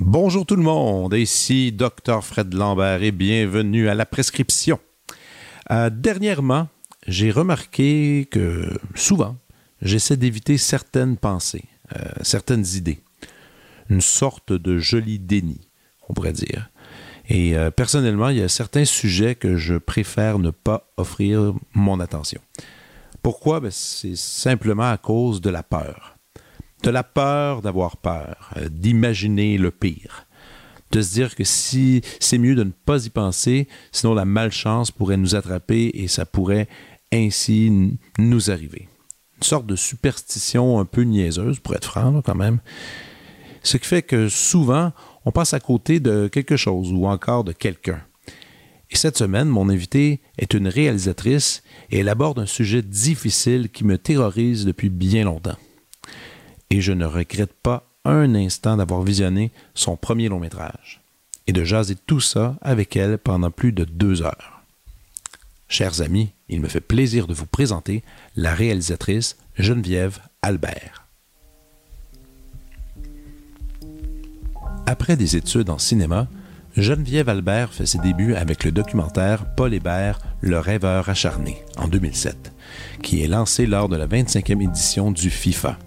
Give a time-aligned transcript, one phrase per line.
[0.00, 4.78] Bonjour tout le monde, ici Dr Fred Lambert et bienvenue à la prescription.
[5.70, 6.68] Euh, dernièrement,
[7.08, 9.36] j'ai remarqué que souvent,
[9.82, 11.64] j'essaie d'éviter certaines pensées,
[11.96, 13.00] euh, certaines idées.
[13.90, 15.60] Une sorte de joli déni,
[16.08, 16.70] on pourrait dire.
[17.28, 21.98] Et euh, personnellement, il y a certains sujets que je préfère ne pas offrir mon
[21.98, 22.40] attention.
[23.22, 23.60] Pourquoi?
[23.60, 26.18] Ben, c'est simplement à cause de la peur
[26.82, 30.26] de la peur d'avoir peur, euh, d'imaginer le pire,
[30.90, 34.90] de se dire que si c'est mieux de ne pas y penser, sinon la malchance
[34.90, 36.68] pourrait nous attraper et ça pourrait
[37.12, 38.88] ainsi nous arriver.
[39.36, 42.58] Une sorte de superstition un peu niaiseuse, pour être franc quand même.
[43.62, 44.92] Ce qui fait que souvent,
[45.24, 48.00] on passe à côté de quelque chose ou encore de quelqu'un.
[48.90, 53.84] Et cette semaine, mon invité est une réalisatrice et elle aborde un sujet difficile qui
[53.84, 55.58] me terrorise depuis bien longtemps
[56.70, 61.00] et je ne regrette pas un instant d'avoir visionné son premier long métrage
[61.46, 64.57] et de jaser tout ça avec elle pendant plus de deux heures.
[65.68, 68.02] Chers amis, il me fait plaisir de vous présenter
[68.36, 71.06] la réalisatrice Geneviève Albert.
[74.86, 76.26] Après des études en cinéma,
[76.74, 82.52] Geneviève Albert fait ses débuts avec le documentaire Paul Hébert, Le rêveur acharné, en 2007,
[83.02, 85.78] qui est lancé lors de la 25e édition du FIFA.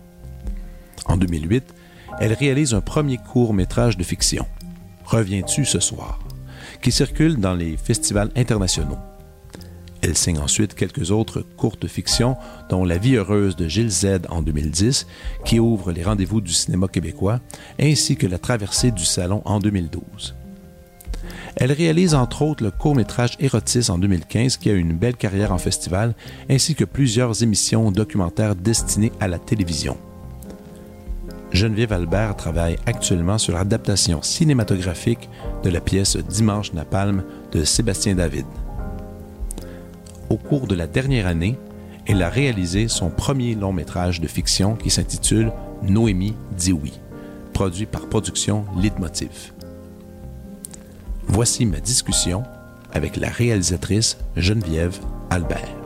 [1.05, 1.63] En 2008,
[2.19, 4.45] elle réalise un premier court métrage de fiction,
[5.05, 6.19] Reviens-tu ce soir,
[6.83, 8.99] qui circule dans les festivals internationaux.
[10.01, 12.35] Elle signe ensuite quelques autres courtes fictions,
[12.69, 15.05] dont La vie heureuse de Gilles Z en 2010,
[15.45, 17.39] qui ouvre les rendez-vous du cinéma québécois,
[17.79, 20.35] ainsi que La traversée du salon en 2012.
[21.55, 25.51] Elle réalise entre autres le court-métrage Érotis en 2015 qui a eu une belle carrière
[25.51, 26.15] en festival,
[26.49, 29.97] ainsi que plusieurs émissions documentaires destinées à la télévision.
[31.51, 35.29] Geneviève Albert travaille actuellement sur l'adaptation cinématographique
[35.63, 38.45] de la pièce Dimanche Napalm de Sébastien David.
[40.31, 41.57] Au cours de la dernière année,
[42.07, 45.51] elle a réalisé son premier long métrage de fiction qui s'intitule
[45.83, 46.93] Noémie dit oui,
[47.51, 49.51] produit par Production Leitmotiv.
[51.27, 52.43] Voici ma discussion
[52.93, 54.97] avec la réalisatrice Geneviève
[55.29, 55.80] Albert.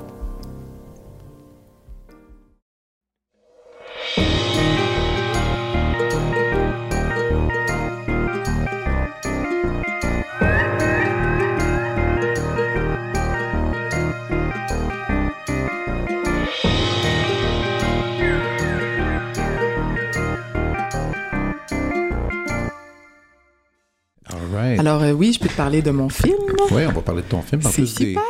[25.15, 26.37] Oui, je peux te parler de mon film.
[26.71, 27.61] Oui, on va parler de ton film.
[27.63, 28.21] C'est super.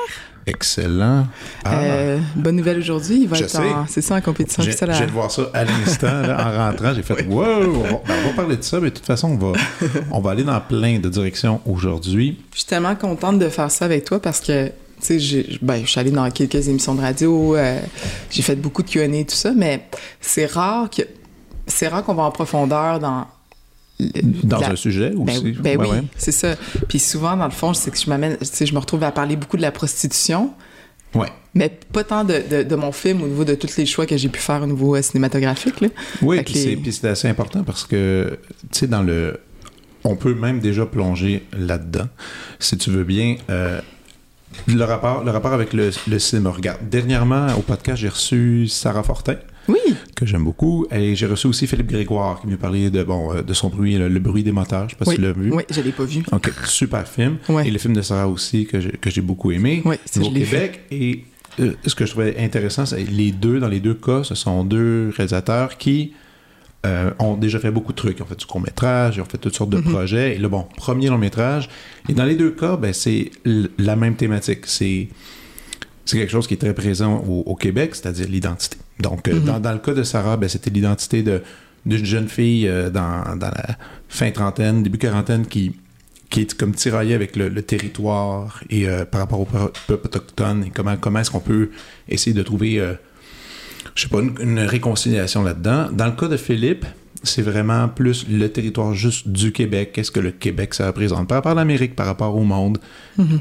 [0.47, 1.25] Excellent.
[1.63, 1.79] Ah.
[1.79, 4.62] Euh, bonne nouvelle aujourd'hui, il va être en, c'est ça, en compétition.
[4.62, 6.94] Je viens de voir ça à l'instant, en rentrant.
[6.94, 7.44] J'ai fait wow!
[7.44, 9.57] On va, ben, on va, parler de ça, mais de toute façon, on va,
[10.12, 12.38] on va aller dans plein de directions aujourd'hui.
[12.51, 14.67] Je suis tellement contente de faire ça avec toi parce que
[15.02, 17.79] tu sais, ben, je suis allée dans quelques émissions de radio, euh,
[18.29, 19.88] j'ai fait beaucoup de Q&A et tout ça, mais
[20.22, 21.02] c'est rare que
[21.67, 23.25] c'est rare qu'on va en profondeur dans
[24.44, 25.51] dans un sujet ben aussi.
[25.53, 26.56] Ben, oui, c'est ça.
[26.88, 29.57] Puis souvent, dans le fond, c'est que je m'amène, je me retrouve à parler beaucoup
[29.57, 30.53] de la prostitution.
[31.13, 31.29] Ouais.
[31.53, 34.28] Mais pas tant de, de, mon film au niveau de tous les choix que j'ai
[34.28, 35.79] pu faire au niveau euh, cinématographique.
[35.79, 35.88] Là.
[36.22, 38.38] Oui, puis c'est assez important parce que,
[38.72, 39.39] tu sais, dans le.
[40.03, 42.07] On peut même déjà plonger là-dedans,
[42.59, 43.38] si tu veux bien.
[43.50, 43.81] Euh,
[44.67, 46.51] le, rapport, le rapport avec le, le cinéma.
[46.51, 49.38] Regarde, dernièrement, au podcast, j'ai reçu Sarah Fortin.
[49.67, 49.79] Oui.
[50.15, 50.85] Que j'aime beaucoup.
[50.91, 53.97] Et j'ai reçu aussi Philippe Grégoire qui m'a parlé de, bon, euh, de son bruit,
[53.97, 54.89] le, bruit des moteurs.
[54.89, 55.51] Je sais pas si tu l'as vu.
[55.51, 56.23] Oui, je l'ai pas vu.
[56.31, 57.37] OK, super film.
[57.63, 59.81] Et le film de Sarah aussi que j'ai beaucoup aimé.
[59.85, 60.81] Oui, c'est au Québec.
[60.91, 61.23] Et
[61.59, 64.63] euh, ce que je trouvais intéressant, c'est les deux, dans les deux cas, ce sont
[64.63, 66.13] deux réalisateurs qui
[66.85, 68.19] euh, ont déjà fait beaucoup de trucs.
[68.19, 69.91] Ils ont fait du court-métrage, ils ont fait toutes sortes de mm-hmm.
[69.91, 70.35] projets.
[70.35, 71.69] Et là, bon, premier long-métrage.
[72.09, 73.31] Et dans les deux cas, ben, c'est
[73.78, 74.66] la même thématique.
[74.66, 75.09] C'est
[76.05, 78.78] c'est quelque chose qui est très présent au, Québec, c'est-à-dire l'identité.
[78.99, 79.59] Donc, euh, mhm.
[79.59, 81.23] dans, le cas de Sarah, ben, c'était l'identité
[81.85, 83.75] d'une jeune fille euh, dans, la
[84.07, 85.75] fin trentaine, début quarantaine, qui,
[86.29, 90.69] qui est comme tiraillée avec le, territoire et euh, par rapport au peuple autochtone et
[90.69, 91.71] comment, comment est-ce qu'on peut
[92.07, 92.81] essayer de trouver,
[93.95, 95.89] je sais pas, une, réconciliation là-dedans.
[95.91, 96.85] Dans le cas de Philippe,
[97.25, 99.91] c'est vraiment plus le territoire juste du Québec.
[99.93, 102.77] Qu'est-ce que le Québec ça représente par rapport à l'Amérique, par rapport au monde,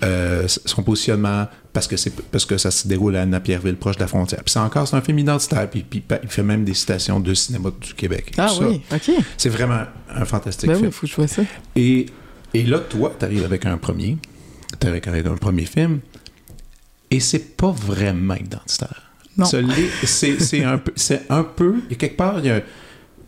[0.03, 4.01] euh, son positionnement, parce que c'est parce que ça se déroule à Napierville, proche de
[4.01, 4.43] la frontière.
[4.43, 5.69] Puis c'est encore c'est un film identitaire.
[5.71, 8.33] Puis, puis il fait même des citations de cinéma du Québec.
[8.39, 9.11] Ah Ça, oui, OK.
[9.37, 9.83] C'est vraiment
[10.15, 10.87] un fantastique Ben film.
[10.89, 11.43] oui, faut que je vois ça.
[11.77, 12.07] Et,
[12.55, 14.17] et là, toi, tu arrives avec un premier.
[14.81, 16.01] Tu avec, un premier film.
[17.11, 19.13] Et c'est pas vraiment identitaire.
[19.37, 19.45] Non.
[19.47, 19.59] C'est
[20.65, 20.93] un peu.
[20.97, 21.77] C'est un peu.
[21.91, 22.63] Et quelque part, il y a, il y a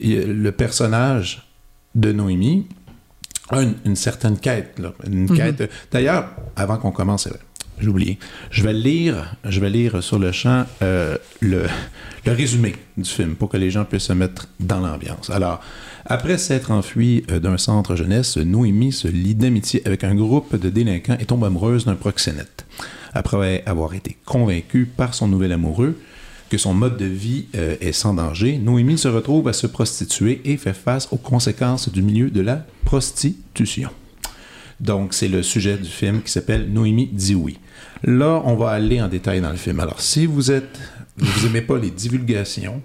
[0.00, 1.48] le personnage
[1.94, 2.66] de Noémie
[3.50, 4.78] a une, une certaine quête.
[4.78, 5.70] Là, une quête.
[5.90, 7.38] D'ailleurs, avant qu'on commence, vrai,
[7.78, 8.18] j'ai oublié.
[8.50, 11.66] Je vais lire, je vais lire sur le champ euh, le,
[12.24, 15.30] le résumé du film pour que les gens puissent se mettre dans l'ambiance.
[15.30, 15.60] Alors,
[16.06, 20.70] après s'être enfui euh, d'un centre jeunesse, Noémie se lie d'amitié avec un groupe de
[20.70, 22.66] délinquants et tombe amoureuse d'un proxénète.
[23.12, 25.98] Après avoir été convaincue par son nouvel amoureux
[26.50, 30.40] que son mode de vie euh, est sans danger, Noémie se retrouve à se prostituer
[30.44, 33.90] et fait face aux conséquences du milieu de la prostitution.
[34.80, 37.58] Donc, c'est le sujet du film qui s'appelle Noémie dit oui.
[38.04, 39.80] Là, on va aller en détail dans le film.
[39.80, 40.78] Alors, si vous êtes,
[41.16, 42.82] vous aimez pas les divulgations,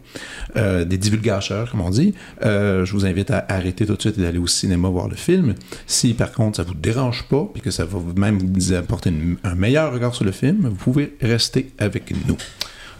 [0.56, 2.14] euh, des divulgateurs, comme on dit,
[2.46, 5.18] euh, je vous invite à arrêter tout de suite et d'aller au cinéma voir le
[5.18, 5.54] film.
[5.86, 9.36] Si, par contre, ça vous dérange pas, puis que ça va même vous apporter une-
[9.44, 12.38] un meilleur regard sur le film, vous pouvez rester avec nous.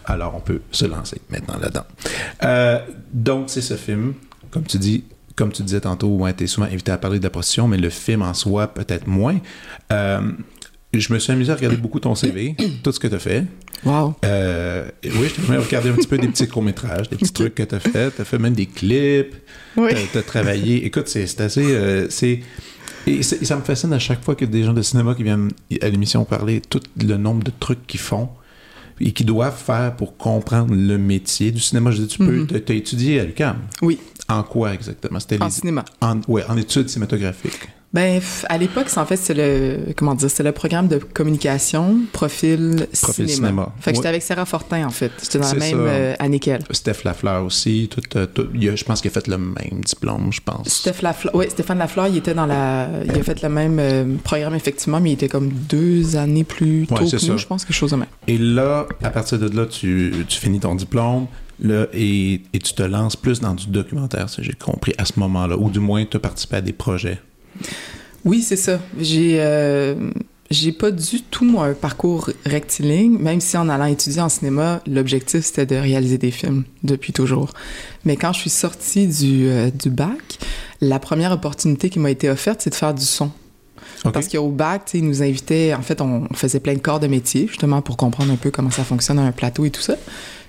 [0.04, 1.84] Alors, on peut se lancer maintenant là-dedans.
[2.44, 2.78] Euh,
[3.12, 4.14] donc, c'est ce film,
[4.50, 5.04] comme tu dis,
[5.36, 7.78] comme tu disais tantôt, ouais, tu es souvent invité à parler de la prostitution, mais
[7.78, 9.38] le film en soi, peut-être moins.
[9.92, 10.20] Euh,
[10.92, 13.44] je me suis amusé à regarder beaucoup ton CV, tout ce que tu as fait.
[13.84, 14.14] Wow.
[14.24, 17.54] Euh, oui, je t'ai même regardé un petit peu des petits courts-métrages, des petits trucs
[17.54, 18.14] que tu as fait.
[18.14, 19.34] Tu as fait même des clips.
[19.76, 19.90] Oui.
[20.12, 20.84] Tu as, travaillé.
[20.84, 21.64] Écoute, c'est assez.
[21.64, 22.40] euh, c'est.
[23.06, 25.50] Et, ça me fascine à chaque fois a des gens de cinéma qui viennent
[25.80, 28.28] à l'émission parler tout le nombre de trucs qu'ils font
[29.00, 31.90] et qu'ils doivent faire pour comprendre le métier du cinéma.
[31.90, 33.56] Je dis, tu peux, tu as étudié à l'UQAM.
[33.82, 33.98] Oui,
[34.28, 35.18] En quoi exactement?
[35.20, 35.84] C'était en les- cinéma.
[36.00, 37.68] en, ouais, en études cinématographiques.
[37.94, 41.98] Ben, à l'époque, c'est- en fait, c'est le, comment dire, c'est le programme de communication,
[42.12, 43.48] profil, Profil cinéma.
[43.48, 43.72] cinéma.
[43.80, 45.12] Fait que j'étais avec Sarah Fortin, en fait.
[45.22, 46.62] J'étais dans la même euh, année qu'elle.
[46.70, 47.88] Steph Lafleur aussi.
[47.90, 50.68] Tout, euh, tout- il a- je pense qu'il a fait le même diplôme, je pense.
[50.68, 54.16] Steph Lafleur, ouais, Stéphane Lafleur, il était dans la, il a fait le même euh,
[54.24, 57.46] programme effectivement, mais il était comme deux années plus tôt Ouais, c'est que nous, je
[57.46, 58.08] pense, quelque chose de même.
[58.26, 61.26] Et là, à partir de là, tu, tu finis ton diplôme
[61.60, 65.12] là, et, et tu te lances plus dans du documentaire, si j'ai compris, à ce
[65.20, 65.56] moment-là.
[65.58, 67.18] Ou du moins, tu as participé à des projets.
[68.24, 68.80] Oui, c'est ça.
[68.98, 69.94] J'ai, euh,
[70.50, 74.80] j'ai pas du tout moi, un parcours rectiligne, même si en allant étudier en cinéma,
[74.86, 77.50] l'objectif c'était de réaliser des films depuis toujours.
[78.04, 80.38] Mais quand je suis sortie du, euh, du bac,
[80.80, 83.30] la première opportunité qui m'a été offerte, c'est de faire du son.
[84.12, 87.06] Parce qu'au bac, ils nous invitaient, en fait, on on faisait plein de corps de
[87.06, 89.94] métier, justement, pour comprendre un peu comment ça fonctionne à un plateau et tout ça.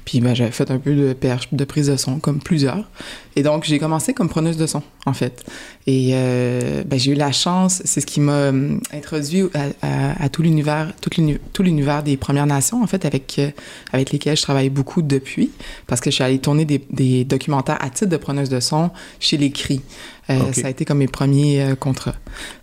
[0.05, 2.89] Puis ben, j'avais fait un peu de, PH de prise de son, comme plusieurs.
[3.35, 5.43] Et donc, j'ai commencé comme preneuse de son, en fait.
[5.87, 10.23] Et euh, ben, j'ai eu la chance, c'est ce qui m'a hum, introduit à, à-
[10.25, 13.49] à tout l'univers, tout l'uni- tout l'univers des Premières Nations, en fait, avec, euh,
[13.93, 15.51] avec lesquels je travaille beaucoup depuis,
[15.87, 18.91] parce que je suis allée tourner des, des documentaires à titre de preneuse de son
[19.21, 19.81] chez les CRI.
[20.29, 20.51] Euh.
[20.53, 22.15] Ça a été comme mes premiers contrats.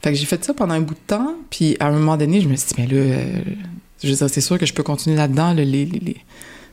[0.02, 2.40] Fait que j'ai fait ça pendant un bout de temps, puis à un moment donné,
[2.42, 3.16] je me suis dit, mais là,
[4.02, 6.16] je veux dire, c'est sûr que je peux continuer là-dedans, là, les, les- les-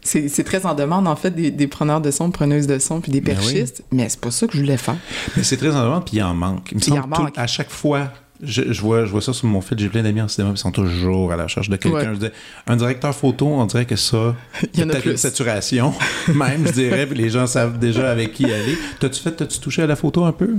[0.07, 3.11] C'est, très en demande, en fait, des, des preneurs de son, preneuses de son, puis
[3.11, 3.43] des Ben oui.
[3.53, 4.95] perchistes, mais c'est pas ça que je voulais faire.
[5.35, 6.69] Mais c'est très en demande, puis il en manque.
[6.71, 7.37] Il me il en tout- manque.
[7.37, 8.09] à chaque fois,
[8.41, 10.61] je, je vois, je vois ça sur mon fil, j'ai plein d'amis en cinéma qui
[10.61, 12.13] sont toujours à la recherche de quelqu'un.
[12.15, 12.31] Ouais.
[12.67, 14.35] Un directeur photo, on dirait que ça,
[14.73, 15.17] Il y en a peut-être une plus.
[15.17, 15.93] saturation,
[16.33, 18.77] même, je dirais, puis les gens savent déjà avec qui aller.
[18.99, 20.51] T'as-tu fait, t'as-tu touché à la photo un peu?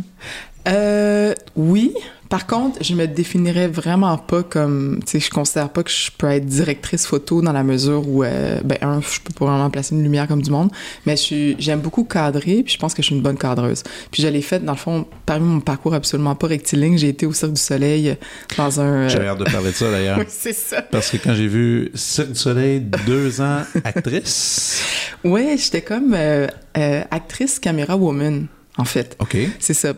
[0.67, 1.95] Euh, oui.
[2.29, 6.11] Par contre, je me définirais vraiment pas comme, tu sais, je considère pas que je
[6.17, 9.71] peux être directrice photo dans la mesure où, euh, ben, un, je peux pas vraiment
[9.71, 10.71] placer une lumière comme du monde,
[11.07, 13.83] mais j'aime beaucoup cadrer, puis je pense que je suis une bonne cadreuse.
[14.11, 17.25] Puis je l'ai fait, dans le fond, parmi mon parcours absolument pas rectiligne, j'ai été
[17.25, 18.17] au Cirque du Soleil
[18.59, 18.85] dans un...
[18.85, 20.19] euh, J'avais hâte de parler de ça d'ailleurs.
[20.19, 20.83] Oui, c'est ça.
[20.83, 24.83] Parce que quand j'ai vu Cirque du Soleil, deux ans actrice.
[25.25, 28.47] Ouais, j'étais comme euh, euh, actrice caméra woman,
[28.79, 29.17] en fait.
[29.19, 29.37] OK.
[29.59, 29.93] C'est ça.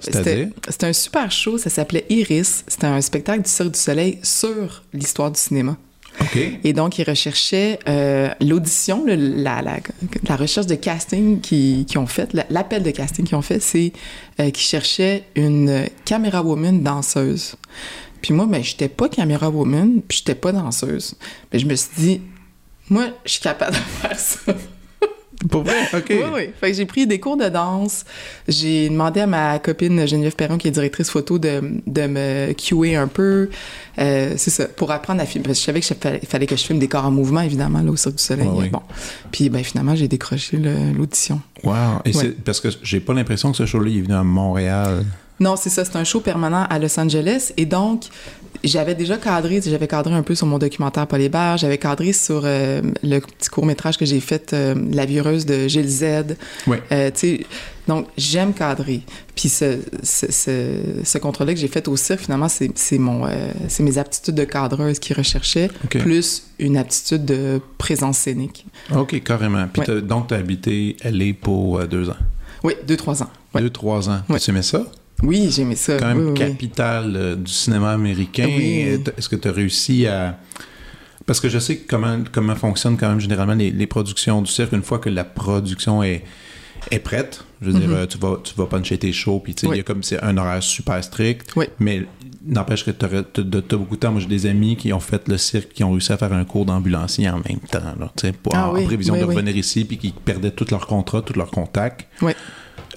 [0.69, 2.65] C'était un super show, ça s'appelait Iris.
[2.67, 5.77] C'était un spectacle du Cirque du Soleil sur l'histoire du cinéma.
[6.65, 9.17] Et donc, ils recherchaient euh, l'audition, la,
[9.63, 9.79] la,
[10.29, 13.61] la recherche de casting qu'ils qui ont fait, la- l'appel de casting qu'ils ont fait,
[13.61, 13.93] c'est
[14.41, 17.55] euh, qu'ils cherchaient une caméra woman danseuse.
[18.21, 21.15] Puis moi, ben, j'étais pas caméra woman, puis j'étais pas danseuse.
[21.53, 22.21] Mais je me suis dit,
[22.91, 24.41] moi, je suis capable de faire ça.
[25.49, 25.75] Pour vrai?
[25.95, 26.05] OK.
[26.11, 26.43] Oui, oui.
[26.61, 28.05] Fait que j'ai pris des cours de danse.
[28.47, 32.97] J'ai demandé à ma copine Geneviève Perron, qui est directrice photo, de, de me cuer
[32.97, 33.49] un peu.
[33.99, 35.47] Euh, c'est ça, pour apprendre à filmer.
[35.47, 37.91] Parce que je savais qu'il fallait, que je filme des corps en mouvement, évidemment, là,
[37.91, 38.49] au Cirque du Soleil.
[38.49, 38.69] Ouais, oui.
[38.69, 38.83] Bon.
[39.33, 41.41] Puis, ben, finalement, j'ai décroché l'audition.
[41.65, 41.73] Wow.
[42.05, 42.23] Et Ouais.
[42.23, 45.05] c'est parce que j'ai pas l'impression que ce show-là est venu à Montréal.
[45.41, 47.53] Non, c'est ça, c'est un show permanent à Los Angeles.
[47.57, 48.05] Et donc,
[48.65, 52.43] j'avais déjà cadré, j'avais cadré un peu sur mon documentaire Paul Hébert, j'avais cadré sur
[52.45, 56.37] euh, le petit court-métrage que j'ai fait, euh, La vie heureuse de Gilles Z.
[56.67, 56.77] Oui.
[56.93, 57.11] Euh,
[57.89, 59.01] donc, j'aime cadrer.
[59.35, 63.27] Puis ce, ce, ce, ce contrôle-là que j'ai fait au cirque, finalement, c'est mon,
[63.69, 68.67] c'est mes aptitudes de cadreuse qui recherchaient, plus une aptitude de présence scénique.
[68.95, 69.67] OK, carrément.
[69.73, 70.03] Puis Ouais.
[70.03, 72.17] donc, tu as habité LA pour deux ans?
[72.63, 73.31] Oui, deux, trois ans.
[73.55, 73.63] Ouais.
[73.63, 74.21] Deux, trois ans.
[74.29, 74.39] Ouais.
[74.39, 74.85] Tu aimais ça?
[75.23, 75.97] Oui, j'ai aimé ça.
[75.99, 78.47] Quand même oui, capitale euh, du cinéma américain.
[78.49, 80.39] Est-ce que tu as réussi à...
[81.27, 84.73] Parce que je sais comment, comment fonctionnent quand même généralement les, les productions du cirque.
[84.73, 86.25] Une fois que la production est,
[86.91, 89.67] est prête, je veux dire, euh, tu vas, tu vas puncher tes shows, puis tu
[89.67, 91.53] sais, il y a comme c'est un horaire super strict.
[91.55, 91.67] Oui.
[91.79, 92.07] Mais
[92.45, 94.11] n'empêche que tu as beaucoup de temps.
[94.13, 96.45] Moi, j'ai des amis qui ont fait le cirque, qui ont réussi à faire un
[96.45, 99.27] cours d'ambulancier en même temps, là, tu sais, pour- Ah en, oui, prévision oui, de
[99.27, 99.35] oui.
[99.35, 102.33] revenir ici, puis qui perdaient tous leurs contrats, tous leurs contacts Oui.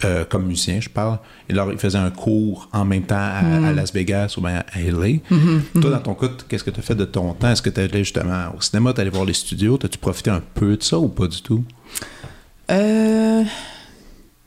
[0.04, 1.20] Euh, comme musicien, je parle.
[1.50, 3.66] Et alors, il faisait un cours en même temps à, Mm.
[3.66, 5.20] à Las Vegas ou bien à LA.
[5.32, 7.50] Mm-hmm, Toi, dans ton cas, qu'est-ce que tu as fait de ton temps?
[7.52, 9.78] Est-ce que tu allais justement au cinéma, tu allé voir les studios?
[9.78, 11.64] T'as-tu profité un peu de ça ou pas du tout?
[12.72, 13.44] Euh,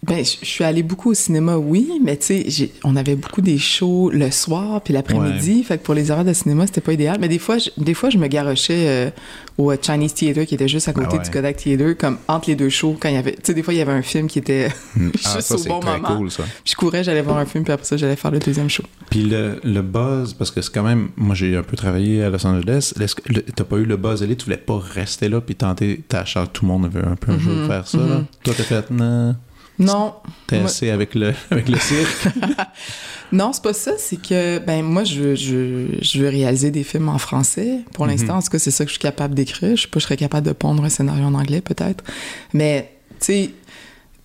[0.07, 3.41] ben, je je suis allée beaucoup au cinéma, oui, mais tu sais, on avait beaucoup
[3.41, 6.93] des shows le soir puis l'après-midi, fait que pour les horaires de cinéma, c'était pas
[6.93, 7.19] idéal.
[7.21, 9.11] Mais des fois, je, des fois, je me garochais euh,
[9.59, 11.23] au Chinese Theater qui était juste à côté Ah ouais.
[11.25, 13.63] du Kodak Theater, comme entre les deux shows, quand il y avait, tu sais, des
[13.63, 16.17] fois, il y avait un film qui était juste Ah, ça, au bon très moment.
[16.17, 16.43] cool, ça.
[16.65, 18.85] Puis je courais, j'allais voir un film, puis après ça, j'allais faire le deuxième show.
[19.11, 21.09] Puis le, le buzz, parce que c'est quand même...
[21.17, 22.93] Moi, j'ai un peu travaillé à Los Angeles.
[23.55, 24.37] T'as pas eu le buzz allé?
[24.37, 26.49] Tu voulais pas rester là puis tenter ta chance?
[26.53, 28.23] Tout le monde veut un peu un jour faire ça, là?
[28.45, 28.91] Toi, t'as fait...
[28.91, 29.35] Non,
[29.79, 30.15] Non.
[30.47, 32.29] t'es Moi- assez avec le, avec le cirque.
[33.33, 33.93] Non, c'est pas ça.
[33.99, 37.81] C'est que, ben, moi, je veux, je, je veux réaliser des films en français.
[37.93, 39.75] Pour l'instant, en tout cas, c'est ça que je suis capable d'écrire.
[39.77, 42.05] Je sais pas, je serais capable de pondre un scénario en anglais, peut-être.
[42.53, 43.51] Mais, tu sais,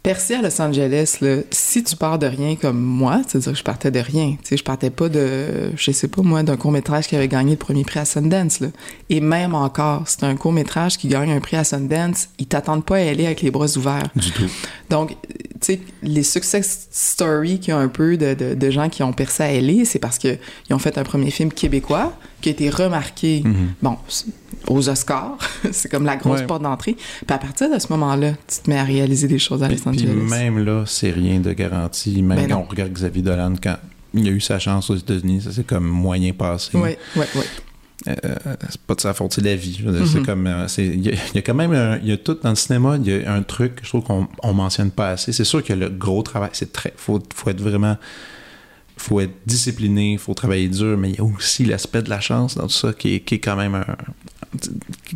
[0.03, 3.63] percer à Los Angeles, là, si tu pars de rien comme moi, c'est-à-dire que je
[3.63, 4.31] partais de rien.
[4.41, 7.51] Tu sais, je partais pas de, je sais pas moi, d'un court-métrage qui avait gagné
[7.51, 8.67] le premier prix à Sundance, là.
[9.09, 12.97] Et même encore, c'est un court-métrage qui gagne un prix à Sundance, ils t'attendent pas
[12.97, 14.09] à aller avec les bras ouverts.
[14.15, 14.49] du tout.
[14.89, 18.89] Donc, tu sais, les success stories qu'il y a un peu de, de, de gens
[18.89, 20.39] qui ont percé à LA, c'est parce qu'ils
[20.71, 23.43] ont fait un premier film québécois qui a été remarqué,
[23.81, 24.25] bon, c-
[24.67, 25.37] aux Oscars.
[25.71, 26.45] c'est comme la grosse Ouais.
[26.47, 26.93] porte d'entrée.
[26.95, 29.75] Puis à partir de ce moment-là, tu te mets à réaliser des choses à Los
[29.77, 30.13] puis Angeles.
[30.29, 32.21] même là, c'est rien de garanti.
[32.21, 32.65] Même Ben quand non.
[32.67, 33.77] on regarde Xavier Dolan, quand
[34.13, 36.71] il a eu sa chance aux États-Unis, ça c'est comme moyen passé.
[36.73, 37.41] Oui, oui, oui.
[38.07, 38.15] Euh,
[38.67, 39.79] c'est pas de sa faute, c'est la vie.
[40.11, 42.49] C'est comme, euh, il y, y a quand même, un- il y a tout dans
[42.49, 45.31] le cinéma, il y a un truc, je trouve qu'on on mentionne pas assez.
[45.31, 47.97] C'est sûr que le gros travail, c'est très, faut, faut être vraiment,
[49.01, 52.55] faut être discipliné, faut travailler dur, mais il y a aussi l'aspect de la chance
[52.55, 53.85] dans tout ça qui est, qui est quand même un,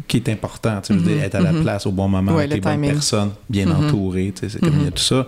[0.07, 0.81] qui est important.
[0.81, 2.93] Tu veux dire, être à la place au bon moment, Ouais, avec le les bonnes
[2.93, 5.27] personnes, bien entourées, tu sais, c'est comme il y a tout ça.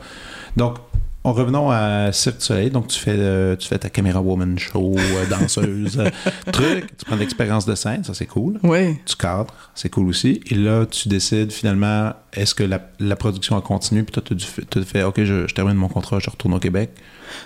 [0.56, 0.78] Donc,
[1.27, 4.57] en revenons à Cirque du Soleil, donc tu fais, euh, tu fais ta caméra woman
[4.57, 6.10] show, euh, danseuse, euh,
[6.51, 8.60] truc, tu prends l'expérience de scène, ça c'est cool.
[8.63, 8.96] Oui.
[9.05, 10.41] Tu cadres, c'est cool aussi.
[10.50, 14.36] Et là, tu décides finalement, est-ce que la, la production a continué, puis toi, tu
[14.38, 16.91] te fais, OK, je, je termine mon contrat, je retourne au Québec?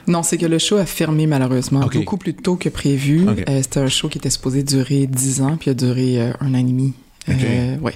[0.08, 3.28] Non, c'est que le show a fermé malheureusement beaucoup plus tôt que prévu.
[3.28, 6.54] Euh, C'était un show qui était supposé durer 10 ans, puis il a duré un
[6.54, 6.94] an et demi.
[7.30, 7.94] Euh, ouais.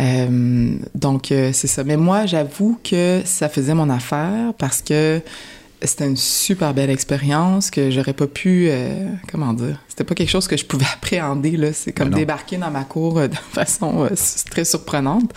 [0.00, 1.84] Euh, donc, euh, c'est ça.
[1.84, 5.20] Mais moi, j'avoue que ça faisait mon affaire parce que
[5.80, 8.66] c'était une super belle expérience que j'aurais pas pu.
[8.68, 9.80] euh, comment dire?
[9.88, 11.56] C'était pas quelque chose que je pouvais appréhender.
[11.56, 11.72] là.
[11.72, 14.08] C'est comme débarquer dans ma cour euh, de façon euh,
[14.50, 15.32] très surprenante.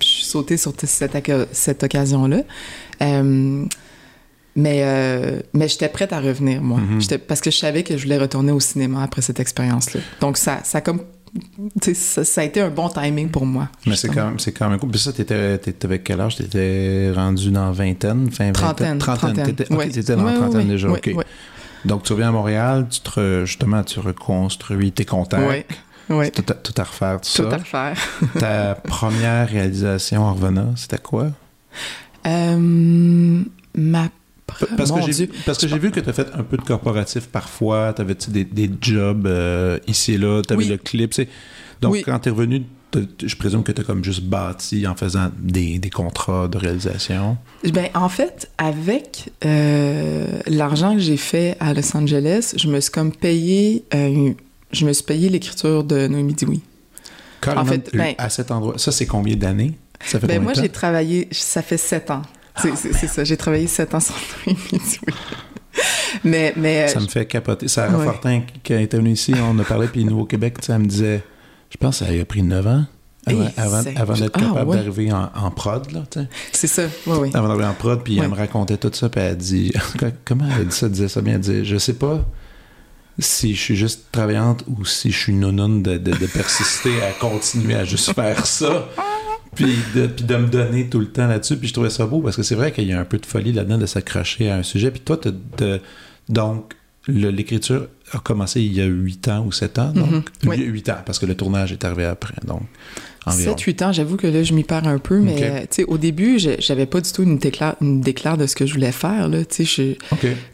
[0.00, 2.38] Puis je suis sautée sur cette, occasion-là.
[3.02, 3.64] Euh,
[4.56, 4.84] mais,
[5.52, 6.78] mais j'étais prête à revenir, moi.
[6.80, 7.00] Mhm.
[7.00, 10.00] J'étais- Parce que je savais que je voulais retourner au cinéma après cette expérience-là.
[10.20, 11.02] Donc, ça, ça a comme.
[11.94, 13.68] Ça, ça a été un bon timing pour moi.
[13.86, 14.90] Mais c'est quand même, c'est quand même cool.
[14.90, 16.36] Puis ça, t'étais, t'étais avec quel âge?
[16.36, 18.98] T'étais rendu dans vingtaine, fin Trentaine.
[18.98, 18.98] vingtaine?
[18.98, 19.46] Trentaine.
[19.46, 19.88] T'étais, ok, Ouais.
[19.88, 21.10] t'étais dans Ouais, trentaine ouais, déjà, OK.
[21.84, 25.66] Donc, tu reviens à Montréal, tu te, justement, tu reconstruis tes contacts.
[26.08, 26.30] Ouais.
[26.30, 27.54] Tout, à, tout à refaire, tout, Tout ça.
[27.54, 27.96] à refaire.
[28.38, 31.28] Ta première réalisation en revenant, c'était quoi?
[32.26, 33.42] Euh,
[33.76, 34.08] ma.
[34.76, 35.26] Parce Mon que, j'ai,
[35.78, 39.26] vu que tu as fait un peu de corporatif parfois, tu avais des, des jobs
[39.26, 40.68] euh, ici et là, tu avais Oui.
[40.70, 41.12] le clip.
[41.80, 42.02] Donc, Oui.
[42.02, 42.62] quand tu es revenu,
[43.24, 47.36] je présume que tu as comme juste bâti en faisant des, des contrats de réalisation.
[47.72, 52.92] Ben, en fait, avec euh, l'argent que j'ai fait à Los Angeles, je me suis
[52.92, 53.84] comme payé.
[53.94, 54.34] euh, une-
[54.72, 56.60] je me suis payé l'écriture de Noémie Dioui.
[57.46, 58.74] En fait, ben- à cet endroit.
[58.78, 59.74] Ça, c'est combien d'années?
[60.04, 62.22] Ça fait Ben moi, j'ai travaillé, ça fait sept ans.
[62.56, 63.98] C'est ça, j'ai travaillé sept ans
[64.46, 64.56] oui.
[66.22, 67.66] Mais, mais Ça euh, me fait capoter.
[67.68, 68.04] Sarah Ouais.
[68.04, 71.24] Fortin, qui- était venue ici, on a parlé, puis nous, au Québec, elle me disait,
[71.68, 72.84] je pense que ça a pris 9 ans
[73.56, 74.76] avant, d'être Ah, capable ouais.
[74.76, 76.04] d'arriver en, en prod, là,
[76.52, 77.30] c'est ça, oui, oui.
[77.34, 78.24] Avant d'arriver en prod, puis Ouais.
[78.24, 79.72] elle me racontait tout ça, puis elle dit,
[80.24, 82.24] comment elle dit ça, elle disait ça bien, elle disait, je sais pas
[83.18, 87.10] si je suis juste travaillante ou si je suis nounoune de, de, de persister à
[87.12, 88.88] continuer à juste faire ça.
[89.54, 91.56] Puis de, puis de me donner tout le temps là-dessus.
[91.56, 93.26] Puis je trouvais ça beau parce que c'est vrai qu'il y a un peu de
[93.26, 94.90] folie là-dedans de s'accrocher à un sujet.
[94.90, 95.78] Puis toi, t'as-
[96.28, 96.72] donc,
[97.06, 99.92] l'écriture a commencé il y a 8 ans ou 7 ans.
[99.92, 100.56] Donc, Mhm, oui.
[100.58, 102.34] 8 ans, parce que le tournage est arrivé après.
[102.46, 102.62] Donc,
[103.26, 103.52] environ.
[103.56, 105.60] 7-8 ans, j'avoue que là, je m'y perds un peu, mais Ok.
[105.62, 108.54] tu sais, au début, je- j'avais pas du tout une déclare, une déclare de ce
[108.56, 109.98] que je voulais faire, là, tu sais,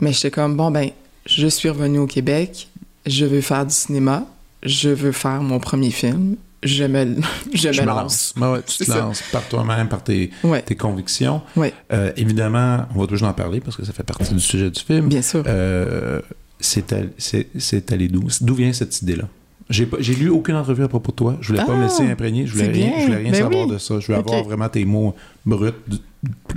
[0.01, 0.91] mais j'étais comme, bon, ben,
[1.27, 2.69] je suis revenue au Québec,
[3.07, 4.27] je veux faire du cinéma,
[4.65, 7.17] je veux faire mon premier film, je me,
[7.55, 8.35] je Je me me lance.
[8.41, 8.99] Ouais, tu te ça.
[9.01, 11.41] lances par toi-même, par tes, Ouais, tes convictions.
[11.57, 14.71] ouais, Euh, évidemment, on va toujours en parler parce que ça fait partie du sujet
[14.71, 15.09] du film.
[15.09, 15.43] bien sûr.
[15.47, 16.21] Euh,
[16.59, 18.25] c'est all- c'est- c'est allé d'où?
[18.43, 19.25] D'où vient cette idée-là?
[19.71, 19.87] J'ai
[20.17, 21.37] lu aucune entrevue à propos de toi.
[21.41, 22.45] Je voulais pas me Ah, laisser imprégner.
[22.47, 23.73] Je voulais rien, je voulais rien Ben savoir oui.
[23.73, 24.01] de ça.
[24.01, 25.15] Je voulais avoir vraiment tes mots
[25.47, 25.71] bruts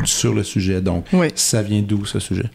[0.03, 0.81] sur le sujet.
[0.81, 1.27] Donc, Oui.
[1.35, 2.49] ça vient d'où ce sujet?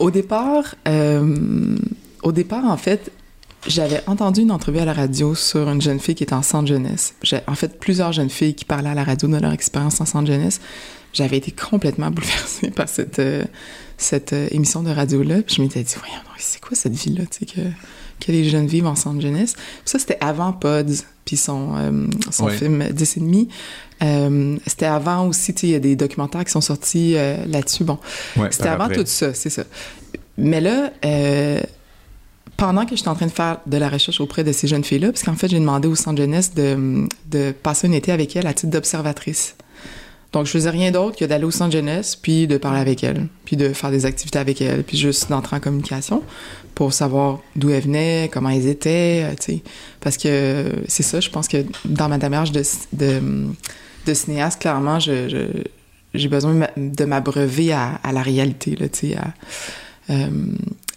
[0.00, 1.76] Au départ, euh,
[2.24, 3.12] au départ, en fait,
[3.66, 6.66] j'avais entendu une entrevue à la radio sur une jeune fille qui était en centre
[6.68, 7.14] jeunesse.
[7.22, 10.04] J'ai en fait plusieurs jeunes filles qui parlaient à la radio de leur expérience en
[10.04, 10.60] centre jeunesse.
[11.12, 13.44] J'avais été complètement bouleversée par cette, euh,
[13.96, 15.42] cette euh, émission de radio-là.
[15.42, 17.60] Puis je m'étais dit, voyons, c'est quoi cette vie-là, tu sais, que,
[18.26, 19.54] que les jeunes vivent en centre jeunesse?
[19.54, 22.56] Puis ça, c'était avant Pods, puis son, euh, son Ouais.
[22.56, 23.48] film 10 et demi.
[24.66, 27.14] C'était avant aussi, tu sais, il y a des documentaires qui sont sortis
[27.46, 27.84] là-dessus.
[27.84, 27.98] Bon,
[28.36, 28.96] Ouais, c'était avant après.
[28.96, 29.62] tout ça, c'est ça.
[30.36, 31.60] Mais là, euh,
[32.56, 35.10] pendant que j'étais en train de faire de la recherche auprès de ces jeunes filles-là,
[35.12, 38.46] parce qu'en fait, j'ai demandé au centre jeunesse de, de passer un été avec elles
[38.46, 39.56] à titre d'observatrice.
[40.32, 43.28] Donc, je faisais rien d'autre que d'aller au centre jeunesse, puis de parler avec elles,
[43.44, 46.22] puis de faire des activités avec elles, puis juste d'entrer en communication
[46.74, 49.62] pour savoir d'où elles venaient, comment elles étaient, euh, tu sais.
[50.00, 55.48] Parce que c'est ça, je pense que dans ma démarche de, de, cinéaste, clairement, je,
[56.14, 59.16] j'ai besoin de m'a- de m'abreuver à, la réalité, tu sais.
[60.10, 60.26] euh,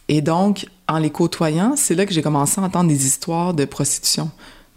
[0.08, 3.66] et donc, en les côtoyant, c'est là que j'ai commencé à entendre des histoires de
[3.66, 4.30] prostitution,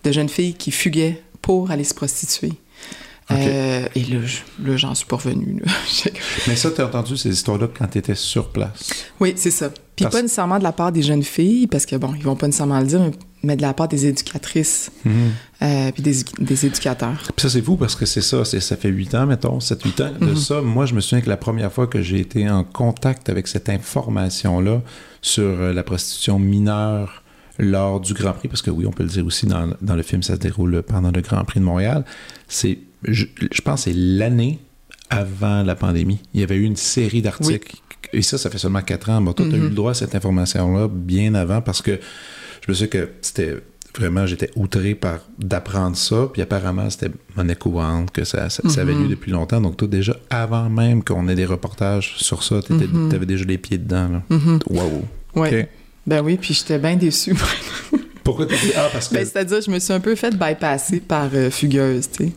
[0.04, 2.52] de jeunes filles qui fuguaient pour aller se prostituer.
[3.32, 4.18] Euh, et là,
[4.64, 5.60] là, j'en suis pas comme-
[6.48, 8.90] Mais ça, tu as entendu ces histoires-là quand tu étais sur place?
[9.20, 9.70] oui, c'est ça.
[9.70, 12.34] Puis Parce- pas nécessairement de la part des jeunes filles, parce que bon, ils vont
[12.34, 13.10] pas nécessairement le dire, mais,
[13.44, 14.90] mais de la part des éducatrices,
[15.62, 17.18] euh, puis des, des éducateurs.
[17.36, 20.12] Puis ça, c'est fou parce que c'est ça, ça fait 8 ans, mettons, 7-8 ans
[20.20, 20.36] de Mhm.
[20.36, 20.60] ça.
[20.60, 23.68] Moi, je me souviens que la première fois que j'ai été en contact avec cette
[23.68, 24.82] information-là
[25.22, 27.22] sur euh, la prostitution mineure
[27.58, 30.02] lors du Grand Prix, parce que oui, on peut le dire aussi dans, dans le
[30.02, 32.04] film, ça se déroule pendant le Grand Prix de Montréal,
[32.48, 34.60] c'est, je, je pense que c'est l'année
[35.10, 36.20] avant la pandémie.
[36.32, 37.76] Il y avait eu une série d'articles,
[38.12, 39.20] et ça, ça fait seulement 4 ans.
[39.20, 42.00] Bon, toi, tu as eu le droit à cette information-là bien avant, parce que
[42.62, 43.56] je me souviens que c'était
[43.98, 48.80] vraiment, j'étais outré par d'apprendre ça, puis apparemment, c'était monnaie courante, que ça, ça, ça
[48.82, 49.02] avait Mhm.
[49.04, 49.60] lieu depuis longtemps.
[49.60, 53.10] Donc, toi, déjà, avant même qu'on ait des reportages sur ça, tu Mhm.
[53.14, 54.08] avais déjà les pieds dedans.
[54.08, 54.22] Là.
[54.30, 54.58] Mhm.
[54.70, 55.04] Wow.
[55.36, 55.68] Ouais.
[56.06, 57.34] Ben oui, puis j'étais bien déçue.
[58.24, 59.14] Pourquoi tu dis Ah, parce que.
[59.14, 62.32] ben, c'est-à-dire, je me suis un peu fait bypasser par euh, Fugueuse, tu sais.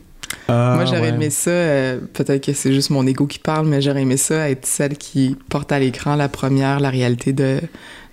[0.48, 1.08] Ah, Moi, j'aurais ouais.
[1.10, 4.50] aimé ça, euh, peut-être que c'est juste mon ego qui parle, mais j'aurais aimé ça
[4.50, 7.60] être celle qui porte à l'écran la première, la réalité de,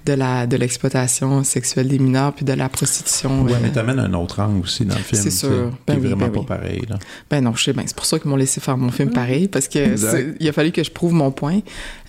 [0.05, 3.43] de la de l'exploitation sexuelle des mineurs puis de la prostitution.
[3.43, 3.57] Ouais, euh.
[3.61, 5.21] mais t'amènes un autre angle aussi dans le film.
[5.21, 5.69] C'est sûr.
[5.71, 6.45] Qui Ben est oui, vraiment ben pas oui.
[6.45, 6.81] pareil.
[6.89, 6.97] Là.
[7.29, 7.83] Ben non, je sais bien.
[7.85, 9.95] C'est pour ça qu'ils m'ont laissé faire mon film pareil, parce que
[10.39, 11.59] il a fallu que je prouve mon point.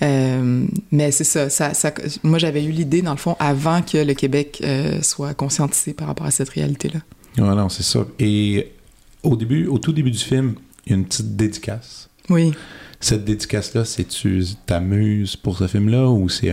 [0.02, 3.98] Euh, mais c'est ça, ça, ça- Moi, j'avais eu l'idée, dans le fond, avant que
[3.98, 7.00] le Québec euh, soit conscientisé par rapport à cette réalité-là.
[7.38, 8.06] Ouais, non, c'est ça.
[8.18, 8.72] Et
[9.22, 10.54] au début, au tout début du film,
[10.86, 12.08] il y a une petite dédicace.
[12.28, 12.52] Oui.
[13.02, 16.52] Cette dédicace-là, c'est tu t'amuses pour ce film-là ou c'est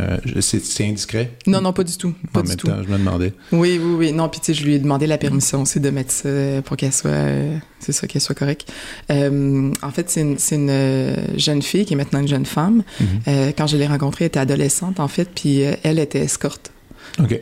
[0.81, 1.31] indiscret?
[1.45, 2.15] Non, non, pas du tout.
[2.33, 2.67] Pas en du même tout.
[2.67, 3.33] temps, je me demandais.
[3.51, 4.11] Oui, oui, oui.
[4.11, 6.29] Non, puis tu sais, je lui ai demandé la permission aussi de mettre ça
[6.65, 8.71] pour qu'elle soit, euh, c'est ça, qu'elle soit correcte.
[9.11, 12.83] Euh, en fait, c'est une, euh, jeune fille qui est maintenant une jeune femme.
[12.99, 13.07] Mhm.
[13.27, 16.71] Euh, quand je l'ai rencontrée, elle était adolescente, en fait, puis elle était escorte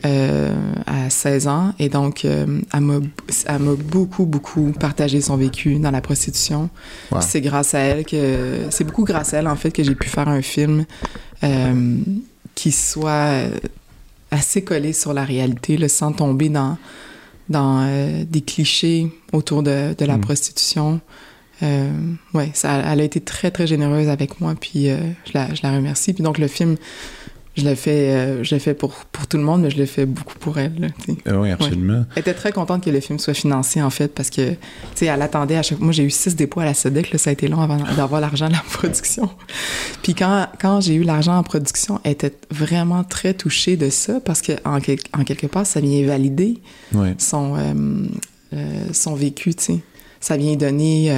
[0.04, 0.54] Euh,
[0.86, 1.72] à 16 ans.
[1.78, 6.68] Et donc, euh, elle m'a beaucoup, beaucoup partagé son vécu dans la prostitution.
[7.12, 7.20] Wow.
[7.20, 8.66] C'est grâce à elle que...
[8.70, 10.84] C'est beaucoup grâce à elle, en fait, que j'ai pu faire un film
[11.44, 11.96] euh,
[12.54, 13.42] qui soit
[14.30, 16.76] assez collé sur la réalité, là, sans tomber dans,
[17.48, 17.86] dans
[18.28, 20.20] des clichés autour de, de la Mm.
[20.22, 21.00] prostitution.
[21.62, 21.90] Euh,
[22.34, 25.60] ouais, ça, elle a été très, très généreuse avec moi, puis euh, je, la, je
[25.62, 26.12] la remercie.
[26.12, 26.76] Puis donc, le film,
[27.58, 29.86] je l'ai fait, euh, je l'ai fait pour, pour tout le monde, mais je l'ai
[29.86, 30.72] fait beaucoup pour elle.
[30.78, 30.86] Là.
[31.26, 32.04] Ah oui, absolument.
[32.14, 34.56] Elle était très contente que le film soit financé, en fait, parce que, tu
[34.94, 37.30] sais, elle attendait à chaque Moi, j'ai eu six dépôts à la SEDEC, là, ça
[37.30, 39.28] a été long avant d'avoir l'argent de la production.
[40.02, 44.20] Puis quand, quand j'ai eu l'argent en production, elle était vraiment très touchée de ça,
[44.20, 46.58] parce que, en, quel- en quelque part, ça vient valider
[46.94, 47.14] Ouais.
[47.18, 48.06] son, euh,
[48.54, 49.78] euh, son vécu, tu sais.
[50.20, 51.10] Ça vient donner...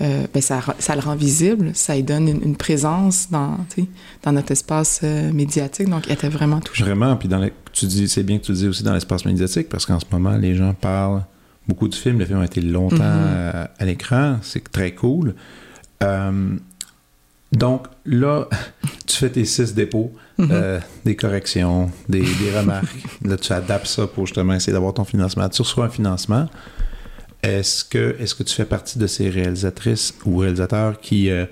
[0.00, 3.56] euh, ben ça, ça le rend visible, ça lui donne une, une présence dans,
[4.22, 5.88] dans notre espace euh, médiatique.
[5.88, 6.84] Donc, elle était vraiment touchée.
[6.84, 9.68] Vraiment, puis dans les- tu dis, c'est bien que tu dis aussi dans l'espace médiatique,
[9.68, 11.24] parce qu'en ce moment, les gens parlent
[11.66, 12.18] beaucoup du film.
[12.18, 13.52] Le film a été longtemps Mhm.
[13.54, 15.34] à, à l'écran, c'est très cool.
[16.02, 16.56] Euh,
[17.52, 18.46] donc là,
[19.06, 20.80] tu fais tes six dépôts, Mhm.
[21.04, 22.86] des corrections, des, des remarques.
[23.24, 25.48] là, tu adaptes ça pour justement essayer d'avoir ton financement.
[25.48, 26.46] Tu reçois un financement.
[27.42, 31.46] Est-ce que, est que tu fais partie de ces réalisatrices ou réalisateurs qui euh,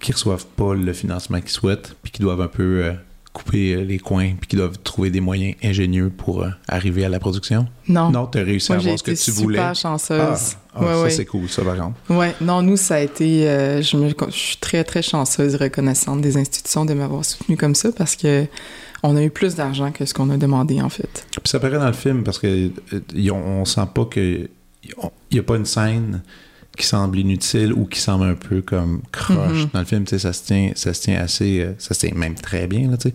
[0.00, 2.92] qui reçoivent pas le financement qu'ils souhaitent, puis qui doivent un peu euh,
[3.32, 7.08] couper euh, les coins, puis qui doivent trouver des moyens ingénieux pour euh, arriver à
[7.08, 7.66] la production?
[7.88, 8.10] Non.
[8.10, 9.58] Non, tu as réussi Moi, à avoir ce que tu super voulais.
[9.60, 10.56] Ah, chanceuse.
[10.74, 11.10] ah, ouais, ça, ouais.
[11.10, 11.96] c'est cool, ça, par contre.
[12.10, 13.44] Ouais, non, nous, ça a été.
[13.82, 17.74] je, me- je suis très, très chanceuse et reconnaissante des institutions de m'avoir soutenue comme
[17.74, 18.44] ça parce que
[19.02, 21.26] on a eu plus d'argent que ce qu'on a demandé, en fait.
[21.30, 24.48] Puis ça paraît dans le film, parce que euh, on sent pas que...
[25.30, 26.22] Il n'y a pas une scène
[26.76, 29.36] qui semble inutile ou qui semble un peu comme croche.
[29.62, 29.68] Mhm.
[29.72, 31.60] Dans le film, ça se tient, ça se tient assez...
[31.60, 33.14] euh, Ça se tient même très bien, là, tu sais.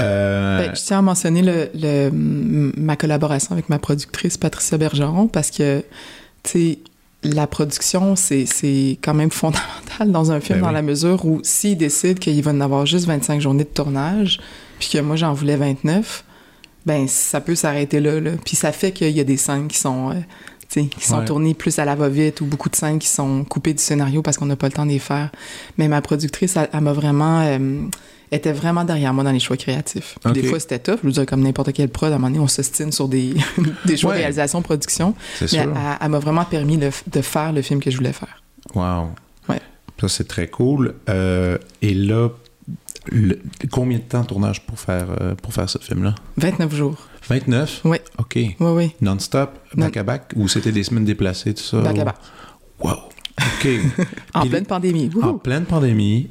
[0.00, 5.28] Euh, Ben, je tiens à mentionner le, le- ma collaboration avec ma productrice Patricia Bergeron
[5.28, 5.84] parce que,
[6.42, 6.78] tu sais,
[7.22, 8.44] la production, c'est
[9.02, 10.74] quand même fondamental dans un film, Ben dans oui.
[10.74, 14.40] la mesure où s'il décide qu'il va en avoir juste 25 journées de tournage,
[14.80, 16.24] puis que moi j'en voulais 29,
[16.86, 18.32] ben ça peut s'arrêter là, là.
[18.44, 20.14] Puis ça fait qu'il y a des scènes qui sont, euh,
[20.70, 21.24] qui sont Ouais.
[21.24, 24.36] tournées plus à la va-vite ou beaucoup de scènes qui sont coupées du scénario parce
[24.38, 25.30] qu'on n'a pas le temps de les faire.
[25.78, 27.40] Mais ma productrice, elle, elle m'a vraiment...
[27.42, 27.82] euh,
[28.32, 30.16] était vraiment derrière moi dans les choix créatifs.
[30.32, 30.98] Des fois, c'était tough.
[31.02, 33.34] Je veux dire, comme n'importe quel prod, à un moment donné, on s'ostine sur des,
[33.86, 34.18] des choix Ouais.
[34.18, 35.16] réalisation, production.
[35.36, 35.60] c'est Mais sûr.
[35.62, 38.40] elle, elle m'a vraiment permis de, de faire le film que je voulais faire.
[38.76, 39.08] Wow.
[39.48, 39.60] Ouais.
[40.00, 40.94] Ça, c'est très cool.
[41.08, 42.28] Euh, et là,
[43.10, 43.40] le-
[43.72, 46.14] combien de temps de tournage pour faire, euh, pour faire ce film-là?
[46.36, 46.98] 29 jours.
[47.30, 47.80] 29?
[47.84, 47.98] Oui.
[48.18, 48.34] OK.
[48.34, 48.90] Oui, oui.
[49.00, 49.86] Non-stop, Non.
[49.86, 50.32] back-à-back?
[50.36, 51.80] Ou c'était des semaines déplacées, tout ça?
[51.80, 52.16] Back à back.
[52.82, 52.90] Wow.
[53.38, 53.68] OK.
[54.34, 55.10] En Puis pleine pandémie.
[55.22, 56.28] en pleine pandémie,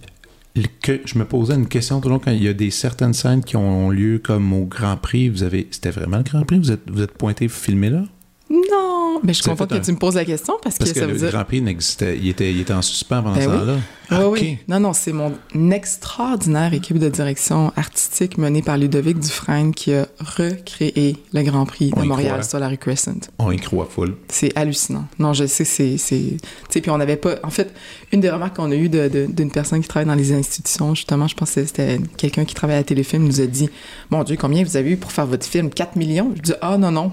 [0.82, 3.14] que je me posais une question tout le long quand il y a des certaines
[3.14, 5.30] scènes qui ont lieu comme au Grand Prix.
[5.30, 6.60] Vous avez, c'était vraiment le Grand Prix?
[6.60, 8.04] Vous êtes, vous êtes pointé filmé là?
[8.50, 9.20] Non!
[9.24, 11.06] Mais je fait que un- tu me poses la question parce, Parce que, que ça
[11.08, 11.30] veut le dire...
[11.32, 13.58] Grand Prix n'existait, il était, il était en suspens pendant Ben ce oui.
[13.60, 13.74] temps-là.
[13.76, 13.80] Oui,
[14.18, 14.40] Ah, oui.
[14.40, 14.66] OK.
[14.68, 15.34] Non, non, c'est mon
[15.72, 21.92] extraordinaire équipe de direction artistique menée par Ludovic Dufresne qui a recréé le Grand Prix
[21.96, 22.44] On de y Montréal croit.
[22.44, 23.20] sur la rue Crescent.
[23.38, 24.16] On y croit full.
[24.30, 25.06] C'est hallucinant.
[25.20, 25.98] Non, je sais, c'est...
[25.98, 27.36] c'est- Tu sais, puis on n'avait pas...
[27.44, 27.72] En fait,
[28.12, 30.96] une des remarques qu'on a eues de- de- d'une personne qui travaille dans les institutions,
[30.96, 33.70] justement, je pense que c'était quelqu'un qui travaille à Téléfilm, nous a dit
[34.10, 35.70] «Mon Dieu, combien vous avez eu pour faire votre film?
[35.70, 37.12] 4 millions?» Je dis «Ah, non, non.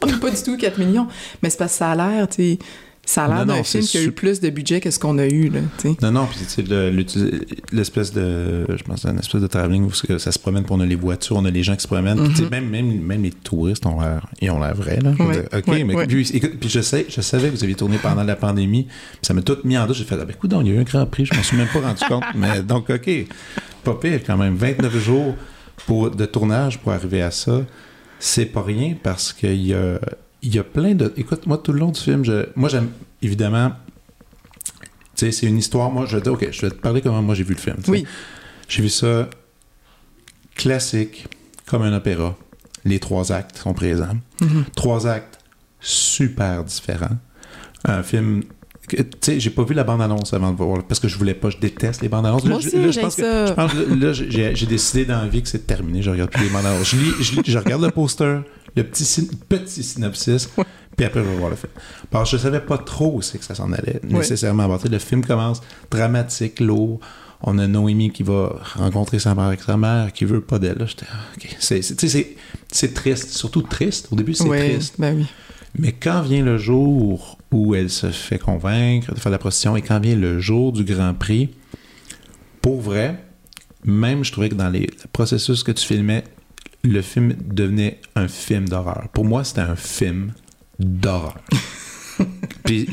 [0.20, 1.08] pas du tout 4 millions.»
[1.42, 2.58] Mais c'est parce que ça a l'air, tu sais...
[3.06, 5.26] Ça a l'air d'un film qui a eu plus de budget que ce qu'on a
[5.26, 5.96] eu, là, tu sais.
[6.00, 6.64] Non, non, puis
[7.72, 8.66] l'espèce de.
[8.68, 11.36] Je pense une espèce de travelling où ça se promène, puis on a les voitures,
[11.36, 12.34] on a les gens qui se promènent.
[12.36, 15.10] Sais, même, même, même les touristes ont l'air, ils ont l'air vrais, là.
[15.18, 16.06] Ouais, dire, OK, ouais, mais ouais.
[16.06, 19.18] Puis, écoute, puis je, sais, je savais que vous aviez tourné pendant la pandémie, puis
[19.22, 19.96] ça m'a tout mis en doute.
[19.96, 21.56] J'ai fait, ah ben, écoute, il y a eu un grand prix, je m'en suis
[21.56, 22.24] même pas rendu compte.
[22.36, 23.10] Mais donc, OK,
[23.82, 24.54] pas pire quand même.
[24.54, 25.34] 29 jours
[25.86, 27.62] pour, de tournage pour arriver à ça,
[28.20, 29.98] c'est pas rien parce qu'il y a,
[30.42, 31.12] y a plein de.
[31.16, 32.90] Écoute, moi, tout le long du film, je, moi, j'aime
[33.22, 33.72] évidemment.
[35.16, 35.90] Tu sais, c'est une histoire.
[35.90, 37.60] Moi, je vais te dire, OK, je vais te parler comment moi j'ai vu le
[37.60, 37.78] film.
[37.88, 38.06] Oui.
[38.68, 39.28] J'ai vu ça
[40.54, 41.26] classique,
[41.66, 42.36] comme un opéra.
[42.84, 44.16] Les trois actes sont présents.
[44.40, 44.64] Mhm.
[44.76, 45.38] Trois actes
[45.80, 47.18] super différents.
[47.84, 48.44] Un film.
[48.96, 51.50] Tu sais, j'ai pas vu la bande-annonce avant de voir, parce que je voulais pas,
[51.50, 52.42] je déteste les bandes-annonces.
[52.44, 55.20] Moi Là, aussi, je- là, je j'aime pense que- je pense là, j'ai décidé dans
[55.22, 56.90] la vie que c'est terminé, je regarde plus les bandes-annonces.
[56.90, 58.40] Je, lis, je, lis- je regarde le poster,
[58.76, 60.48] le petit, syn- petit synopsis,
[60.96, 61.72] puis après je vais voir le film.
[62.10, 64.68] Parce que je savais pas trop où c'est que ça s'en allait, nécessairement.
[64.90, 67.00] Le film commence dramatique, lourd.
[67.42, 70.84] On a Noémie qui va rencontrer sa mère avec sa mère, qui veut pas d'elle.
[70.86, 71.56] J'étais, ah, ok.
[71.58, 74.08] C'est- triste, surtout triste.
[74.10, 74.94] Au début, c'est Oui, triste.
[74.98, 75.26] ben oui.
[75.78, 79.76] Mais quand vient le jour où elle se fait convaincre de faire de la prostitution
[79.76, 81.50] et quand vient le jour du Grand Prix,
[82.60, 83.22] pour vrai,
[83.84, 86.24] même je trouvais que dans les le processus que tu filmais,
[86.82, 89.08] le film devenait un film d'horreur.
[89.12, 90.32] Pour moi, c'était un film
[90.78, 91.36] d'horreur.
[92.64, 92.86] puis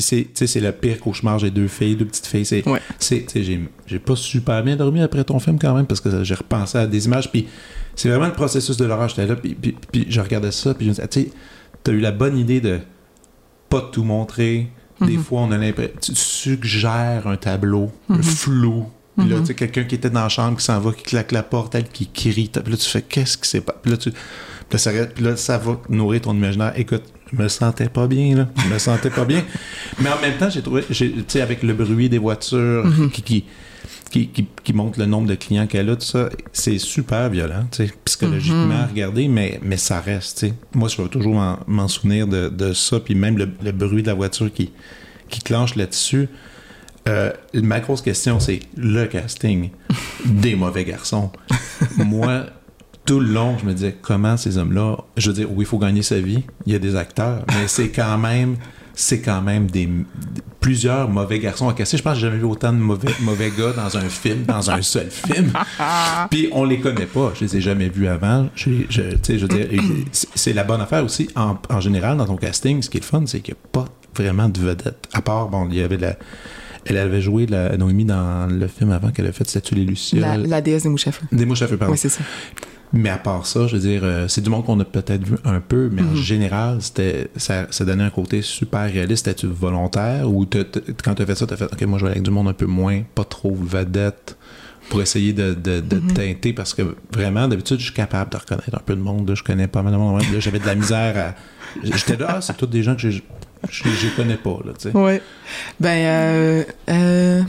[0.00, 1.38] c'est, tu sais, c'est le pire cauchemar.
[1.38, 2.44] J'ai deux filles, deux petites filles.
[2.44, 2.80] C'est, Ouais.
[3.86, 6.86] j'ai, pas super bien dormi après ton film quand même parce que j'ai repensé à
[6.86, 7.30] des images.
[7.30, 7.46] Puis
[7.94, 9.08] c'est vraiment le processus de l'horreur.
[9.08, 11.30] J'étais là, puis, puis, puis je regardais ça, puis je me disais, tu sais,
[11.88, 12.80] t'as eu la bonne idée de
[13.70, 14.68] pas tout montrer.
[15.00, 15.22] Des Mhm.
[15.22, 15.92] fois, on a l'impression.
[16.02, 18.22] Tu suggères un tableau Mhm.
[18.22, 21.02] flou Puis là, tu sais, quelqu'un qui était dans la chambre, qui s'en va, qui
[21.02, 22.50] claque la porte, elle qui crie.
[22.52, 23.72] Puis là, tu fais qu'est-ce qui s'est pas.
[23.82, 24.10] Puis là, tu.
[24.12, 24.18] Puis
[24.72, 26.72] là, ça, puis là, ça va nourrir ton imaginaire.
[26.76, 28.48] Écoute, je me sentais pas bien, là.
[28.64, 29.42] Je me sentais pas bien.
[30.00, 33.44] Mais en même temps, j'ai trouvé, tu sais, avec le bruit des voitures qui, qui,
[34.10, 37.66] qui, qui, qui, montre le nombre de clients qu'elle a, tout ça, c'est super violent,
[38.04, 40.46] psychologiquement à regarder, mais, mais ça reste.
[40.74, 44.08] Moi, je vais toujours m'en souvenir de, de, ça, puis même le, le, bruit de
[44.08, 44.72] la voiture qui,
[45.28, 46.28] qui clenche là-dessus.
[47.08, 49.70] Euh, ma grosse question, c'est le casting
[50.24, 51.30] des mauvais garçons.
[51.96, 52.46] Moi,
[53.04, 54.98] tout le long, je me disais comment ces hommes-là.
[55.16, 56.42] Je veux dire, oui, il faut gagner sa vie.
[56.66, 58.56] Il y a des acteurs, mais c'est quand même,
[58.98, 59.88] c'est quand même des
[60.58, 61.96] plusieurs mauvais garçons à casser.
[61.96, 64.72] Je pense que j'ai jamais vu autant de mauvais, mauvais gars dans un film, dans
[64.72, 65.52] un seul film.
[66.30, 67.32] Puis on les connaît pas.
[67.36, 68.48] Je les ai jamais vus avant.
[68.56, 69.68] Je, je, je veux dire,
[70.12, 71.28] c'est la bonne affaire aussi.
[71.36, 73.68] En, en, général, dans ton casting, ce qui est le fun, c'est qu'il n'y a
[73.70, 73.84] pas
[74.16, 75.08] vraiment de vedette.
[75.12, 76.16] À part, bon, il y avait la
[76.86, 80.20] elle avait joué la Noémie dans le film avant qu'elle a fait Statue les Lucioles.
[80.20, 81.26] La, la, déesse des mouches à feu.
[81.30, 81.92] Des mouches à feu, pardon.
[81.92, 82.22] Oui, c'est ça.
[82.92, 85.36] Mais à part ça, je veux dire, euh, c'est du monde qu'on a peut-être vu
[85.44, 86.12] un peu, mais mm -hmm.
[86.12, 89.26] en général, c'était ça, ça, donnait un côté super réaliste.
[89.26, 91.70] C'était-tu volontaire ou t as, t as, quand tu as fait ça, tu as fait
[91.72, 94.36] OK, moi je vais avec du monde un peu moins, pas trop vedette
[94.88, 96.12] pour essayer de, de, de mm -hmm.
[96.14, 99.28] teinter parce que vraiment, d'habitude, je suis capable de reconnaître un peu de monde.
[99.28, 100.22] Là, je connais pas mal de monde.
[100.38, 101.28] J'avais de la misère à.
[101.82, 103.20] J'étais là, ah, c'est tous des gens que je
[103.70, 104.90] je connais pas, là, tu sais.
[104.94, 105.20] Oui.
[105.80, 107.42] Ben, euh, euh,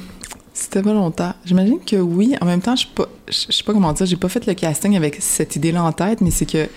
[0.60, 1.36] c'était volontaire.
[1.46, 2.36] J'imagine que oui.
[2.42, 2.86] En même temps, je
[3.32, 6.22] sais sais pas comment dire, j'ai pas fait le casting avec cette idée-là en tête,
[6.22, 6.68] mais c'est que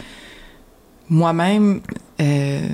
[1.08, 1.80] moi-même,
[2.20, 2.68] euh,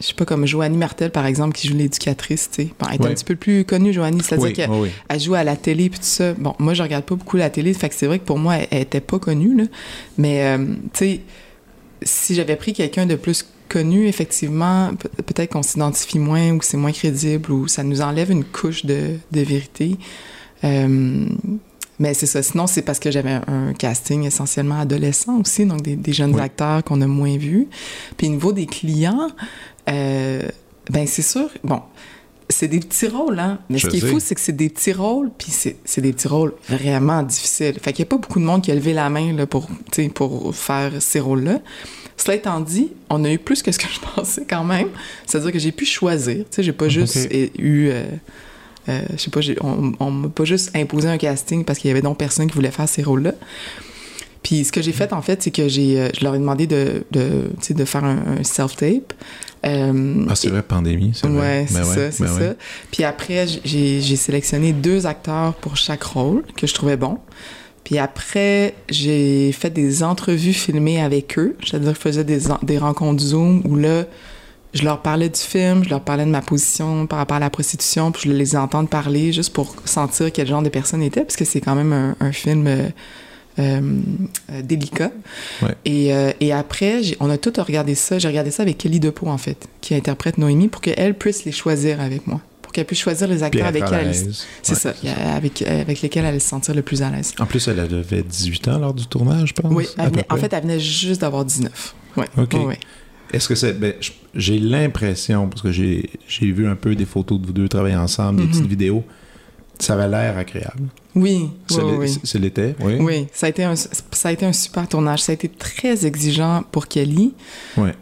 [0.00, 2.70] je sais pas, comme Joanie Martel, par exemple, qui joue l'éducatrice, tu sais.
[2.78, 3.10] Bon, elle est oui.
[3.10, 4.90] un petit peu plus connue, Joanie, c'est-à-dire oui, qu'elle oui.
[5.08, 6.32] elle joue à la télé et tout ça.
[6.34, 8.56] Bon, moi, je regarde pas beaucoup la télé, fait que c'est vrai que pour moi,
[8.56, 9.64] elle, elle était pas connue, là.
[10.18, 11.20] Mais, euh, tu sais,
[12.02, 14.92] si j'avais pris quelqu'un de plus connu, effectivement,
[15.26, 19.18] peut-être qu'on s'identifie moins ou c'est moins crédible ou ça nous enlève une couche de,
[19.32, 19.96] de vérité.
[20.64, 21.26] Euh,
[21.98, 22.42] mais c'est ça.
[22.42, 26.40] Sinon, c'est parce que j'avais un casting essentiellement adolescent aussi, donc des, des jeunes oui.
[26.40, 27.68] acteurs qu'on a moins vus.
[28.16, 29.28] Puis au niveau des clients,
[29.88, 30.42] euh,
[30.90, 31.80] ben c'est sûr, bon,
[32.48, 33.58] c'est des petits rôles, hein.
[33.70, 34.06] Mais Je ce qui sais.
[34.06, 37.78] est fou, c'est que c'est des petits rôles, puis c'est des petits rôles vraiment difficiles.
[37.80, 39.68] Fait qu'il n'y a pas beaucoup de monde qui a levé la main là, pour,
[40.14, 41.60] pour faire ces rôles-là.
[42.16, 44.88] Cela étant dit, on a eu plus que ce que je pensais quand même.
[45.26, 46.36] C'est-à-dire que j'ai pu choisir.
[46.38, 47.52] Tu sais, j'ai pas juste Okay.
[47.58, 47.88] eu.
[47.90, 48.04] Euh,
[48.88, 51.90] euh, je sais pas, on, on m'a pas juste imposé un casting parce qu'il y
[51.90, 53.32] avait donc personne qui voulait faire ces rôles-là.
[54.42, 56.68] Puis ce que j'ai fait, en fait, c'est que j'ai, euh, je leur ai demandé
[56.68, 59.12] de, de, faire un, un self-tape.
[59.64, 61.62] Euh, Ah, c'est vrai, pandémie, c'est vrai.
[61.62, 62.54] Ouais, c'est Ben ça, c'est ben ça.
[62.92, 67.18] Puis après, j'ai j'ai sélectionné deux acteurs pour chaque rôle que je trouvais bon.
[67.86, 71.56] Puis après, j'ai fait des entrevues filmées avec eux.
[71.64, 74.06] C'est-à-dire que je faisais des, des rencontres Zoom où là,
[74.74, 77.48] je leur parlais du film, je leur parlais de ma position par rapport à la
[77.48, 81.36] prostitution, puis je les entendre parler juste pour sentir quel genre de personne était, parce
[81.36, 82.88] que c'est quand même un, un film euh,
[83.60, 83.80] euh,
[84.50, 85.12] euh, délicat.
[85.62, 85.76] Ouais.
[85.84, 88.18] Et, et après, on a tout regardé ça.
[88.18, 91.52] J'ai regardé ça avec Kelly Depeau, en fait, qui interprète Noémie, pour qu'elle puisse les
[91.52, 92.40] choisir avec moi.
[92.76, 94.14] Qu'elle puisse choisir les acteurs avec qui elle...
[94.62, 94.92] C'est Ouais, ça,
[95.34, 97.32] avec, avec lesquels elle allait se sentir le plus à l'aise.
[97.38, 99.72] En plus, elle avait 18 ans lors du tournage, je pense.
[99.72, 101.94] Oui, venait- en fait, elle venait juste d'avoir 19.
[102.18, 102.26] Ouais.
[102.36, 102.52] OK.
[102.66, 102.78] Ouais.
[103.32, 103.72] Est-ce que c'est.
[103.72, 103.94] Ben,
[104.34, 106.10] j'ai l'impression, parce que j'ai
[106.42, 108.50] vu un peu des photos de vous deux travailler ensemble, des Mhm.
[108.50, 109.04] petites vidéos,
[109.78, 110.82] ça avait l'air agréable.
[111.16, 112.08] Oui, C'est oui, oui.
[112.10, 112.98] c'est- c'est l'été, oui.
[113.00, 115.22] Oui, ça a, été un, ça a été un super tournage.
[115.22, 117.32] Ça a été très exigeant pour Kelly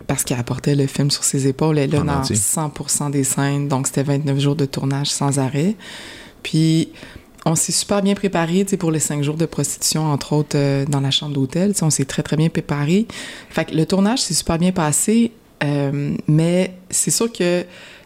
[0.09, 1.79] parce qu'elle apportait le film sur ses épaules.
[1.79, 2.35] Elle est dans entier.
[2.37, 5.77] 100% des scènes, donc c'était 29 jours de tournage sans arrêt.
[6.43, 6.89] Puis
[7.47, 11.01] on s'est super bien préparé pour les cinq jours de prostitution, entre autres euh, dans
[11.01, 11.73] la chambre d'hôtel.
[11.83, 13.07] On s'est très, très bien préparé.
[13.51, 15.31] Fait que le tournage s'est super bien passé,
[15.63, 17.65] euh, mais c'est sûr que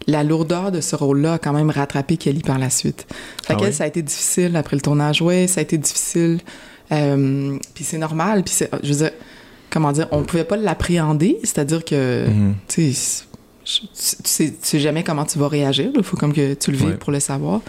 [0.08, 3.06] la lourdeur de ce rôle-là a quand même rattrapé Kelly par la suite.
[3.46, 3.72] Fait Ah oui?
[3.72, 5.22] ça a été difficile après le tournage.
[5.22, 6.40] Oui, ça a été difficile.
[6.92, 8.42] Euh, puis c'est normal.
[8.42, 9.10] Puis c'est, je veux dire,
[9.70, 11.38] comment dire, on pouvait pas l'appréhender.
[11.44, 12.54] C'est-à-dire que, Mhm.
[12.66, 13.24] tu sais,
[13.64, 13.80] tu
[14.24, 15.90] sais, tu sais jamais comment tu vas réagir.
[15.94, 16.94] Il faut comme que tu le vives Ouais.
[16.94, 17.60] pour le savoir.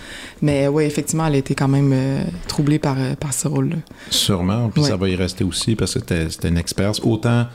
[0.41, 3.75] Mais oui, effectivement, elle a été quand même euh, troublée par, euh, par ce rôle-là.
[4.09, 4.69] Sûrement.
[4.69, 4.87] Puis Ouais.
[4.89, 7.01] ça va y rester aussi parce que c'était une expérience.
[7.03, 7.47] Autant,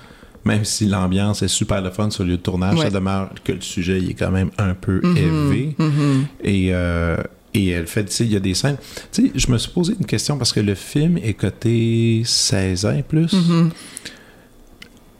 [0.44, 2.84] même si l'ambiance est super le fun sur le lieu de tournage, Ouais.
[2.84, 5.76] ça demeure que le sujet il est quand même un peu Mhm, élevé.
[5.78, 6.26] mhm.
[6.42, 7.16] Et, euh,
[7.54, 8.76] et elle fait, tu sais, il y a des scènes.
[9.12, 12.84] Tu sais, je me suis posé une question parce que le film est coté 16
[12.86, 13.32] ans et plus.
[13.32, 13.70] Mhm.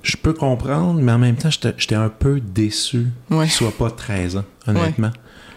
[0.02, 3.44] Je peux comprendre, mais en même temps, j'étais un peu déçu Ouais.
[3.44, 5.10] qu'il soit pas 13 ans, honnêtement.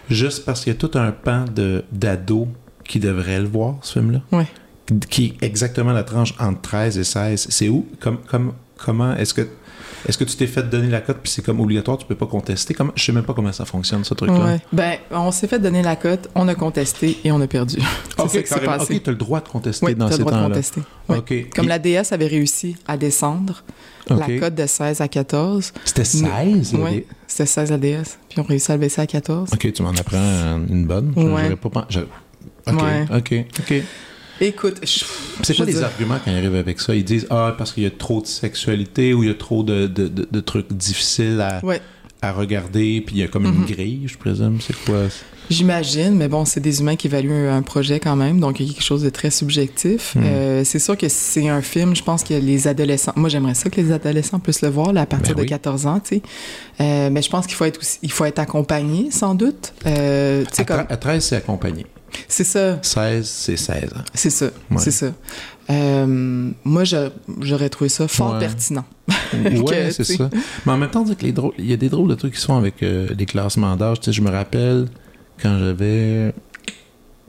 [0.10, 2.48] Juste parce qu'il y a tout un pan de- d'ados
[2.86, 4.22] qui devraient le voir, ce film-là.
[4.32, 4.48] Ouais.
[5.10, 7.48] Qui est exactement la tranche entre 13 et 16.
[7.50, 7.86] C'est où?
[8.00, 9.48] Comme, comme, comment est-ce que.
[10.08, 12.28] Est-ce que tu t'es fait donner la cote puis c'est comme obligatoire, tu peux pas
[12.28, 12.74] contester?
[12.74, 14.46] Comment, je sais même pas comment ça fonctionne, ce truc-là.
[14.46, 14.60] Ouais.
[14.72, 17.78] Ben, on s'est fait donner la cote, on a contesté et on a perdu.
[18.18, 18.96] C'est ça qui s'est passé.
[18.96, 20.50] OK, tu as le droit de contester Oui, dans t'as ces le droit de temps-là.
[20.56, 20.82] contester.
[21.10, 21.48] Oui.
[21.54, 23.64] Comme Et- la DS avait réussi à descendre
[24.10, 25.74] la cote de 16 à 14.
[25.84, 26.74] C'était 16?
[26.74, 28.18] là, Oui, c'était 16 la DS.
[28.30, 29.50] Puis on réussit à le baisser à 14.
[29.52, 31.12] OK, tu m'en apprends une bonne.
[31.18, 31.56] Je- Ouais.
[31.56, 33.06] pas je- OK, Ouais.
[33.18, 33.84] OK, OK.
[34.42, 34.78] Écoute,
[35.44, 36.94] C'est quoi les arguments quand ils arrivent avec ça?
[36.96, 39.64] Ils disent Ah, parce qu'il y a trop de sexualité ou il y a trop
[39.64, 41.82] de, de, de- de trucs difficiles à, Ouais.
[42.22, 43.66] à regarder, puis il y a comme une Mhm.
[43.66, 44.60] grille, je présume.
[44.62, 45.04] C'est quoi?
[45.50, 48.70] J'imagine, mais bon, c'est des humains qui évaluent un, projet quand même, donc il y
[48.70, 50.14] a quelque chose de très subjectif.
[50.16, 50.22] Hmm.
[50.26, 53.70] Euh, c'est sûr que c'est un film, je pense que les adolescents, moi j'aimerais ça
[53.70, 55.46] que les adolescents puissent le voir là, à partir Ben oui.
[55.46, 56.22] de 14 ans, tu sais.
[56.82, 59.74] Euh, mais je pense qu'il faut être aussi, il faut être accompagné, sans doute.
[59.86, 61.86] Euh, À, comme, à 13, c'est accompagné.
[62.28, 64.04] C'est ça, 16, c'est 16 ans.
[64.14, 64.78] c'est ça, Ouais.
[64.80, 65.08] c'est ça.
[65.70, 66.84] Euh, moi,
[67.42, 68.40] j'aurais trouvé ça fort Ouais.
[68.40, 68.86] pertinent.
[69.34, 70.30] Ouais, c'est ça.
[70.66, 72.16] Mais en même temps, on dirait que les drôles- il y a des drôles de
[72.16, 74.00] trucs qui se font avec euh, les classements d'âge.
[74.00, 74.88] Tu sais, je me rappelle
[75.42, 76.34] quand j'avais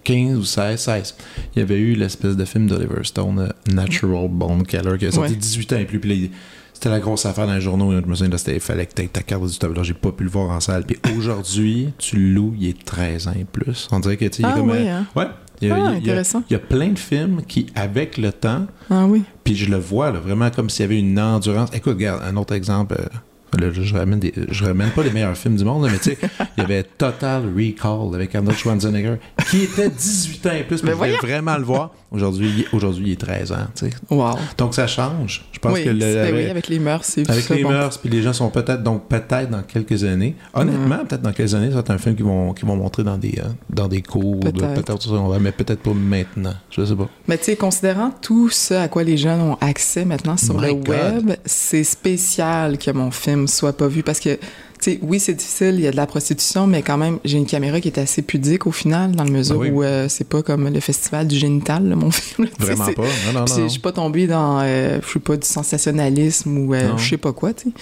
[0.05, 1.15] 15 ou 16, 16,
[1.55, 5.11] il y avait eu l'espèce de film d'Oliver Stone, euh, Natural Bone Killer, qui a
[5.13, 5.37] sorti Ouais.
[5.39, 5.99] 18 ans et plus.
[5.99, 6.31] Puis
[6.79, 7.91] c'était la grosse affaire dans les journaux.
[7.93, 9.83] Je me souviens, là, il fallait que tu aies ta carte du tableau.
[9.83, 10.85] J'ai pas pu le voir en salle.
[10.85, 13.89] Puis aujourd'hui, tu le loues, il est 13 ans et plus.
[13.91, 14.71] On dirait que, tu Ah comme.
[14.71, 15.07] oui, hein?
[15.17, 15.27] Ouais.
[15.61, 16.45] Il y, a, Ah, il y a- intéressant.
[16.49, 19.25] il y a plein de films qui, avec le temps, Ah oui.
[19.43, 21.71] puis je le vois, là, vraiment comme s'il y avait une endurance.
[21.75, 22.95] Écoute, regarde, un autre exemple.
[22.97, 25.99] euh, là, je, ramène des, je ramène pas les meilleurs films du monde, là, mais
[25.99, 26.19] tu sais,
[26.57, 29.17] il y avait Total Recall avec Arnold Schwarzenegger,
[29.51, 31.91] qui était 18 ans et plus, mais je voulais vraiment le voir.
[32.11, 33.93] Aujourd'hui, il, aujourd'hui, il est 13 ans, tu sais.
[34.09, 34.37] Wow.
[34.57, 35.45] Donc ça change.
[35.53, 37.63] Je pense oui, que le, c'est- ben avec, oui, avec les mœurs, c'est avec les
[37.63, 37.69] bon.
[37.69, 41.55] mœurs, puis les gens sont peut-être, donc peut-être dans quelques années, honnêtement, peut-être dans quelques
[41.55, 43.89] années, ça va être un film qu'ils vont, qu'ils vont montrer dans des, euh, dans
[43.89, 45.39] des cours, Peut-être.
[45.41, 46.55] mais peut-être pas maintenant.
[46.71, 47.09] Je sais pas.
[47.27, 50.69] Mais tu sais, considérant tout ce à quoi les jeunes ont accès maintenant sur My
[50.69, 50.89] le God.
[50.89, 54.39] web, c'est spécial que mon film soit pas vu parce que,
[54.85, 57.47] sais, oui, c'est difficile, il y a de la prostitution, mais quand même, j'ai une
[57.47, 59.71] caméra qui est assez pudique au final, dans le mesure oui.
[59.71, 62.49] où euh, c'est pas comme le festival du génital, là, mon film.
[62.59, 63.03] Vraiment pas.
[63.03, 63.63] Non, non, non.
[63.65, 67.17] Je suis pas tombée dans, euh, je sais pas, du sensationnalisme ou euh, je sais
[67.17, 67.73] pas quoi, tu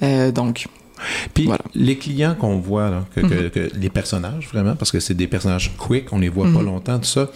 [0.00, 0.32] sais.
[0.32, 0.66] Donc,
[1.34, 1.60] Puis Voilà.
[1.74, 3.50] les clients qu'on voit, là, que, que- Mhm.
[3.50, 6.64] que les personnages, vraiment, parce que c'est des personnages quick, on les voit pas Mhm.
[6.66, 7.30] longtemps, tout ça.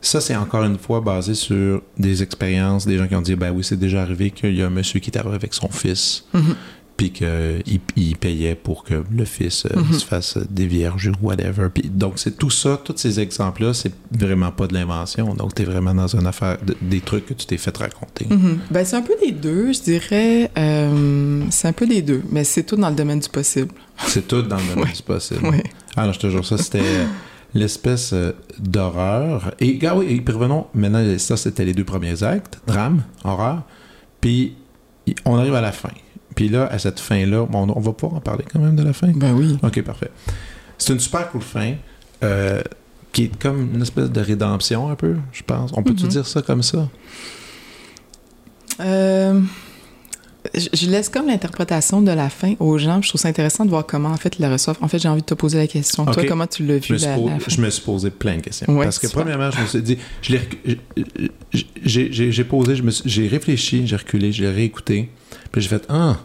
[0.00, 3.52] Ça, c'est encore une fois basé sur des expériences, des gens qui ont dit, ben
[3.52, 6.24] oui, c'est déjà arrivé qu'il y a un monsieur qui est arrivé avec son fils,
[6.34, 6.56] mhm.
[6.96, 7.62] Puis qu'il
[7.96, 9.92] il payait pour que le fils euh, Mhm.
[9.98, 11.68] se fasse des vierges ou whatever.
[11.90, 15.34] Donc, c'est tout ça, tous ces exemples-là, c'est vraiment pas de l'invention.
[15.34, 18.26] Donc, tu es vraiment dans une affaire, de- des trucs que tu t'es fait raconter.
[18.30, 18.58] Mhm.
[18.70, 20.50] Ben, c'est un peu des deux, je dirais.
[20.56, 23.72] Euh, c'est un peu des deux, mais c'est tout dans le domaine du possible.
[24.06, 24.92] C'est tout dans le domaine Ouais.
[24.92, 25.40] du possible.
[25.44, 25.62] Oui.
[25.96, 26.82] Ah non, je te jure, ça c'était
[27.54, 29.52] l'espèce euh, d'horreur.
[29.60, 33.62] Et, ah oui, et revenons, maintenant, ça c'était les deux premiers actes, drame, horreur.
[34.20, 34.54] Puis
[35.24, 35.90] on arrive à la fin.
[36.34, 38.92] Puis là, à cette fin-là, on, on va pouvoir en parler quand même de la
[38.92, 39.08] fin.
[39.14, 39.56] Ben oui.
[39.62, 40.10] Ok, parfait.
[40.78, 41.74] C'est une super cool fin.
[42.22, 42.62] euh,
[43.12, 45.70] qui est comme une espèce de rédemption un peu, je pense.
[45.76, 46.08] On peut-tu Mhm.
[46.10, 46.88] dire ça comme ça?
[48.80, 49.40] Euh,
[50.54, 53.00] je je laisse comme l'interprétation de la fin aux gens.
[53.02, 54.78] Je trouve ça intéressant de voir comment, en fait, ils la reçoivent.
[54.80, 56.04] En fait, j'ai envie de te poser la question.
[56.06, 57.50] Toi, comment tu l'as Je vu, suis la, la fin?
[57.50, 58.66] je me suis posé plein de questions.
[58.76, 60.36] Ouais, Parce que premièrement, je me suis dit, je
[61.84, 65.08] j'ai- posé, je j'ai réfléchi, j'ai reculé, j'ai réécouté,
[65.54, 66.16] puis j'ai fait ah,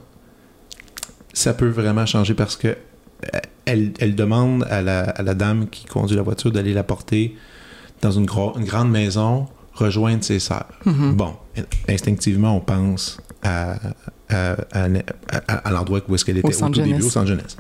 [1.34, 5.68] ça peut vraiment changer parce que euh, elle, elle demande à la, à la dame
[5.70, 7.36] qui conduit la voiture d'aller la porter
[8.02, 10.66] dans une, gro- une grande maison, rejoindre ses sœurs.
[10.86, 11.14] Mhm.
[11.16, 11.34] Bon,
[11.88, 13.76] instinctivement, on pense à,
[14.30, 17.58] à, à- l'endroit où est-ce qu'elle était Au tout début, au centre jeunesse.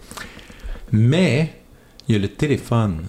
[0.91, 1.53] Mais
[2.08, 3.01] il y a le téléphone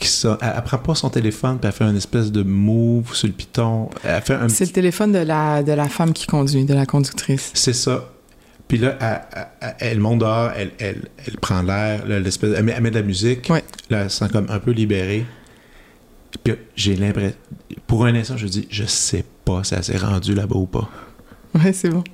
[0.00, 3.28] qui elle, elle prend pas son téléphone puis elle fait une espèce de move sur
[3.28, 3.88] le piton.
[4.02, 6.74] Elle fait un C'est petit- le téléphone de la, de la femme qui conduit, de
[6.74, 7.50] la conductrice.
[7.54, 8.08] c'est ça.
[8.66, 12.90] Puis là, elle, elle- elle monte dehors, elle, elle, elle prend l'air, l'espèce, elle, met,
[12.90, 13.48] de la musique.
[13.50, 13.62] Ouais.
[13.90, 15.26] Là, elle se sent comme un peu libérée.
[16.44, 17.36] Puis j'ai l'impression,
[17.86, 20.66] pour un instant, je me dis, je sais pas si elle s'est rendue là-bas ou
[20.66, 20.88] pas.
[21.54, 22.04] Ouais, c'est bon.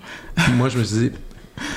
[0.55, 1.11] Moi, je me suis dit,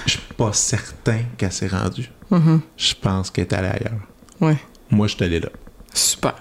[0.05, 2.09] je suis pas certain qu'elle s'est rendue.
[2.31, 2.61] Mhm.
[2.77, 3.99] Je pense qu'elle est allée ailleurs.
[4.39, 4.57] Ouais.
[4.89, 5.49] Moi, je suis allé là.
[5.93, 6.35] Super.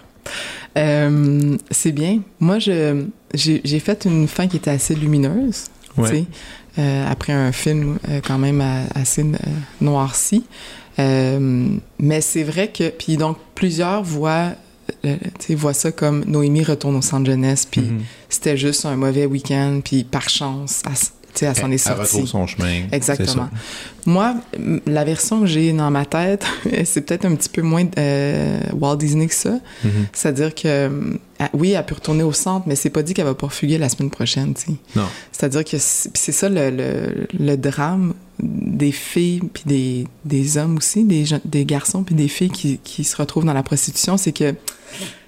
[0.77, 2.21] Euh, c'est bien.
[2.41, 5.65] Moi, je, j'ai, fait une fin qui était assez lumineuse,
[5.97, 6.25] tu sais,
[6.79, 8.63] euh, après un film euh, quand même
[8.95, 9.25] assez
[9.81, 10.45] noirci.
[10.99, 12.91] Mais c'est vrai que...
[12.91, 14.53] Puis donc, plusieurs voient,
[15.73, 18.01] ça comme Noémie retourne au centre jeunesse, puis Mhm.
[18.29, 20.83] c'était juste un mauvais week-end, puis par chance,
[21.39, 22.83] sais, elle s'en est Elle retrouve son chemin.
[22.93, 23.49] Exactement.
[24.07, 24.37] Moi,
[24.87, 26.45] la version que j'ai dans ma tête,
[26.85, 29.59] c'est peut-être un petit peu moins euh, Walt Disney que ça.
[29.85, 30.07] Mhm.
[30.13, 33.35] C'est-à-dire que, ah, oui, elle peut retourner au centre, mais c'est pas dit qu'elle va
[33.35, 34.73] pas fuguer la semaine prochaine, tu sais.
[34.97, 35.07] Non.
[35.33, 41.05] C'est-à-dire que c'est ça le, le, le drame des filles puis des, des hommes aussi,
[41.05, 44.55] des, des garçons puis des filles qui, qui se retrouvent dans la prostitution, c'est que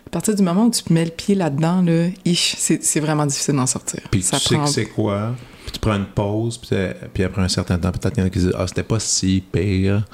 [0.07, 3.67] à partir du moment où tu mets le pied là-dedans, là, c'est vraiment difficile d'en
[3.67, 4.01] sortir.
[4.11, 5.37] Puis ça tu sais que c'est quoi,
[5.71, 6.77] puis tu prends une pause, puis,
[7.15, 8.99] puis après un certain temps, peut-être qu'il y en a qui disent Ah, c'était pas
[8.99, 10.05] si pire.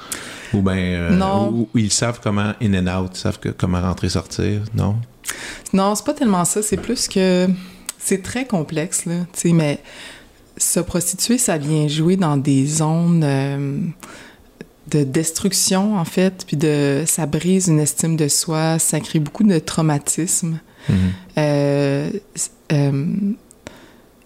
[0.53, 1.09] Ou bien.
[1.09, 1.49] Non.
[1.49, 4.61] Ou, ou ils savent comment in and out, ils savent que, comment rentrer, sortir.
[4.75, 4.97] Non?
[5.73, 6.61] Non, c'est pas tellement ça.
[6.61, 7.47] C'est plus que
[7.97, 9.25] c'est très complexe, là.
[9.33, 9.79] Tu sais, mais
[10.57, 13.79] se prostituer, ça vient jouer dans des zones euh,
[14.89, 19.43] de destruction, en fait, puis de ça brise une estime de soi, ça crée beaucoup
[19.43, 20.59] de traumatisme.
[20.87, 20.95] Mhm.
[21.37, 22.09] Euh,
[22.71, 23.33] euh,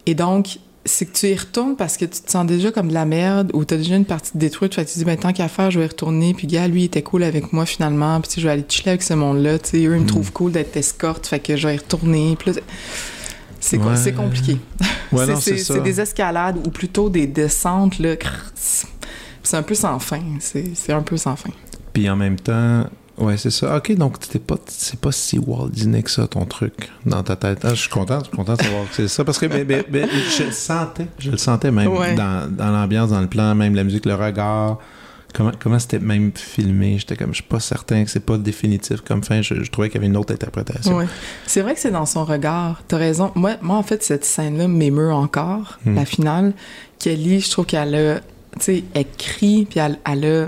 [0.05, 2.93] et donc, c'est que tu y retournes parce que tu te sens déjà comme de
[2.93, 4.73] la merde ou tu as déjà une partie détruite.
[4.73, 6.33] Fait que tu te dis, ben, tant qu'à faire, je vais y retourner.
[6.33, 8.19] Puis, gars, lui, il était cool avec moi finalement.
[8.21, 9.59] Puis, je vais aller chiller avec ce monde-là.
[9.59, 10.05] Tu sais, eux, ils me Mm.
[10.07, 11.27] trouvent cool d'être escorte.
[11.27, 12.35] Fait que je vais y retourner.
[12.39, 12.53] Puis
[13.59, 14.11] c'est Ouais.
[14.13, 14.57] compliqué.
[15.11, 18.15] Ouais, C'est- des escalades ou plutôt des descentes, là.
[19.43, 20.21] C'est un peu sans fin.
[20.39, 21.49] C'est c'est un peu sans fin.
[21.93, 22.85] Puis en même temps,
[23.21, 23.77] ouais, c'est ça.
[23.77, 27.35] Ok, donc t'es pas, c'est pas si Walt Disney que ça, ton truc, dans ta
[27.35, 27.59] tête.
[27.63, 29.23] Ah, je suis content, je suis content de savoir que c'est ça.
[29.23, 30.05] Parce que mais, mais- mais
[30.37, 32.15] je le sentais, je le sentais même Ouais.
[32.15, 34.77] dans, dans l'ambiance, dans le plan, même la musique, le regard.
[35.33, 36.97] Comment, comment c'était même filmé?
[36.99, 39.41] J'étais comme, je suis pas certain que c'est pas définitif comme fin.
[39.41, 40.97] Je, je trouvais qu'il y avait une autre interprétation.
[40.97, 41.05] Ouais.
[41.47, 42.83] C'est vrai que c'est dans son regard.
[42.89, 43.31] T'as raison.
[43.35, 45.95] Moi, moi, en fait, cette scène-là m'émeut encore, Hmm.
[45.95, 46.53] la finale.
[46.99, 48.23] Kelly, je trouve qu'elle a, tu
[48.59, 50.47] sais, elle crie, puis elle, elle a,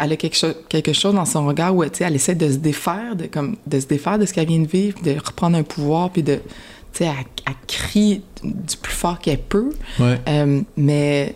[0.00, 3.14] elle a quelque, chose, quelque chose dans son regard où, elle essaie de se défaire,
[3.16, 6.10] de, comme, de se défaire de ce qu'elle vient de vivre, de reprendre un pouvoir,
[6.10, 6.40] puis de, tu
[6.98, 9.70] sais, elle, elle crie du plus fort qu'elle peut.
[9.98, 10.18] Ouais.
[10.28, 11.34] Euh, mais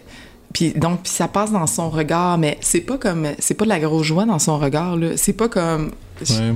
[0.53, 3.71] puis donc puis ça passe dans son regard mais c'est pas comme c'est pas de
[3.71, 5.91] la grosse joie dans son regard là c'est pas comme
[6.21, 6.55] Ouais.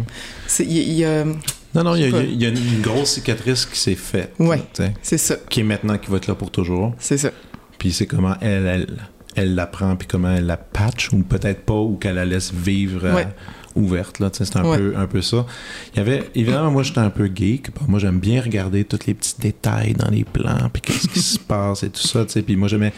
[0.61, 1.25] il y a- il y a-
[1.75, 4.33] Non, non, il y, y a une grosse cicatrice qui s'est faite.
[4.73, 6.95] Sais, c'est ça Qui est maintenant, qui va être là pour toujours.
[7.01, 7.31] c'est ça
[7.77, 8.87] Puis c'est comment elle, elle,
[9.39, 12.53] elle la prend, puis comment elle la patch, ou peut-être pas, ou qu'elle la laisse
[12.53, 13.29] vivre euh, Ouais.
[13.75, 14.19] ouverte.
[14.19, 14.77] Là, c'est un, Ouais.
[14.79, 15.47] peu, un peu ça.
[15.95, 17.75] Il y avait, évidemment, moi j'étais un peu geek.
[17.75, 21.21] Bon, moi j'aime bien regarder tous les petits détails dans les plans, puis qu'est-ce qui
[21.35, 22.25] se passe et tout ça.
[22.25, 22.43] tu sais.
[22.43, 22.93] Puis moi j'aimais,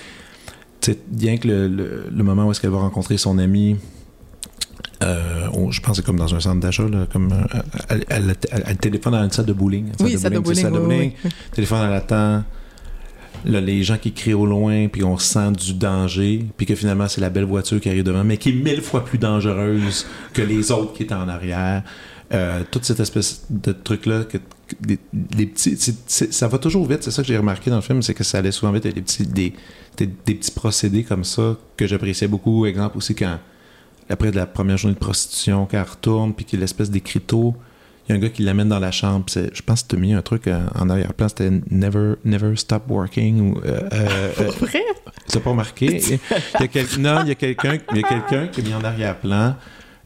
[0.80, 3.76] tu sais, bien que le, le- le moment où est-ce qu'elle va rencontrer son ami.
[5.02, 8.34] euh, on- je pense que c'est comme dans un centre d'achat, comme euh, elle, elle,
[8.50, 9.86] elle- elle téléphone dans une salle de bowling.
[9.98, 12.44] une oui ça de bowling, salle de oui, bowling oui, téléphone à l'attend.
[13.44, 17.20] Les gens qui crient au loin, puis on sent du danger, puis que finalement, c'est
[17.20, 20.70] la belle voiture qui arrive devant, mais qui est mille fois plus dangereuse que les
[20.70, 21.82] autres qui étaient en arrière.
[22.32, 24.22] Euh, toute cette espèce de truc-là,
[26.06, 27.02] ça va toujours vite.
[27.02, 28.84] C'est ça que j'ai remarqué dans le film, c'est que ça allait souvent vite.
[28.84, 32.66] Des petits, des, petits procédés comme ça que j'appréciais beaucoup.
[32.66, 33.38] Exemple aussi quand,
[34.08, 37.56] après la première journée de prostitution, quand elle retourne, puis qu'il y a l'espèce d'écriteau,
[38.10, 39.24] il y a un gars qui l'amène dans la chambre.
[39.32, 42.82] Je pense que tu as mis un truc euh, en arrière-plan, c'était Never, never Stop
[42.88, 43.40] Working.
[43.52, 44.82] Ou, euh, euh, Pour vrai?
[45.30, 46.00] tu n'as pas remarqué?
[46.10, 48.64] Il y a quel- Non, il y a quelqu'un il y a quelqu'un qui a
[48.64, 49.54] mis en arrière-plan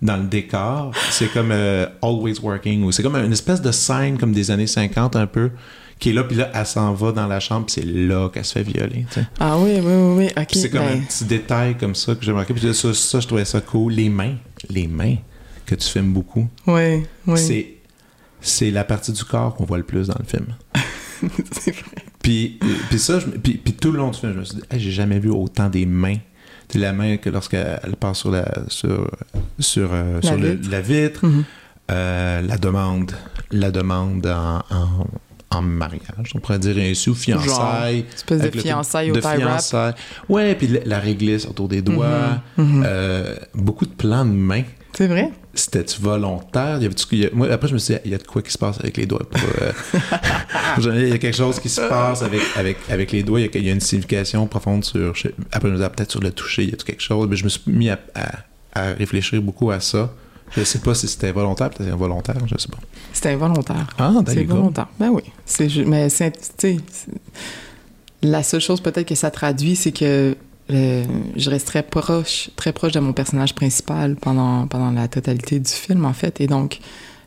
[0.03, 0.93] dans le décor.
[1.11, 2.83] C'est comme euh, Always Working.
[2.85, 5.51] ou C'est comme une espèce de scène comme des années 50 un peu,
[5.99, 8.45] qui est là, puis là, elle s'en va dans la chambre, puis c'est là qu'elle
[8.45, 9.07] se fait violer.
[9.41, 12.33] ah oui oui oui, ok c'est comme ben, un petit détail comme ça que j'ai
[12.33, 12.53] remarqué.
[12.53, 13.93] Puis ça, ça, je trouvais ça cool.
[13.95, 14.35] Les mains,
[14.69, 15.17] les mains
[15.65, 17.74] que tu filmes beaucoup, oui oui c'est
[18.45, 20.47] c'est la partie du corps qu'on voit le plus dans le film.
[21.53, 21.82] c'est vrai
[22.22, 22.59] Puis,
[22.90, 24.80] puis ça, je puis, puis tout le long du film, je me suis dit, Hey,
[24.80, 26.16] j'ai jamais vu autant des mains.
[26.68, 29.11] Sais, la main que lorsqu'elle elle passe sur la, sur,
[29.59, 30.70] sur, euh, La sur le- vitre.
[30.70, 31.45] la vitre, Mhm.
[31.90, 33.12] euh, la demande,
[33.51, 35.07] la demande en, en,
[35.51, 38.07] en mariage, on pourrait dire ainsi, ou fiançailles.
[38.14, 39.95] espèce de fiançailles au de fiançailles.
[40.28, 42.40] Ouais, puis la, la réglisse autour des doigts.
[42.57, 42.82] Mhm, mhm.
[42.86, 44.64] euh, beaucoup de plans de mains.
[44.95, 45.30] c'est vrai?
[45.55, 46.77] C'était-tu volontaire?
[46.79, 48.19] Il y avait il y a- moi, après, je me suis dit, il y a
[48.19, 49.23] de quoi qui se passe avec les doigts.
[49.31, 49.73] Pour, euh,
[51.03, 53.41] il y a quelque chose qui se passe avec, avec, avec les doigts.
[53.41, 55.15] Il y, a, il y a une signification profonde sur.
[55.15, 57.27] je- après, je me disais, ah, peut-être sur le toucher, il y a quelque chose?
[57.29, 58.39] Mais je me suis mis à, à-
[58.75, 60.13] à réfléchir beaucoup à ça.
[60.57, 62.79] Je sais pas si c'était volontaire, peut-être involontaire, je sais pas.
[63.13, 64.57] c'était involontaire Ah, c'est d'accord.
[64.57, 66.77] volontaire ben oui c'est mais c'est c'est-
[68.23, 70.37] la seule chose peut-être que ça traduit c'est que
[70.71, 71.05] euh,
[71.37, 75.71] je reste très proche très proche de mon personnage principal pendant pendant la totalité du
[75.71, 76.79] film en fait et donc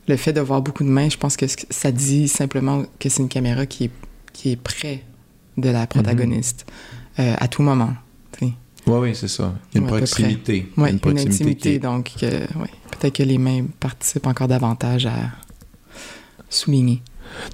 [0.07, 3.21] le fait de voir beaucoup de mains je pense que ça dit simplement que c'est
[3.21, 3.91] une caméra qui est
[4.33, 5.03] qui est près
[5.57, 6.65] de la protagoniste
[7.19, 7.93] euh, à tout moment.
[8.41, 8.53] Oui,
[8.85, 9.53] oui, c'est ça.
[9.75, 10.71] Une Ouais, proximité.
[10.77, 15.07] A une, proximité intimité, qui est- donc ouais, peut-être que les mains participent encore davantage
[15.07, 15.17] à
[16.49, 17.01] souligner.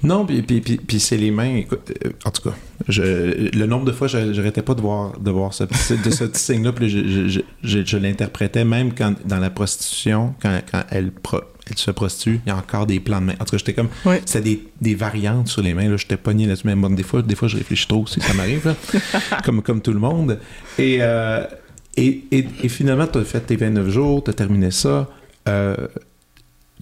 [0.02, 1.56] Non, puis, puis, puis, puis c'est les mains.
[1.56, 2.54] Écoute, euh, en tout cas,
[2.88, 3.02] je,
[3.56, 6.40] le nombre de fois, je j'arrêtais pas de voir, de voir ce, de ce petit
[6.42, 11.42] signe-là, puis je, je, je, l'interprétais même quand dans la prostitution, quand, quand elle, pro-
[11.70, 13.34] elle se prostitue, il y a encore des plans de mains.
[13.40, 13.88] En tout cas, j'étais comme.
[14.26, 15.88] C'était des, des variantes sur les mains.
[15.88, 16.66] Là, j'étais pogné là-dessus.
[16.66, 18.74] Mais bon, des fois, des fois, je réfléchis trop aussi, ça m'arrive,
[19.44, 20.38] comme, comme tout le monde.
[20.78, 21.44] Et, euh,
[21.96, 25.08] et, et, et finalement, tu as fait tes 29 jours, tu as terminé ça.
[25.48, 25.76] Euh,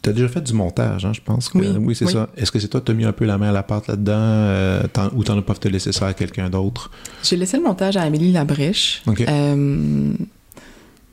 [0.03, 1.49] tu as déjà fait du montage, hein, je pense.
[1.49, 2.29] Que, oui, c'est ça.
[2.37, 4.13] Est-ce que c'est toi qui as mis un peu la main à la pâte là-dedans
[4.17, 4.83] euh,
[5.15, 6.91] ou t'en as pas fait laisser ça à quelqu'un d'autre?
[7.23, 9.03] J'ai laissé le montage à Amélie Labrèche.
[9.07, 10.13] Euh,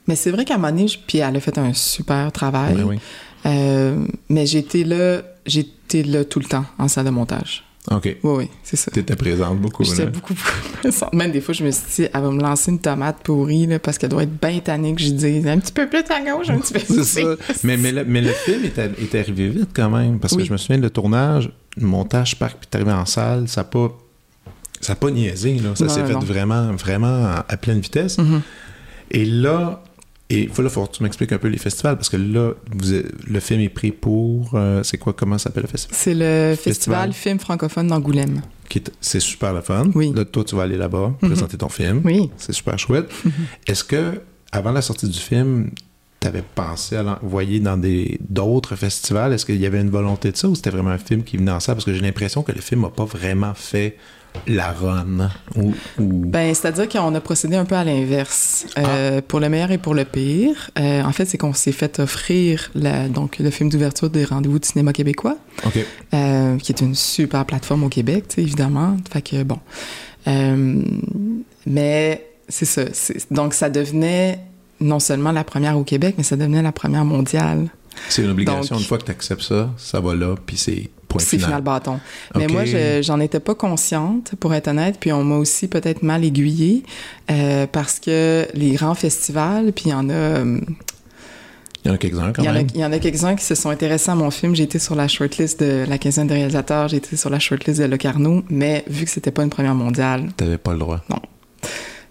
[0.07, 2.83] mais c'est vrai qu'à un moment donné, puis elle a fait un super travail.
[3.45, 7.63] Euh, mais j'étais là, j'étais là tout le temps en salle de montage.
[7.91, 8.03] OK.
[8.05, 8.91] Oui, oui, c'est ça.
[8.91, 9.83] T'étais présente beaucoup.
[9.83, 11.13] J'étais beaucoup, beaucoup présente.
[11.13, 13.79] Même des fois, je me suis dit, elle va me lancer une tomate pourrie, là,
[13.79, 16.49] parce qu'elle doit être bien tannée que je dise un petit peu plus à gauche,
[16.49, 17.03] un petit peu plus.
[17.03, 17.35] c'est ça.
[17.63, 20.57] Mais, mais, le, mais, le, film est, arrivé vite quand même, parce que je me
[20.57, 23.97] souviens, le tournage, le montage, parc, puis t'es arrivé en salle, ça n'a pas,
[24.81, 25.75] ça pas niaisé, là.
[25.75, 28.19] Ça s'est fait vraiment, vraiment à, pleine vitesse.
[28.19, 28.41] Mm-hmm.
[29.11, 29.81] Et là,
[30.31, 32.53] et il faut, là, faut que tu m'expliques un peu les festivals, parce que là,
[32.71, 32.93] vous,
[33.27, 34.51] le film est pris pour.
[34.53, 35.97] Euh, c'est quoi, comment s'appelle le festival?
[35.97, 38.41] C'est le Festival, Film francophone d'Angoulême.
[39.01, 39.89] C'est super le fun.
[39.95, 40.13] Oui.
[40.13, 41.29] Là, toi, tu vas aller là-bas, mhm.
[41.29, 42.01] présenter ton film.
[42.05, 42.29] Oui.
[42.37, 43.09] C'est super chouette.
[43.25, 43.31] Mhm.
[43.65, 44.21] Est-ce que,
[44.51, 45.71] avant la sortie du film,
[46.19, 47.81] tu avais pensé à l'envoyer dans
[48.19, 49.33] d'autres festivals?
[49.33, 51.51] Est-ce qu'il y avait une volonté de ça ou c'était vraiment un film qui venait
[51.51, 51.73] en ça?
[51.73, 53.97] Parce que j'ai l'impression que le film n'a pas vraiment fait
[54.47, 55.29] la run?
[55.55, 58.65] Ou, Ben, c'est-à-dire qu'on a procédé un peu à l'inverse.
[58.77, 59.21] Euh, ah.
[59.21, 62.71] Pour le meilleur et pour le pire, euh, en fait, c'est qu'on s'est fait offrir
[62.75, 65.37] la, donc, le film d'ouverture des rendez-vous de cinéma québécois,
[66.13, 68.97] euh, qui est une super plateforme au Québec, évidemment.
[69.11, 69.59] Fait que, bon.
[71.65, 72.83] mais c'est ça.
[73.31, 74.39] Donc, ça devenait
[74.79, 77.67] non seulement la première au Québec, mais ça devenait la première mondiale.
[78.07, 78.77] C'est une obligation.
[78.77, 81.61] une fois que tu acceptes ça, ça va là, puis c'est c'est final.
[81.61, 81.99] bâton.
[82.35, 82.63] Mais moi,
[83.01, 86.83] j'en étais pas consciente, pour être honnête, puis on m'a aussi peut-être mal aiguillée,
[87.31, 90.13] euh, parce que les grands festivals, puis il y en a...
[90.13, 90.59] Euh,
[91.85, 92.67] il y en a quelques-uns quand même.
[92.75, 94.53] il y en a quelques-uns qui se sont intéressés à mon film.
[94.53, 97.79] J'ai été sur la shortlist de la quinzaine de réalisateurs, j'ai été sur la shortlist
[97.79, 100.29] de Locarno, mais vu que c'était pas une première mondiale...
[100.35, 101.01] T'avais pas le droit.
[101.09, 101.21] Non.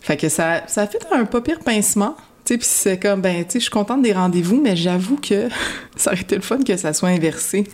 [0.01, 2.17] Fait que ça, ça a fait un pas pire pincement,
[2.57, 5.49] puis c'est comme, ben, tu sais, je suis contente des rendez-vous, mais j'avoue que
[5.97, 7.65] ça aurait été le fun que ça soit inversé.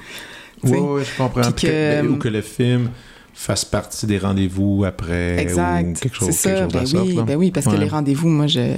[0.71, 1.51] Oui, oui, je comprends.
[1.63, 2.91] Ben, ou que le film
[3.33, 5.97] fasse partie des rendez-vous après exact.
[5.97, 6.67] ou quelque chose, ça.
[6.67, 8.75] Quelque ben, oui, ben oui, parce que les rendez-vous, moi, je...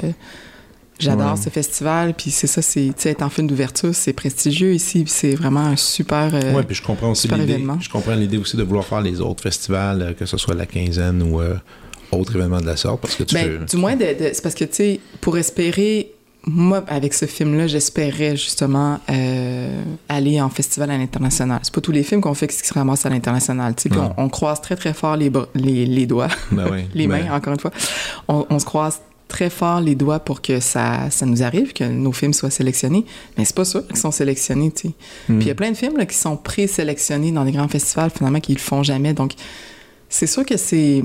[0.98, 5.34] J'adore ce festival, puis c'est ça, c'est être en film d'ouverture, c'est prestigieux ici, c'est
[5.34, 6.34] vraiment un super.
[6.34, 7.62] Euh, oui, puis je comprends aussi l'idée.
[7.80, 10.64] Je comprends l'idée aussi de vouloir faire les autres festivals, euh, que ce soit la
[10.64, 11.56] quinzaine ou euh,
[12.12, 14.64] autre événement de la sorte, parce que tu ben, Du moins, de, c'est parce que
[14.64, 16.12] tu sais, pour espérer
[16.46, 21.58] moi, avec ce film-là, j'espérais justement euh, aller en festival à l'international.
[21.64, 23.74] C'est pas tous les films qu'on fait qui se ramassent à l'international.
[24.16, 27.58] On, croise très, très fort les, les, les doigts, ben oui, les mains, encore une
[27.58, 27.72] fois.
[28.28, 32.12] On, se croise très fort les doigts pour que ça, ça nous arrive, que nos
[32.12, 33.04] films soient sélectionnés.
[33.36, 34.94] Mais c'est pas sûr qu'ils sont sélectionnés, tu sais.
[35.28, 35.38] Hmm.
[35.38, 38.10] Puis il y a plein de films là, qui sont présélectionnés dans des grands festivals,
[38.10, 39.14] finalement, qui le font jamais.
[39.14, 39.32] Donc,
[40.08, 41.02] c'est sûr que c'est...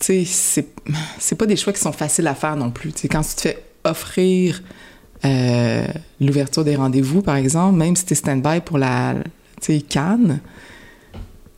[0.00, 0.66] Tu sais,
[1.18, 2.90] c'est pas des choix qui sont faciles à faire non plus.
[2.92, 4.62] Tu sais, quand tu te fais offrir
[5.24, 5.86] euh,
[6.20, 9.14] l'ouverture des rendez-vous, par exemple, même si tu es stand-by pour la
[9.88, 10.40] Cannes,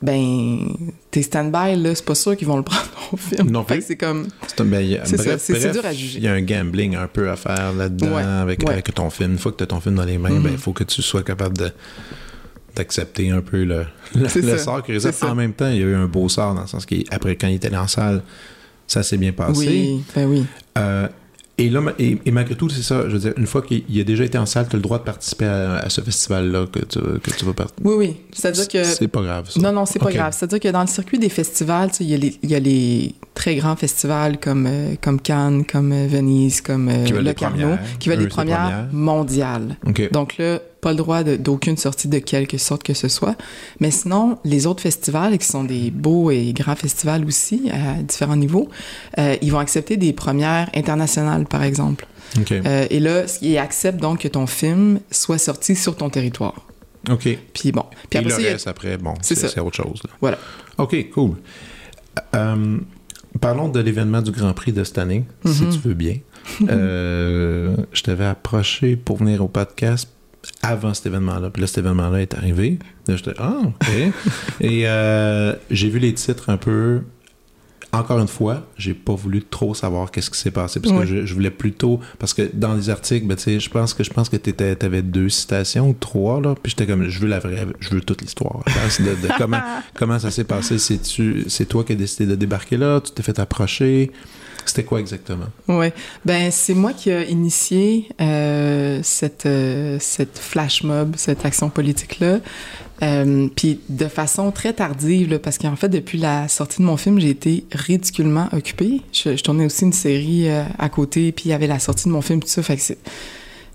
[0.01, 0.67] ben,
[1.11, 3.49] t'es stand-by, là, c'est pas sûr qu'ils vont le prendre au film.
[3.49, 4.27] Non c'est comme...
[4.57, 6.19] C'est dur à juger.
[6.19, 9.33] Il y a un gambling un peu à faire là-dedans avec, avec, ton film.
[9.33, 10.57] Une fois que tu as ton film dans les mains, ben, il mm-hmm.
[10.57, 11.71] faut que tu sois capable de
[12.75, 15.15] d'accepter un peu le, le, sort qui réserve.
[15.23, 17.47] En même temps, il y a eu un beau sort dans le sens qu'après, quand
[17.47, 18.23] il était en salle,
[18.87, 19.67] ça s'est bien passé.
[19.67, 20.45] Oui, ben oui.
[20.77, 21.07] Euh,
[21.63, 24.23] et là, et, malgré tout, c'est ça, je veux dire, une fois qu'il a déjà
[24.23, 27.31] été en salle, tu as le droit de participer à, ce festival-là que tu, que
[27.31, 27.81] tu vas participer.
[27.87, 28.15] Oui, oui.
[28.31, 28.83] C'est-à-dire que.
[28.83, 29.59] C'est pas grave, ça.
[29.59, 30.33] Non, non, c'est pas grave.
[30.37, 34.39] C'est-à-dire que dans le circuit des festivals, il y, y, a les très grands festivals
[34.39, 38.87] comme, euh, comme Cannes, comme euh, Venise, comme euh, Le Carnot, qui veulent les premières,
[38.91, 39.77] mondiales.
[40.11, 43.35] Donc là, pas le droit d'aucune sortie de quelque sorte que ce soit.
[43.79, 48.35] Mais sinon, les autres festivals, qui sont des beaux et grands festivals aussi, à différents
[48.35, 48.69] niveaux,
[49.17, 52.05] ils vont accepter des premières internationales, par exemple.
[52.49, 56.67] et là, ils acceptent donc que ton film soit sorti sur ton territoire.
[57.09, 57.37] OK.
[57.53, 57.85] Puis bon.
[58.09, 60.01] Puis après, le reste, après, bon, c'est autre chose.
[60.21, 60.37] Voilà.
[60.77, 61.37] OK, cool.
[63.41, 65.69] Parlons de l'événement du Grand Prix de cette année, si mhm.
[65.71, 66.17] tu veux bien.
[66.67, 70.09] Euh, je t'avais approché pour venir au podcast
[70.61, 71.49] avant cet événement-là.
[71.49, 72.79] Puis là, cet événement-là est arrivé.
[73.07, 73.87] Là, j'étais Ah, OK.
[74.61, 77.01] Et euh, j'ai vu les titres un peu
[77.93, 81.33] encore une fois, j'ai pas voulu trop savoir qu'est-ce qui s'est passé parce que je,
[81.33, 84.51] voulais plutôt parce que dans les articles, ben, je pense que je pense que tu
[84.85, 88.01] avais deux citations ou trois là, puis j'étais comme je veux la vraie, je veux
[88.01, 89.61] toute l'histoire de, comment
[89.93, 90.79] comment ça s'est passé.
[90.79, 94.11] C'est tu, c'est toi qui as décidé de débarquer là, tu t'es fait approcher?
[94.65, 95.45] C'était quoi exactement?
[95.67, 95.87] Oui.
[96.25, 102.39] Ben, c'est moi qui ai initié euh, cette, euh, cette flash mob, cette action politique-là.
[103.01, 107.19] Euh, puis de façon très tardive, parce qu'en fait, depuis la sortie de mon film,
[107.19, 109.01] j'ai été ridiculement occupée.
[109.11, 112.21] Je, tournais aussi une série à côté, puis il y avait la sortie de mon
[112.21, 112.63] film, tout ça.
[112.63, 112.93] Fait que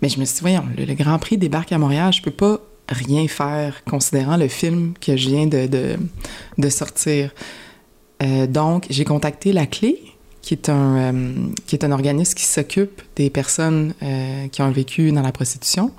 [0.00, 2.60] Mais je me suis dit, voyons, le, Grand Prix débarque à Montréal, je peux pas
[2.88, 5.96] rien faire considérant le film que je viens de, de,
[6.56, 7.30] de sortir.
[8.22, 10.00] Euh, donc, j'ai contacté La Clé,
[10.48, 11.32] qui est un, euh,
[11.66, 15.90] qui est un organisme qui s'occupe des personnes euh, qui ont vécu dans la prostitution.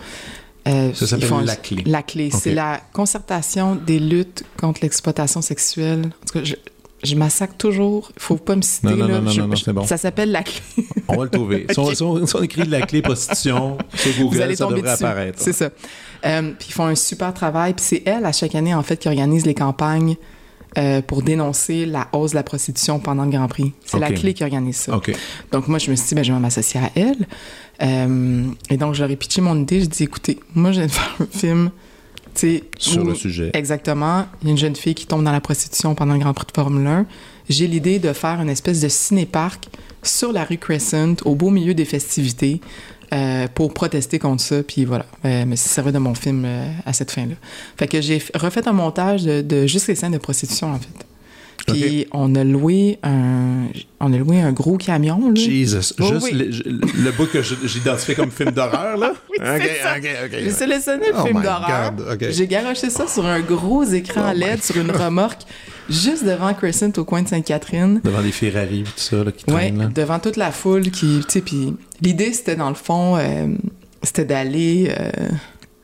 [0.67, 1.83] Euh, Ça s'appelle font- La Clé.
[1.85, 2.55] La Clé, c'est Ok.
[2.55, 6.05] la concertation des luttes contre l'exploitation sexuelle.
[6.23, 6.55] En tout cas, je,
[7.03, 8.11] je massacre toujours.
[8.15, 8.87] Il faut pas me citer.
[8.87, 9.13] Non, non, là.
[9.17, 9.85] non, non, Je- non, non, je- c'est bon.
[9.85, 10.61] Ça s'appelle La Clé.
[11.07, 11.67] On va le trouver.
[11.69, 11.95] Si, on, Ok.
[11.95, 15.03] si on- si on écrit la clé prostitution sur Google, Vous allez ça devrait dessus.
[15.05, 15.37] apparaître.
[15.39, 15.69] C'est ça.
[16.25, 17.75] Euh, puis ils font un super travail.
[17.75, 20.15] Puis c'est elle, à chaque année, en fait, qui organise les campagnes
[20.77, 23.73] euh, pour dénoncer la hausse de la prostitution pendant le Grand Prix.
[23.85, 24.99] C'est la clé qui organise ça.
[25.51, 27.27] Donc moi, je me suis dit, ben, je vais m'associer à elle.
[27.81, 29.81] Euh, et donc, je leur ai pitché mon idée.
[29.81, 31.71] Je dis, écoutez, moi, je viens de faire un film,
[32.35, 32.63] tu sais...
[32.77, 33.49] Sur où- le sujet.
[33.53, 34.25] Exactement.
[34.41, 36.45] Il y a une jeune fille qui tombe dans la prostitution pendant le Grand Prix
[36.47, 37.05] de Formule 1.
[37.49, 39.69] J'ai l'idée de faire une espèce de ciné-parc
[40.03, 42.61] sur la rue Crescent, au beau milieu des festivités,
[43.13, 44.61] euh, pour protester contre ça.
[44.63, 47.35] Puis voilà, euh, me suis servi de mon film euh, à cette fin-là.
[47.77, 51.05] Fait que j'ai refait un montage de, de juste les scènes de prostitution, en fait.
[51.67, 53.65] Puis on a loué un,
[53.99, 55.35] on a loué un gros camion, là.
[55.35, 55.93] Jesus.
[55.99, 56.31] Oh, Juste oui.
[56.33, 59.13] le, le bout que j'identifiais comme film d'horreur, là?
[59.29, 59.97] Oui, c'est ça.
[59.97, 61.93] OK, OK, J'ai sélectionné le Oh film d'horreur.
[62.29, 65.41] J'ai garoché ça sur un gros écran Oh LED sur une remorque
[65.89, 68.01] juste devant Crescent au coin de Sainte-Catherine.
[68.03, 69.85] Devant les Ferrari tout ça, là, qui Ouais, traînent, là.
[69.87, 73.47] devant toute la foule qui, tu sais, puis l'idée c'était dans le fond, euh,
[74.03, 75.09] c'était d'aller euh,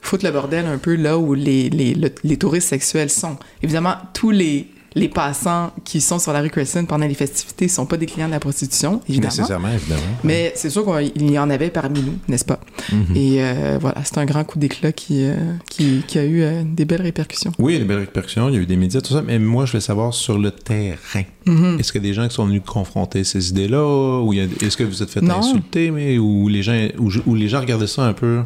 [0.01, 3.37] foutre le bordel un peu là où les, les, le- les touristes sexuels sont.
[3.63, 4.67] Évidemment, tous les,
[4.97, 8.27] les passants qui sont sur la rue Crescent pendant les festivités sont pas des clients
[8.27, 9.33] de la prostitution, évidemment.
[9.33, 10.01] Nécessairement, évidemment.
[10.23, 12.59] Mais c'est sûr qu'il y en avait parmi nous, n'est-ce pas?
[12.93, 13.05] Mhm.
[13.15, 15.35] Et euh, voilà, c'est un grand coup d'éclat qui, euh,
[15.69, 17.51] qui, qui a eu euh, des belles répercussions.
[17.59, 19.73] Oui, des belles répercussions, il y a eu des médias, tout ça, mais moi, je
[19.73, 21.23] veux savoir sur le terrain.
[21.45, 21.77] Mhm.
[21.79, 24.21] Est-ce qu'il y a des gens qui sont venus confronter ces idées-là?
[24.23, 25.39] Ou est-ce que vous êtes fait Non.
[25.39, 28.41] insulter, mais ou les gens ou, je- ou les gens regardaient ça un peu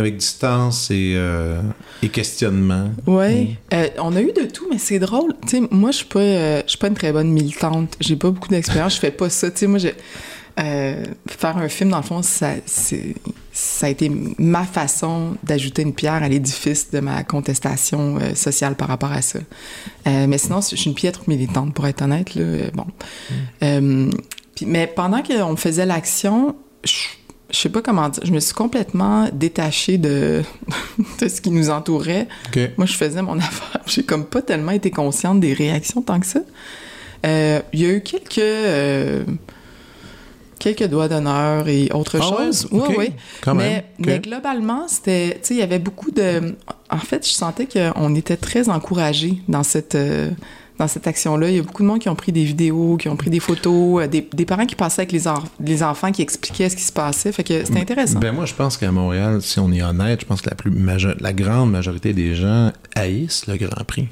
[0.00, 1.60] avec distance et, euh,
[2.02, 2.90] et questionnement?
[3.06, 5.34] Oui, Euh, on a eu de tout, mais c'est drôle.
[5.42, 7.96] Tu sais, moi, je suis pas, euh, je suis pas une très bonne militante.
[8.00, 8.94] J'ai pas beaucoup d'expérience.
[8.96, 9.50] Je fais pas ça.
[9.50, 9.94] Tu sais, moi, j'ai
[10.58, 12.50] euh, faire un film, dans le fond, ça,
[13.82, 18.88] a été ma façon d'ajouter une pierre à l'édifice de ma contestation euh, sociale par
[18.88, 19.38] rapport à ça.
[20.06, 22.34] Euh, mais sinon, je suis une piètre militante, pour être honnête.
[22.34, 22.86] Là, bon.
[23.62, 24.10] Euh,
[24.54, 26.92] puis- mais pendant qu'on faisait l'action, je,
[27.52, 30.42] je sais pas comment dire, je me suis complètement détachée de,
[31.20, 32.28] de ce qui nous entourait.
[32.76, 33.80] Moi, je faisais mon affaire.
[33.86, 36.40] J'ai comme pas tellement été consciente des réactions tant que ça.
[37.26, 38.38] Euh, Il y a eu quelques...
[38.38, 39.24] euh,
[40.58, 42.68] quelques doigts d'honneur et autre Ah chose.
[42.70, 43.12] Oui, oui.
[43.48, 45.34] Mais globalement, c'était...
[45.34, 46.54] Tu sais, il y avait beaucoup de...
[46.90, 49.94] En fait, je sentais qu'on était très encouragés dans cette...
[49.94, 50.28] euh,
[50.80, 53.08] dans cette action-là, il y a beaucoup de monde qui ont pris des vidéos, qui
[53.10, 56.10] ont pris des photos, euh, des, des parents qui passaient avec les, en- les enfants
[56.10, 57.30] qui expliquaient ce qui se passait.
[57.32, 58.18] Fait que c'était intéressant.
[58.18, 60.72] Ben moi, je pense qu'à Montréal, si on est honnête, je pense que la, plus
[61.20, 64.08] la grande majorité des gens haïssent le Grand Prix.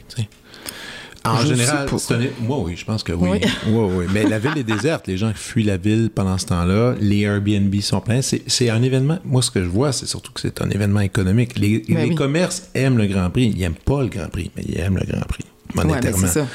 [1.25, 3.29] En Je général, un- moi oui, je pense que oui.
[3.33, 3.41] Oui.
[3.67, 4.05] Oui, oui.
[4.15, 7.75] Mais la ville est déserte, les gens fuient la ville pendant ce temps-là, les Airbnb
[7.81, 8.21] sont pleins.
[8.23, 11.59] C'est un événement, moi ce que je vois, c'est surtout que c'est un événement économique.
[11.59, 12.15] Les, Ben les oui.
[12.15, 15.07] commerces aiment le Grand Prix, ils n'aiment pas le Grand Prix, mais ils aiment le
[15.13, 15.45] Grand Prix,
[15.75, 16.19] Ouais, mais monétairement.
[16.27, 16.47] c'est ça.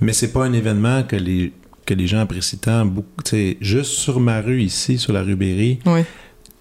[0.00, 1.52] Mais c'est pas un événement que les,
[1.86, 2.84] que les gens apprécient tant.
[2.84, 3.22] Beaucoup,
[3.60, 6.00] juste sur ma rue ici, sur la rue Berry, Oui.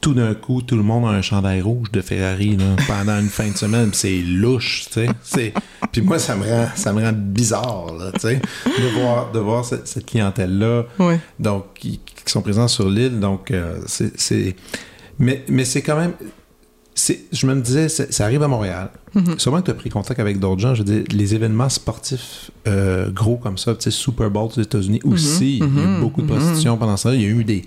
[0.02, 3.30] Tout d'un coup, tout le monde a un chandail rouge de Ferrari là, pendant une
[3.30, 3.90] fin de semaine.
[3.94, 5.54] C'est louche, tu sais.
[5.92, 9.40] Puis moi, ça me rend, ça me rend bizarre, là, tu sais, de voir, de
[9.40, 10.86] voir cette, cette clientèle-là,
[11.40, 13.20] donc qui, qui sont présents sur l'île.
[13.20, 14.56] Donc, euh, c'est,
[15.20, 16.14] mais, mais c'est quand même,
[17.32, 18.90] je me disais, ça arrive à Montréal.
[19.16, 19.40] Mhm.
[19.40, 20.76] Sûrement que tu as pris contact avec d'autres gens.
[20.76, 24.62] Je veux dire, les événements sportifs euh, gros comme ça, tu sais, Super Bowl aux
[24.62, 26.38] États-Unis aussi, il y a eu mhm, beaucoup de mhm.
[26.38, 27.14] prostitution pendant ça.
[27.14, 27.64] Il y a eu des,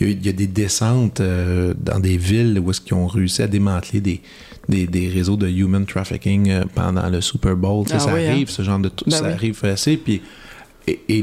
[0.00, 2.80] il y a, eu- il y a des descentes euh, dans des villes où est-ce
[2.80, 4.20] qu'ils ont réussi à démanteler des,
[4.68, 7.84] des, des réseaux de human trafficking euh, pendant le Super Bowl.
[7.90, 8.30] Ah ça oui, hein?
[8.32, 8.90] arrive, ce genre de...
[9.06, 9.32] Ben ça oui.
[9.32, 9.96] arrive assez.
[9.96, 10.22] Puis,
[10.86, 11.22] et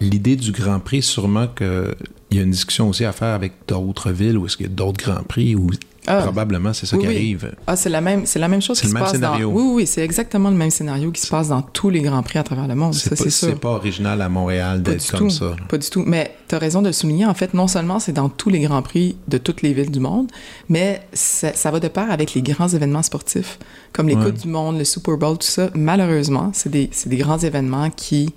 [0.00, 1.94] l'idée du Grand Prix, sûrement qu'il
[2.30, 4.72] y a une discussion aussi à faire avec d'autres villes où est-ce qu'il y a
[4.72, 5.68] d'autres Grands Prix où
[6.08, 6.22] Ah.
[6.22, 7.14] probablement c'est ça Oui, qui oui.
[7.16, 7.52] arrive.
[7.66, 9.50] Ah, c'est la même, c'est la même chose qui le se même passe scénario.
[9.50, 9.56] dans.
[9.56, 12.38] Oui, oui, c'est exactement le même scénario qui se passe dans tous les grands prix
[12.38, 12.94] à travers le monde.
[12.94, 15.30] C'est pas, c'est pas original à Montréal d'être comme tout.
[15.30, 15.56] ça.
[15.68, 16.02] Pas du tout.
[16.06, 17.26] Mais tu as raison de le souligner.
[17.26, 20.00] En fait, non seulement c'est dans tous les grands prix de toutes les villes du
[20.00, 20.28] monde,
[20.68, 23.58] mais ça, ça va de pair avec les grands événements sportifs,
[23.92, 24.24] comme les Ouais.
[24.24, 25.70] Coupes du Monde, le Super Bowl, tout ça.
[25.74, 28.34] Malheureusement, c'est des, c'est des grands événements qui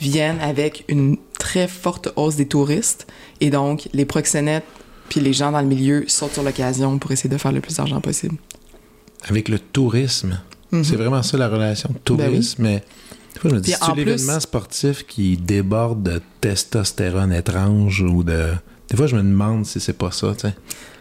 [0.00, 3.06] viennent avec une très forte hausse des touristes.
[3.40, 4.64] Et donc, les proxénètes
[5.08, 7.76] puis les gens dans le milieu sautent sur l'occasion pour essayer de faire le plus
[7.76, 8.36] d'argent possible.
[9.28, 10.40] Avec le tourisme,
[10.72, 10.84] Mhm.
[10.84, 11.90] c'est vraiment ça la relation.
[12.04, 12.82] Tourisme, mais
[13.34, 18.00] des fois, je me dis, c'est en l'événement plus- sportif qui déborde de testostérone étrange
[18.02, 18.52] ou de
[18.90, 20.54] Des fois, je me demande si c'est pas ça, tu sais.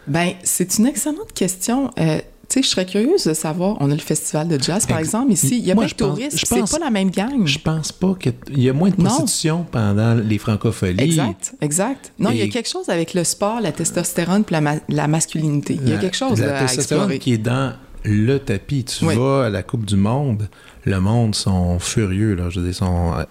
[0.08, 1.92] Ben, c'est une excellente question.
[2.00, 2.20] Euh,
[2.54, 5.08] tu sais, je serais curieuse de savoir, on a le festival de jazz, par Ex-
[5.10, 6.92] exemple, ici, il y a Moi, je de pense- touristes, je c'est pense- pas la
[6.92, 7.46] même gang.
[7.48, 9.06] Je pense pas qu'il y a moins de Non.
[9.06, 11.02] prostitution pendant les francopholies.
[11.04, 12.12] Exact, exact.
[12.20, 15.08] Non, il y a quelque chose avec le sport, la testostérone puis la, ma- la
[15.08, 15.80] masculinité.
[15.82, 17.74] Il y a quelque chose la testostérone qui est dans
[18.06, 18.84] le tapis.
[18.84, 19.16] Tu Oui.
[19.16, 20.48] vas à la Coupe du Monde,
[20.86, 22.50] le monde sont furieux, là.
[22.50, 23.24] Je veux dire, sont euh,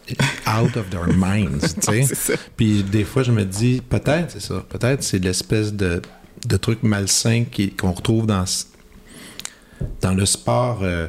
[0.65, 2.03] out of their minds, tu sais.
[2.03, 2.33] C'est ça.
[2.57, 4.65] Puis des fois, je me dis, peut-être, c'est ça.
[4.69, 6.01] Peut-être c'est l'espèce de,
[6.49, 7.45] de truc malsain
[7.79, 8.65] qu'on retrouve dans, ce-
[10.01, 10.81] dans le sport.
[10.83, 11.07] euh,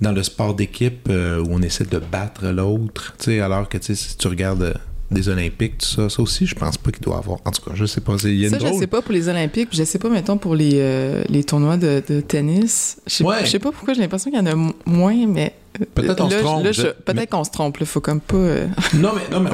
[0.00, 3.78] dans le sport d'équipe euh, où on essaie de battre l'autre, tu sais, alors que
[3.80, 4.74] si tu regardes euh,
[5.10, 7.38] des Olympiques, tout ça, ça aussi, je pense pas qu'il doit avoir.
[7.44, 8.16] En tout cas, je sais pas.
[8.24, 10.36] Il y a Ça, une je sais pas pour les Olympiques, je sais pas, mettons,
[10.36, 12.98] pour les, euh, les tournois de, de tennis.
[13.06, 13.58] Je sais, Ouais.
[13.60, 15.54] pas pourquoi j'ai l'impression qu'il y en a moins, mais.
[15.94, 17.86] Peut-être on là, se trompe, je- Peut-être mais- qu'on se trompe, là.
[17.86, 18.36] Faut comme pas.
[18.36, 19.50] euh, Non, mais, non, mais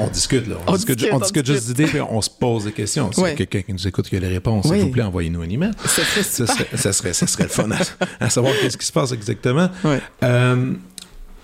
[0.00, 0.56] on, discute, là.
[0.66, 3.10] On, On discute, discute, on discute juste d'idées, puis on se pose des questions.
[3.12, 3.34] Si Ouais.
[3.34, 4.76] quelqu'un qui nous écoute qui a les réponses, Oui.
[4.76, 5.70] s'il vous plaît, envoyez-nous un email.
[5.84, 7.78] Ça serait Ça serait, ça serait, ça serait le fun à,
[8.24, 9.68] à savoir qu'est-ce qui se passe exactement.
[9.84, 10.00] Ouais.
[10.24, 10.72] Euh,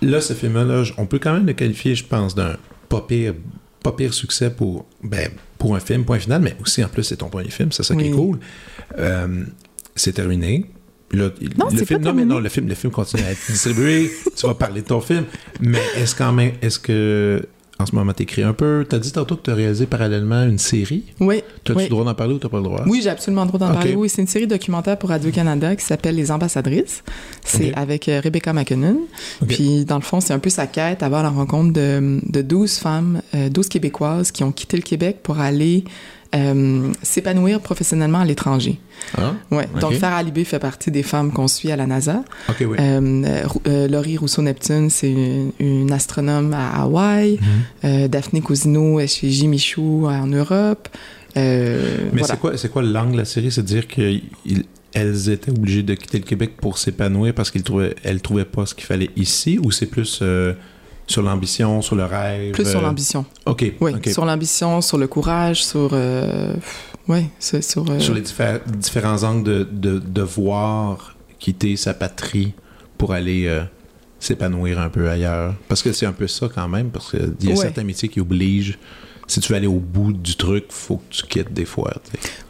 [0.02, 2.56] là, ce film-là, on peut quand même le qualifier, je pense, d'un
[2.90, 3.34] pas pire,
[3.82, 7.16] pas pire succès pour, ben, pour un film, point final, mais aussi, en plus, c'est
[7.16, 8.16] ton premier film, c'est ça qui est Oui.
[8.16, 8.38] cool.
[8.98, 9.44] Euh,
[9.96, 10.66] c'est terminé.
[11.12, 14.10] Là, Non, le film, non, mais non, le film, le film continue à être distribué.
[14.36, 15.24] tu vas parler de ton film.
[15.60, 17.46] Mais est-ce quand même, est-ce que,
[17.78, 18.84] en ce moment, t'écris un peu?
[18.86, 21.04] T'as dit tantôt que tu as réalisé parallèlement une série.
[21.20, 21.42] Oui.
[21.64, 21.84] T'as-tu oui.
[21.84, 22.82] le droit d'en parler ou t'as pas le droit?
[22.86, 23.94] Oui, j'ai absolument le droit d'en parler.
[23.94, 27.02] Oui, c'est une série documentaire pour Radio-Canada qui s'appelle Les Ambassadrices.
[27.42, 28.98] C'est avec euh, Rebecca McKinnon.
[29.46, 32.76] Puis, dans le fond, c'est un peu sa quête à la rencontre de, de 12
[32.76, 35.84] femmes, euh, 12 Québécoises qui ont quitté le Québec pour aller
[36.34, 38.78] euh, s'épanouir professionnellement à l'étranger.
[39.16, 39.34] Ah?
[39.50, 39.68] Ouais.
[39.80, 42.22] Donc, Farah Alibé fait partie des femmes qu'on suit à la NASA.
[42.60, 42.76] Oui.
[42.78, 47.38] Euh, euh, Laurie Rousseau-Neptune, c'est une, une astronome à Hawaï.
[47.40, 47.40] Mhm.
[47.84, 49.48] Euh, Daphné Cousineau est chez J.
[49.48, 50.88] Michou en Europe.
[51.36, 51.78] Mais
[52.10, 52.26] voilà.
[52.26, 53.52] c'est quoi, c'est quoi l'angle de la série?
[53.52, 58.20] C'est dire qu'elles étaient obligées de quitter le Québec pour s'épanouir parce qu'elles trouvaient, elles
[58.20, 60.20] trouvaient pas ce qu'il fallait ici ou c'est plus
[61.08, 62.52] sur l'ambition, sur le rêve?
[62.52, 63.24] Plus sur euh, l'ambition.
[63.46, 63.64] OK.
[63.80, 65.90] Oui, sur l'ambition, sur le courage, sur...
[65.92, 66.54] Euh,
[67.08, 67.64] oui, sur...
[67.64, 72.52] sur, euh, Sur les diffé- différents angles de, de, de voir quitter sa patrie
[72.98, 73.62] pour aller euh,
[74.20, 75.54] s'épanouir un peu ailleurs.
[75.68, 77.56] Parce que c'est un peu ça quand même, parce qu'il y a Ouais.
[77.56, 78.76] certains métiers qui obligent,
[79.28, 81.92] si tu veux aller au bout du truc, faut que tu quittes des fois.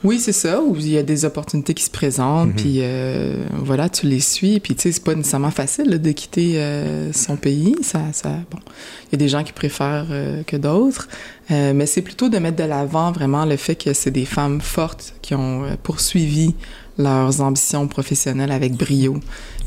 [0.04, 2.54] Oui, c'est ça, où il y a des opportunités qui se présentent, Mhm.
[2.54, 6.12] puis euh, voilà, tu les suis, puis tu sais, c'est pas nécessairement facile là, de
[6.12, 7.74] quitter euh, son pays.
[7.82, 8.58] Ça, ça, bon,
[9.06, 11.08] il y a des gens qui préfèrent euh, que d'autres,
[11.50, 15.14] mais c'est plutôt de mettre de l'avant vraiment le fait que c'est des femmes fortes
[15.22, 16.54] qui ont poursuivi
[16.98, 19.14] leurs ambitions professionnelles avec brio.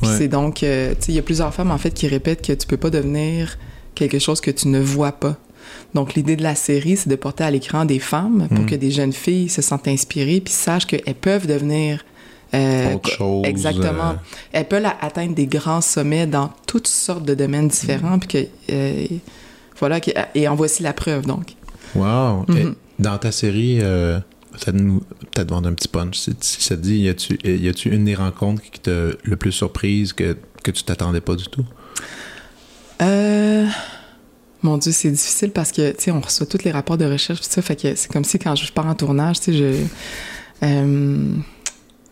[0.02, 0.18] Puis Ouais.
[0.18, 2.68] c'est donc, tu sais, il y a plusieurs femmes en fait qui répètent que tu
[2.68, 3.58] peux pas devenir
[3.96, 5.38] quelque chose que tu ne vois pas.
[5.94, 8.66] Donc, l'idée de la série, c'est de porter à l'écran des femmes pour Mhm.
[8.66, 12.04] que des jeunes filles se sentent inspirées puis sachent qu'elles peuvent devenir.
[12.54, 14.10] euh, Autre chose, Exactement.
[14.12, 14.14] euh,
[14.52, 18.20] Elles peuvent atteindre des grands sommets dans toutes sortes de domaines différents.
[18.20, 18.74] Puis que.
[18.74, 19.06] euh,
[19.80, 21.56] voilà, que- et en voici la preuve, donc.
[21.96, 22.44] Wow!
[22.50, 22.58] Mhm.
[22.58, 22.68] Et
[23.02, 25.02] dans ta série, peut-être nous
[25.48, 26.18] vendre un petit punch.
[26.18, 28.92] Si, si ça te dit, y a-tu y a-tu une des rencontres qui t'a
[29.24, 31.66] le plus surprise que, que tu t'attendais pas du tout?
[33.02, 33.66] Euh,
[34.64, 37.40] Mon Dieu, c'est difficile parce que, tu sais, on reçoit tous les rapports de recherche,
[37.40, 40.66] puis ça, fait que c'est comme si quand je pars en tournage, tu sais, je.
[40.66, 41.34] euh,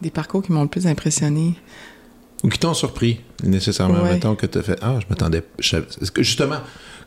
[0.01, 1.53] des parcours qui m'ont le plus impressionné.
[2.43, 4.01] Ou qui t'ont surpris, nécessairement.
[4.01, 4.13] Ouais.
[4.13, 5.43] Mettons que tu as fait Ah, je m'attendais.
[5.57, 6.59] que justement,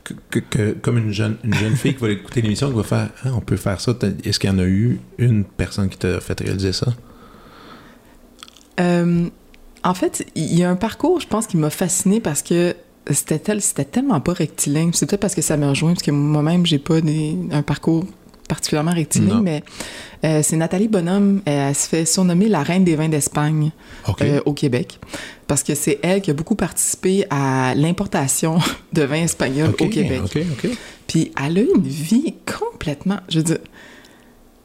[0.05, 2.83] que, que- que- comme une jeune, une jeune fille qui va écouter l'émission, qui va
[2.83, 3.95] faire Ah, on peut faire ça.
[4.25, 6.89] Est-ce qu'il y en a eu une personne qui t'a fait réaliser ça?
[8.81, 9.29] Euh,
[9.85, 12.75] en fait, il y a un parcours, je pense, qui m'a fasciné parce que
[13.11, 14.91] c'était tel, tellement pas rectiligne.
[14.93, 18.05] C'est peut-être parce que ça me rejoint, parce que moi-même, j'ai pas des- un parcours
[18.49, 19.41] particulièrement rectiligne, Non.
[19.41, 19.63] mais
[20.25, 21.41] euh, c'est Nathalie Bonhomme.
[21.47, 23.71] Elle, elle se fait surnommer la reine des vins d'Espagne
[24.21, 24.99] euh, au Québec,
[25.47, 28.59] parce que c'est elle qui a beaucoup participé à l'importation
[28.93, 30.23] de vins espagnols au Québec.
[31.07, 33.19] Puis elle a une vie complètement.
[33.29, 33.59] Je veux dire,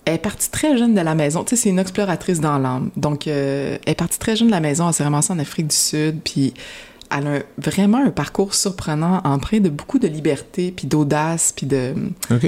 [0.05, 1.43] elle est partie très jeune de la maison.
[1.43, 2.91] Tu sais, c'est une exploratrice dans l'âme.
[2.95, 4.87] Donc, euh, elle est partie très jeune de la maison.
[4.87, 6.19] Elle s'est ramassée en Afrique du Sud.
[6.23, 6.53] Puis
[7.15, 11.65] elle a un- vraiment un parcours surprenant, empreint de beaucoup de liberté, puis d'audace, puis
[11.67, 11.93] de.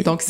[0.04, 0.24] Donc,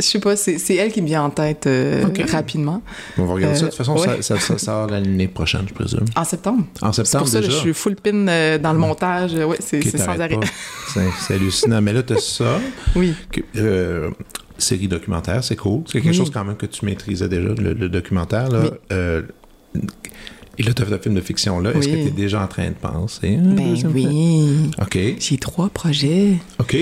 [0.00, 2.82] je sais pas, c'est elle qui me vient en tête euh, rapidement.
[3.18, 3.64] on va regarder ça.
[3.66, 6.06] De toute façon, euh, ça, sort l'année prochaine, je présume.
[6.16, 6.64] En septembre.
[6.80, 7.56] En C'est septembre pour ça que déjà.
[7.56, 9.34] je suis full pin euh, dans le montage.
[9.34, 10.38] Ouais, c'est sans arrêt.
[11.20, 11.80] C'est hallucinant.
[11.82, 12.58] Mais là, tu as ça.
[12.96, 13.14] Oui.
[13.30, 14.10] que-
[14.58, 15.82] série documentaire, c'est cool.
[15.86, 16.16] C'est quelque Oui.
[16.16, 18.48] chose quand même que tu maîtrisais déjà, le, le documentaire.
[18.48, 18.62] Là.
[18.94, 19.80] Oui.
[20.52, 21.60] Euh, et là, tu as fait un film de fiction.
[21.60, 21.70] là.
[21.70, 23.36] Est-ce que tu es déjà en train de penser?
[23.36, 24.70] un Ben oui.
[24.80, 24.98] OK.
[25.18, 26.34] J'ai trois projets.
[26.58, 26.76] OK.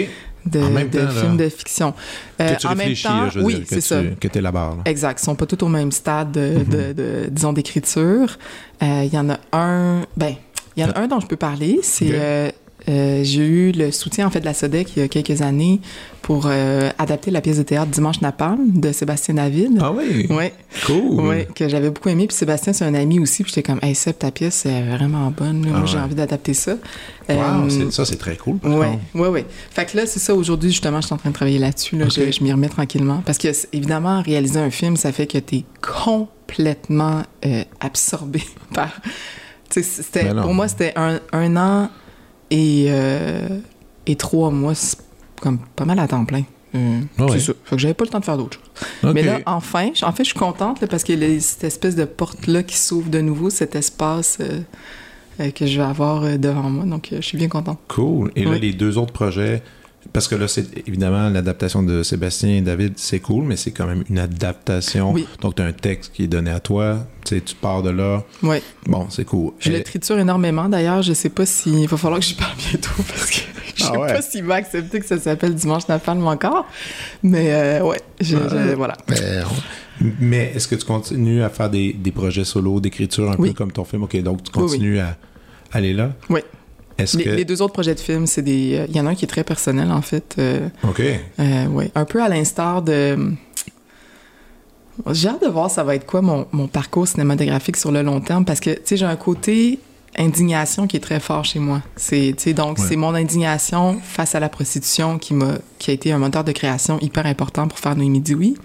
[0.46, 0.64] de, de
[0.98, 1.10] temps, là.
[1.10, 1.92] films de fiction.
[2.40, 3.82] Euh, que tu en même réfléchis, temps, là, je veux oui, dire, que c'est tu,
[3.82, 4.02] ça.
[4.18, 4.76] que tu élabores.
[4.76, 4.82] là.
[4.86, 5.20] Exact.
[5.20, 8.38] Ils sont pas tous au même stade de, de- de- disons, d'écriture.
[8.82, 10.34] Euh, Il y en a un, ben,
[10.76, 11.80] il y en a un dont je peux parler.
[11.82, 12.50] C'est, euh,
[12.88, 15.80] euh, j'ai eu le soutien, en fait, de la SODEC il y a quelques années
[16.22, 19.78] pour euh, adapter la pièce de théâtre Dimanche Napalm de Sébastien David.
[19.80, 20.26] Ah oui?
[20.30, 20.52] Ouais,
[20.86, 21.46] Cool.
[21.54, 22.26] que j'avais beaucoup aimé.
[22.26, 23.42] Puis Sébastien, c'est un ami aussi.
[23.42, 25.66] Puis j'étais comme, hey Seb, ta pièce, c'est vraiment bonne.
[25.66, 26.72] Moi, Ah j'ai envie d'adapter ça.
[27.28, 28.58] Wow, Euh, ça, c'est très cool.
[28.58, 28.78] contre.
[29.14, 29.46] ouais, ouais.
[29.70, 31.96] Fait que là, c'est ça, aujourd'hui, justement, je suis en train de travailler là-dessus.
[31.96, 32.04] Là.
[32.06, 32.12] Ok.
[32.16, 33.22] Je, je m'y remets tranquillement.
[33.24, 38.42] Parce que, évidemment, réaliser un film, ça fait que t'es complètement euh, absorbé
[38.74, 38.90] par...
[39.70, 39.82] Tu
[40.42, 41.90] pour moi, c'était un, un an
[42.50, 43.48] et, euh,
[44.06, 44.98] et trois mois, c'est
[45.40, 46.44] comme pas mal à temps plein.
[46.72, 47.00] Ouais.
[47.32, 47.52] C'est ça.
[47.64, 49.12] Fait que j'avais pas le temps de faire d'autres choses.
[49.14, 51.96] Mais là, enfin, je- en fait, je suis contente là, parce que les- cette espèce
[51.96, 54.60] de porte-là qui s'ouvre de nouveau, cet espace euh,
[55.40, 56.84] euh, que je vais avoir devant moi.
[56.84, 57.78] Donc, je suis bien contente.
[57.88, 58.30] Cool.
[58.36, 59.62] Et là, les deux autres projets,
[60.12, 63.86] parce que là, c'est évidemment l'adaptation de Sébastien et David, c'est cool, mais c'est quand
[63.86, 65.12] même une adaptation.
[65.12, 65.26] Oui.
[65.40, 67.90] Donc, tu as un texte qui est donné à toi, tu sais, tu pars de
[67.90, 68.24] là.
[68.42, 68.62] Ouais.
[68.86, 69.52] Bon, c'est cool.
[69.58, 71.02] Je Et- le triture énormément d'ailleurs.
[71.02, 71.82] Je sais pas si.
[71.82, 73.36] Il va falloir que j'y parle bientôt parce que
[73.76, 74.12] je sais Ah ouais.
[74.12, 76.66] pas s'il va accepter que ça s'appelle Dimanche Napalm encore.
[77.22, 78.96] Mais euh, ouais, je, je- voilà.
[79.08, 79.44] Ben,
[80.18, 83.48] Mais est-ce que tu continues à faire des, des projets solo d'écriture un Oui.
[83.50, 84.02] peu comme ton film?
[84.04, 85.16] OK, donc tu Oui, continues à
[85.72, 86.12] aller là?
[86.30, 86.40] Oui.
[87.02, 87.30] Est-ce Les, que...
[87.30, 88.76] les deux autres projets de films, c'est des.
[88.78, 90.36] euh, Il y en a un qui est très personnel en fait.
[90.38, 91.00] euh, OK.
[91.40, 91.90] euh, ouais.
[91.94, 93.16] Un peu à l'instar de.
[95.12, 98.20] J'ai hâte de voir ça va être quoi mon, mon parcours cinématographique sur le long
[98.20, 99.78] terme parce que, tu sais, j'ai un côté
[100.18, 101.80] indignation qui est très fort chez moi.
[101.96, 102.84] C'est, donc, Ouais.
[102.86, 106.52] c'est mon indignation face à la prostitution qui m'a, qui a été un moteur de
[106.52, 108.56] création hyper important pour faire Noémie dit oui.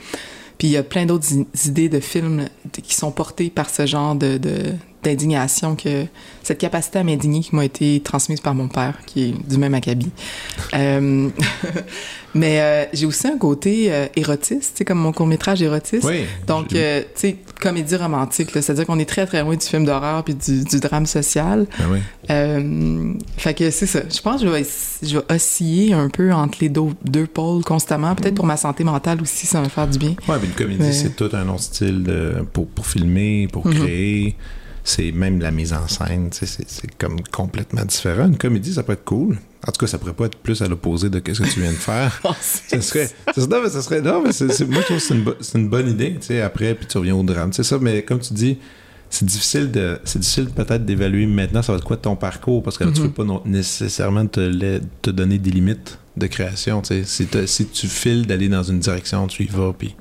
[0.57, 1.27] Puis il y a plein d'autres
[1.65, 2.45] idées de films
[2.83, 4.73] qui sont portées par ce genre de, de-
[5.05, 6.05] d'indignation que
[6.43, 9.73] cette capacité à m'indigner qui m'a été transmise par mon père qui est du même
[9.73, 10.11] acabit.
[10.73, 11.29] Euh,
[12.33, 16.03] mais euh, j'ai aussi un côté euh, érotiste, tu sais comme mon court-métrage érotiste.
[16.03, 16.25] Oui.
[16.47, 20.23] Donc, euh, tu sais, comédie romantique, c'est-à-dire qu'on est très, très loin du film d'horreur
[20.23, 21.65] puis du, du drame social.
[21.79, 23.17] Ben oui.
[23.37, 24.01] Fait que c'est ça.
[24.13, 24.65] Je pense que je vais,
[25.03, 28.15] je vais osciller un peu entre les deux, deux pôles constamment.
[28.15, 30.15] Peut-être pour ma santé mentale aussi, ça va me faire du bien.
[30.27, 33.65] Ouais, mais une comédie, Mais- c'est tout un autre style de, pour, pour filmer, pour
[33.65, 33.73] Mhm.
[33.75, 34.35] créer.
[34.87, 38.27] C'est même la mise en scène, c'est comme complètement différent.
[38.27, 39.39] Une comédie, ça peut être cool.
[39.67, 41.71] En tout cas, ça pourrait pas être plus à l'opposé de ce que tu viens
[41.71, 42.21] de faire.
[42.39, 44.29] Ça serait, ça, non, mais ça serait, non, mais
[44.67, 46.85] moi, je trouve que c'est une, bo- c'est une bonne idée, tu sais, après, puis
[46.85, 47.51] tu reviens au drame.
[47.51, 48.59] C'est ça, mais comme tu dis,
[49.09, 52.77] c'est difficile de, c'est difficile peut-être d'évaluer maintenant ça va être quoi ton parcours, parce
[52.77, 53.07] que là, tu Mhm.
[53.07, 57.03] peux pas non- nécessairement te, la- te donner des limites de création, tu sais.
[57.05, 59.95] Si, t'as- si tu files d'aller dans une direction, tu y vas, puis...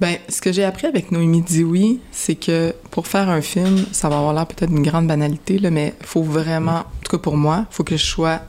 [0.00, 3.84] Ben, ce que j'ai appris avec Noémie dit oui, c'est que pour faire un film,
[3.92, 7.18] ça va avoir l'air peut-être une grande banalité, là, mais faut vraiment, en tout cas
[7.18, 8.40] pour moi, faut que je sois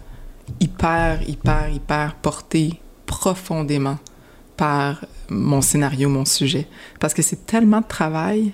[0.60, 3.98] hyper, hyper, hyper portée profondément
[4.58, 6.68] par mon scénario, mon sujet.
[7.00, 8.54] Parce que c'est tellement de travail.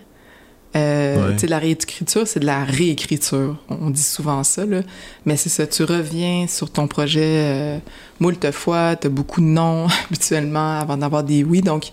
[0.76, 1.34] Euh, Ouais.
[1.34, 3.58] Tu sais, la réécriture, c'est de la réécriture.
[3.70, 4.82] On dit souvent ça, là.
[5.26, 7.80] Mais c'est ça, tu reviens sur ton projet euh,
[8.20, 11.62] moult fois, tu as beaucoup de non habituellement avant d'avoir des oui.
[11.62, 11.89] Donc,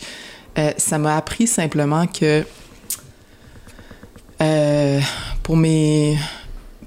[0.59, 2.45] euh, ça m'a appris simplement que
[4.41, 5.01] euh,
[5.43, 6.17] pour, mes,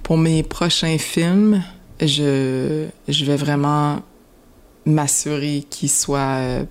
[0.03, 1.63] pour mes prochains films,
[1.99, 4.01] je, je vais vraiment
[4.85, 6.63] m'assurer qu'ils soient euh,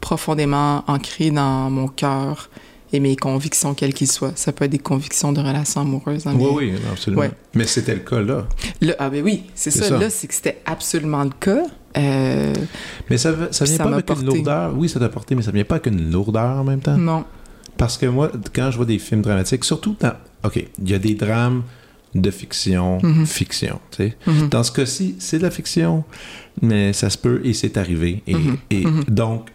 [0.00, 2.50] profondément ancrés dans mon cœur
[2.92, 4.32] et mes convictions, quelles qu'ils soient.
[4.36, 6.24] Ça peut être des convictions de relations amoureuses.
[6.26, 7.22] Oui, oui, absolument.
[7.22, 7.30] Ouais.
[7.54, 8.46] Mais c'était le cas là.
[8.80, 9.88] Là, ah ben oui, c'est C'est ça.
[9.88, 9.98] ça.
[9.98, 11.64] Là, c'est que c'était absolument le cas.
[11.98, 12.52] Euh,
[13.10, 14.74] Mais ça, ça vient ça pas avec une lourdeur.
[14.76, 16.96] Oui, ça t'a porté, mais ça vient pas avec une lourdeur en même temps.
[16.96, 17.24] non.
[17.78, 20.14] Parce que moi, quand je vois des films dramatiques, surtout dans.
[20.44, 21.62] OK, il y a des drames
[22.14, 23.26] de fiction, Mhm.
[23.26, 24.16] fiction, tu sais.
[24.26, 24.48] Mhm.
[24.48, 26.02] Dans ce cas-ci, c'est de la fiction,
[26.62, 28.22] mais ça se peut et c'est arrivé.
[28.26, 28.56] Et, Mhm.
[28.70, 29.04] et Mhm.
[29.08, 29.48] donc,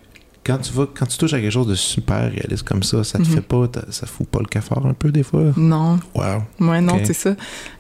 [0.44, 3.18] quand tu vas, quand tu touches à quelque chose de super réaliste comme ça, ça
[3.18, 5.46] te fait pas, ça fout pas le cafard un peu des fois?
[5.58, 6.00] Non.
[6.14, 6.44] Wow.
[6.60, 7.36] Ouais, non, c'est ça.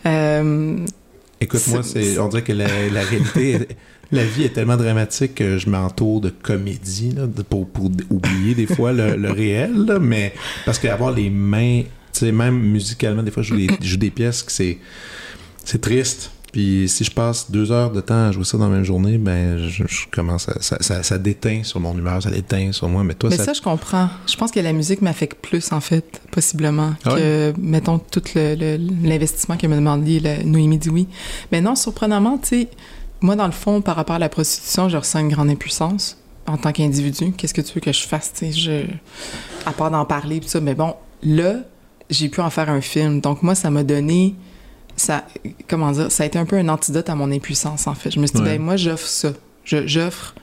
[0.07, 0.77] Euh,
[1.39, 3.67] Écoute, moi, C'est- on dirait que la, la réalité,
[4.11, 8.67] la vie est tellement dramatique que je m'entoure de comédie là, pour, pour oublier des
[8.67, 10.33] fois le, le réel, là, mais
[10.65, 11.83] parce qu'avoir les mains,
[12.13, 14.77] tu sais, même musicalement, des fois, je joue des, je joue des pièces que c'est,
[15.63, 16.31] c'est triste.
[16.51, 19.17] Puis si je passe deux heures de temps à jouer ça dans la même journée,
[19.17, 22.89] ben je, je commence à, ça, ça, ça déteint sur mon humeur, ça déteint sur
[22.89, 23.05] moi.
[23.05, 24.09] Mais toi, Mais ça, ça, je comprends.
[24.27, 28.55] Je pense que la musique m'affecte plus, en fait, possiblement, Ah que, mettons, tout le-
[28.55, 31.07] le- l'investissement que me demandé la Noémie dit oui.
[31.53, 32.67] Mais non, surprenamment, tu sais,
[33.21, 36.17] moi, dans le fond, par rapport à la prostitution, je ressens une grande impuissance
[36.47, 37.31] en tant qu'individu.
[37.33, 38.85] Qu'est-ce que tu veux que je fasse, je...
[39.65, 40.59] à part d'en parler, tout ça.
[40.59, 41.55] Mais bon, là,
[42.09, 43.21] j'ai pu en faire un film.
[43.21, 44.35] Donc, moi, ça m'a donné...
[44.97, 45.25] Ça,
[45.69, 48.11] comment dire, ça a été un peu un antidote à mon impuissance, en fait.
[48.11, 48.57] Je me suis dit, Ouais.
[48.57, 49.29] ben moi, j'offre ça.
[49.63, 50.35] Je- J'offre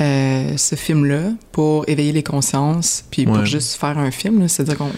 [0.00, 4.48] euh, ce film-là pour éveiller les consciences, puis pour juste faire un film.
[4.48, 4.90] C'est-à-dire qu'on.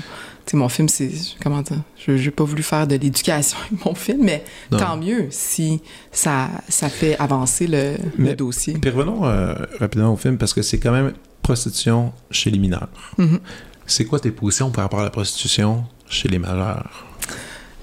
[0.46, 1.10] Sais, mon film, c'est.
[1.42, 1.80] Comment dire?
[2.06, 4.78] Je n'ai pas voulu faire de l'éducation avec mon film, mais Non.
[4.78, 5.80] tant mieux si
[6.12, 8.74] ça, ça fait avancer le, le dossier.
[8.74, 12.88] Puis revenons euh, rapidement au film parce que c'est quand même prostitution chez les mineurs.
[13.18, 13.40] Mhm.
[13.86, 17.04] C'est quoi tes positions par rapport à la prostitution chez les majeurs?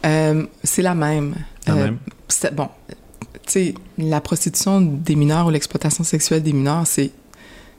[0.05, 1.35] Euh, c'est la même.
[1.67, 1.97] La Euh, même?
[2.53, 2.95] bon, tu
[3.47, 7.11] sais, la prostitution des mineurs ou l'exploitation sexuelle des mineurs, c'est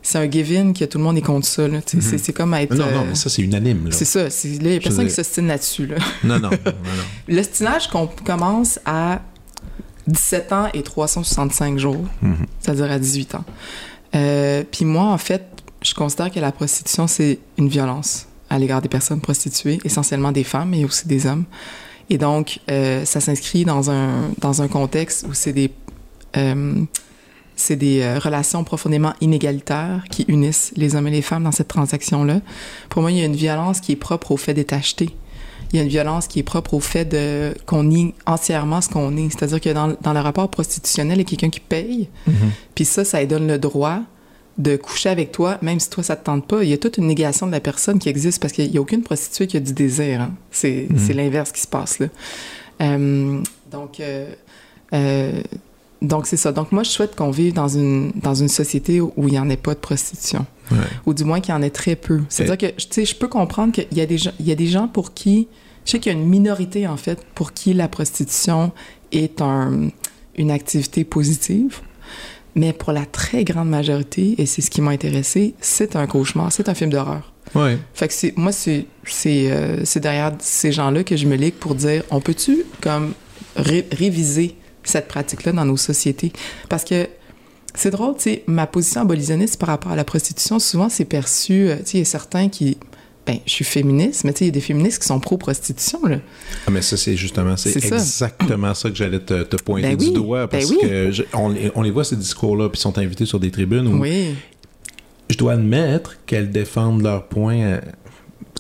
[0.02, 1.68] c'est un give-in que tout le monde est contre ça.
[1.68, 1.80] Mhm.
[1.86, 2.74] c'est- comme être.
[2.74, 3.88] Non, non, euh, mais ça, c'est unanime.
[3.92, 4.24] C'est ça.
[4.24, 5.86] Là, il n'y a personne qui dire- s'ostine là-dessus.
[5.86, 5.96] Là.
[6.24, 6.72] Non, non, non, non.
[7.28, 9.20] L'ostinage qu'on commence à
[10.06, 12.46] 17 ans et 365 jours, Mhm.
[12.60, 13.44] c'est-à-dire à 18 ans.
[14.14, 15.44] Euh, Puis moi, en fait,
[15.82, 20.44] je considère que la prostitution, c'est une violence à l'égard des personnes prostituées, essentiellement des
[20.44, 21.44] femmes, mais aussi des hommes.
[22.10, 25.72] Et donc, euh, ça s'inscrit dans un, dans un contexte où c'est des,
[26.36, 26.82] euh,
[27.62, 31.68] c'est des euh, relations profondément inégalitaires qui unissent les hommes et les femmes dans cette
[31.68, 32.40] transaction-là.
[32.88, 35.10] Pour moi, il y a une violence qui est propre au fait d'être acheté.
[35.72, 38.88] Il y a une violence qui est propre au fait de qu'on nie entièrement ce
[38.90, 39.30] qu'on est.
[39.30, 42.34] C'est-à-dire que dans, dans le rapport prostitutionnel, il y a quelqu'un qui paye, Mhm.
[42.74, 44.00] puis ça, ça lui donne le droit
[44.58, 46.62] de coucher avec toi, même si toi, ça te tente pas.
[46.62, 48.80] Il y a toute une négation de la personne qui existe parce qu'il n'y a
[48.82, 50.20] aucune prostituée qui a du désir.
[50.20, 50.32] hein.
[50.50, 50.98] C'est Mhm.
[50.98, 52.08] c'est l'inverse qui se passe là.
[52.82, 53.40] Euh,
[53.70, 54.34] donc, euh,
[54.92, 55.40] euh,
[56.02, 56.52] donc c'est ça.
[56.52, 59.48] Donc moi, je souhaite qu'on vive dans une, dans une société où il n'y en
[59.48, 60.78] ait pas de prostitution Ouais.
[61.06, 62.20] ou du moins qu'il y en ait très peu.
[62.28, 64.54] C'est-à-dire que, tu sais, je peux comprendre qu'il y, a des gens- il y a
[64.54, 65.48] des gens pour qui,
[65.84, 68.72] je sais qu'il y a une minorité, en fait, pour qui la prostitution
[69.10, 69.88] est un-
[70.36, 71.80] une activité positive,
[72.54, 76.50] mais pour la très grande majorité, et c'est ce qui m'a intéressé, c'est un cauchemar,
[76.52, 77.32] c'est un film d'horreur.
[77.54, 77.76] Ouais.
[77.92, 81.54] Fait que c'est, moi, c'est, c'est, euh, c'est derrière ces gens-là que je me ligue
[81.54, 83.12] pour dire, on peut-tu, comme,
[83.56, 84.54] ré- réviser
[84.84, 86.32] cette pratique-là dans nos sociétés?
[86.68, 87.08] Parce que
[87.74, 91.68] c'est drôle, tu sais, ma position abolitionniste par rapport à la prostitution, souvent, c'est perçu,
[91.68, 92.76] euh, tu sais, il y a certains qui...
[93.24, 96.04] Ben, je suis féministe, mais tu sais, il y a des féministes qui sont pro-prostitution,
[96.06, 96.16] là.
[96.66, 98.90] Ah, mais ça, c'est justement, c'est exactement ça.
[98.90, 100.88] que j'allais te, te pointer Ben du oui, doigt parce ben oui.
[100.88, 103.52] que je- on, les- on les voit, ces discours-là, puis ils sont invités sur des
[103.52, 104.34] tribunes où Oui.
[105.30, 107.80] je dois admettre qu'elles défendent leurs points euh,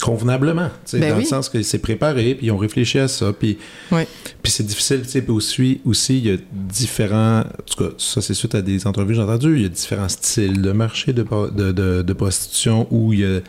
[0.02, 0.68] convenablement.
[0.92, 1.22] Ben dans oui.
[1.22, 3.56] le sens que c'est préparé, puis ils ont réfléchi à ça, puis
[3.92, 4.02] Oui.
[4.44, 8.20] C'est difficile, tu sais, puis aussi, aussi, il y a différents, en tout cas, ça
[8.20, 11.12] c'est suite à des entrevues que j'ai entendues, il y a différents styles de marché
[11.12, 13.40] de, de, de, de prostitution où il y a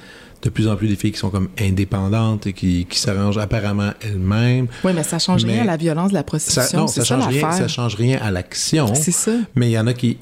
[0.44, 3.92] de plus en plus des filles qui sont comme indépendantes et qui, qui s'arrangent apparemment
[4.02, 4.68] elles-mêmes.
[4.84, 6.80] Oui, mais ça change Mais rien à la violence de la Ça, prostitution.
[6.80, 9.32] non, c'est ça ça, change rien, ça change rien à l'action, C'est ça.
[9.56, 10.18] mais il y en a qui,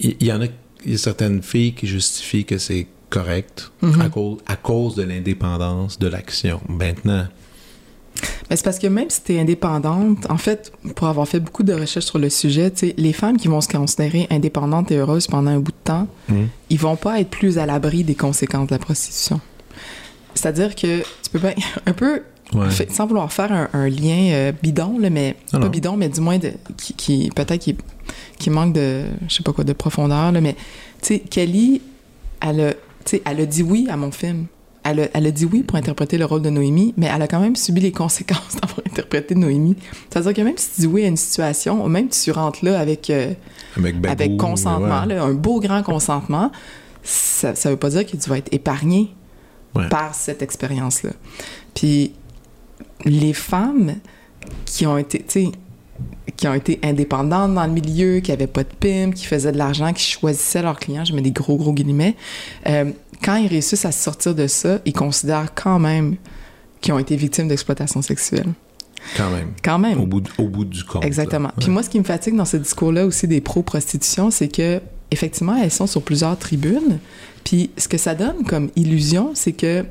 [0.00, 0.46] il, y en a,
[0.84, 4.00] il y a certaines filles qui justifient que c'est correct Mhm.
[4.00, 6.60] à, cause, à cause de l'indépendance de l'action.
[6.68, 7.26] Maintenant,
[8.48, 11.62] Mais c'est parce que même si tu es indépendante, en fait, pour avoir fait beaucoup
[11.62, 15.50] de recherches sur le sujet, les femmes qui vont se considérer indépendantes et heureuses pendant
[15.50, 16.48] un bout de temps, Mhm.
[16.70, 19.40] ils vont pas être plus à l'abri des conséquences de la prostitution.
[20.34, 21.52] C'est-à-dire que tu peux pas
[21.86, 22.22] un peu
[22.54, 22.70] ouais.
[22.70, 26.08] fait- sans vouloir faire un, un lien euh, bidon là, mais Non, pas bidon mais
[26.08, 27.76] du moins de, qui, qui- peut-être qui,
[28.38, 30.54] qui manque de je sais pas quoi de profondeur là, mais
[31.02, 31.80] tu sais Kelly
[32.40, 32.72] elle a,
[33.12, 34.46] sais, elle a dit oui à mon film.
[34.84, 37.26] Elle a, elle a dit oui pour interpréter le rôle de Noémie, mais elle a
[37.26, 39.76] quand même subi les conséquences d'avoir interprété Noémie.
[40.10, 42.78] C'est-à-dire que même si tu dis oui à une situation, même si tu rentres là
[42.78, 43.32] avec, euh,
[43.76, 45.14] avec, Babou, avec consentement, ouais.
[45.14, 46.52] là, un beau grand consentement,
[47.02, 49.12] ça, ça veut pas dire que tu vas être épargné
[49.74, 49.90] Ouais.
[49.90, 51.10] par cette expérience-là.
[51.74, 52.12] Puis
[53.04, 53.96] les femmes
[54.64, 55.52] qui ont été, tu sais,
[56.36, 59.58] qui ont été indépendantes dans le milieu, qui n'avaient pas de pim, qui faisaient de
[59.58, 62.14] l'argent, qui choisissaient leurs clients, je mets des gros, gros guillemets,
[62.66, 62.90] euh,
[63.22, 66.16] quand ils réussissent à sortir de ça, ils considèrent quand même
[66.80, 68.52] qu'ils ont été victimes d'exploitation sexuelle.
[69.16, 69.48] Quand même.
[69.62, 70.00] Quand même.
[70.00, 71.04] Au bout, du- au bout du compte.
[71.04, 71.50] Exactement.
[71.60, 74.80] Puis moi, ce qui me fatigue dans ce discours-là aussi des pro-prostitution, c'est que
[75.10, 76.98] effectivement, elles sont sur plusieurs tribunes.
[77.44, 79.84] Puis ce que ça donne comme illusion, c'est que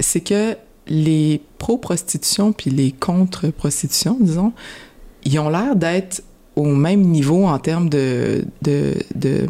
[0.00, 0.56] c'est que
[0.88, 4.52] les pro-prostitution puis les contre-prostitution, disons,
[5.24, 6.22] ils ont l'air d'être
[6.56, 9.46] au même niveau en termes de, de, de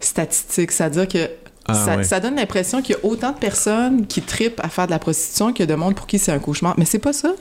[0.00, 0.72] statistiques.
[0.72, 1.28] C'est-à-dire que
[1.66, 4.90] Ah, ça, donne l'impression qu'il y a autant de personnes qui tripent à faire de
[4.90, 6.74] la prostitution que de monde pour qui c'est un cauchemar.
[6.78, 7.32] Mais c'est pas ça.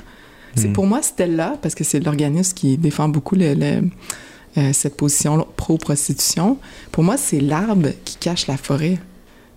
[0.56, 0.74] C'est Hmm.
[0.74, 3.84] pour moi Stella, parce que c'est l'organisme qui défend beaucoup le- le-
[4.58, 6.58] euh, cette position pro-prostitution.
[6.92, 8.98] Pour moi, c'est l'arbre qui cache la forêt.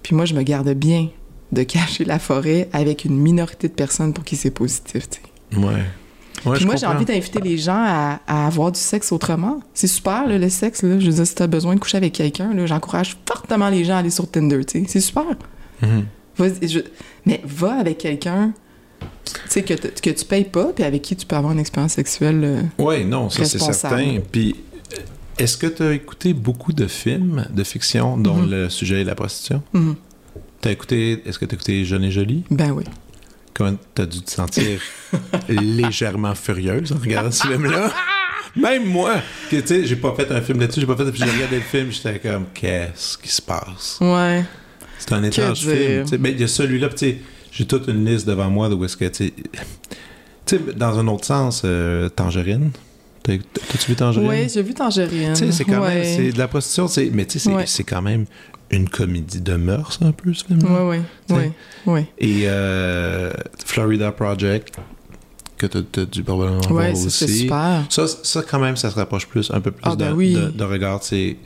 [0.03, 1.09] Puis moi, je me garde bien
[1.53, 5.09] de cacher la forêt avec une minorité de personnes pour qui c'est positif.
[5.57, 5.65] Ouais.
[6.47, 9.61] Ouais, Puis moi, j'ai envie d'inviter les gens à, à avoir du sexe autrement.
[9.75, 10.83] C'est super, là, le sexe.
[10.83, 10.99] Là.
[10.99, 13.95] Je veux dire, si tu as besoin de coucher avec quelqu'un, j'encourage fortement les gens
[13.95, 14.61] à aller sur Tinder.
[14.67, 15.25] C'est super.
[15.83, 16.07] Mhm.
[16.63, 16.81] Je-
[17.27, 18.53] Mais va avec quelqu'un
[19.25, 21.93] tu sais, que, que tu payes pas, puis avec qui tu peux avoir une expérience
[21.93, 22.41] sexuelle.
[22.43, 24.19] euh, Ouais, non, ça c'est certain.
[24.33, 24.57] Puis,
[25.39, 28.51] Est-ce que tu as écouté beaucoup de films de fiction dont Mhm.
[28.51, 29.63] le sujet est la prostitution?
[29.73, 29.95] Mhm.
[30.63, 32.45] T'as écouté, est-ce que tu as écouté Jeune et Jolie?
[32.51, 32.85] Ben oui.
[33.53, 34.81] Comment t'as dû te sentir
[35.49, 37.93] légèrement furieuse en regardant ce film-là?
[38.57, 39.15] Même moi,
[39.51, 41.57] que tu sais, j'ai pas fait un film là-dessus, j'ai pas fait, puis j'ai regardé
[41.57, 43.99] le film, j'étais comme, qu'est-ce qui se passe?
[44.01, 44.45] Ouais.
[44.99, 46.05] C'est un étrange film.
[46.19, 47.19] Ben, il y a celui-là, tu sais,
[47.51, 49.33] j'ai toute une liste devant moi de où est-ce que, tu sais,
[50.47, 52.71] tu sais, dans un autre sens, euh, Tangerine.
[53.23, 54.29] T'as- T'as-tu vu Tangerine?
[54.29, 55.33] Ouais, j'ai vu Tangerine.
[55.33, 57.65] Tu sais, c'est quand même, c'est de la prostitution, mais tu sais, c'est Ouais.
[57.67, 58.27] c'est quand même
[58.73, 61.41] une comédie de mœurs, un peu, ce ouais, Tu sais.
[61.41, 61.53] ouais,
[61.87, 62.07] ouais.
[62.19, 63.31] Et euh,
[63.65, 64.75] Florida Project,
[65.59, 67.39] que tu as dû probablement voir Ouais, ça, aussi.
[67.41, 67.85] super.
[67.89, 70.37] Ça, ça, quand même, ça se rapproche plus, un peu plus Ah, ben de, oui.
[70.61, 71.03] regard.
[71.03, 71.37] C'est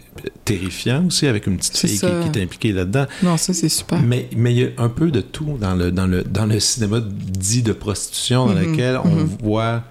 [0.45, 2.21] terrifiant aussi, avec une petite fille qui, ça.
[2.23, 3.07] qui est impliquée là-dedans.
[3.23, 4.01] Non, ça, c'est super.
[4.01, 6.59] Mais mais il y a un peu de tout dans le, dans le, dans le
[6.61, 9.29] cinéma dit de prostitution, dans Mhm, lequel on mhm.
[9.43, 9.83] voit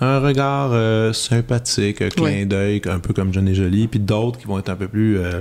[0.00, 4.38] un regard euh, sympathique, un clin d'œil, un peu comme Jeune et Jolie, puis d'autres
[4.38, 5.40] qui vont être un peu plus euh,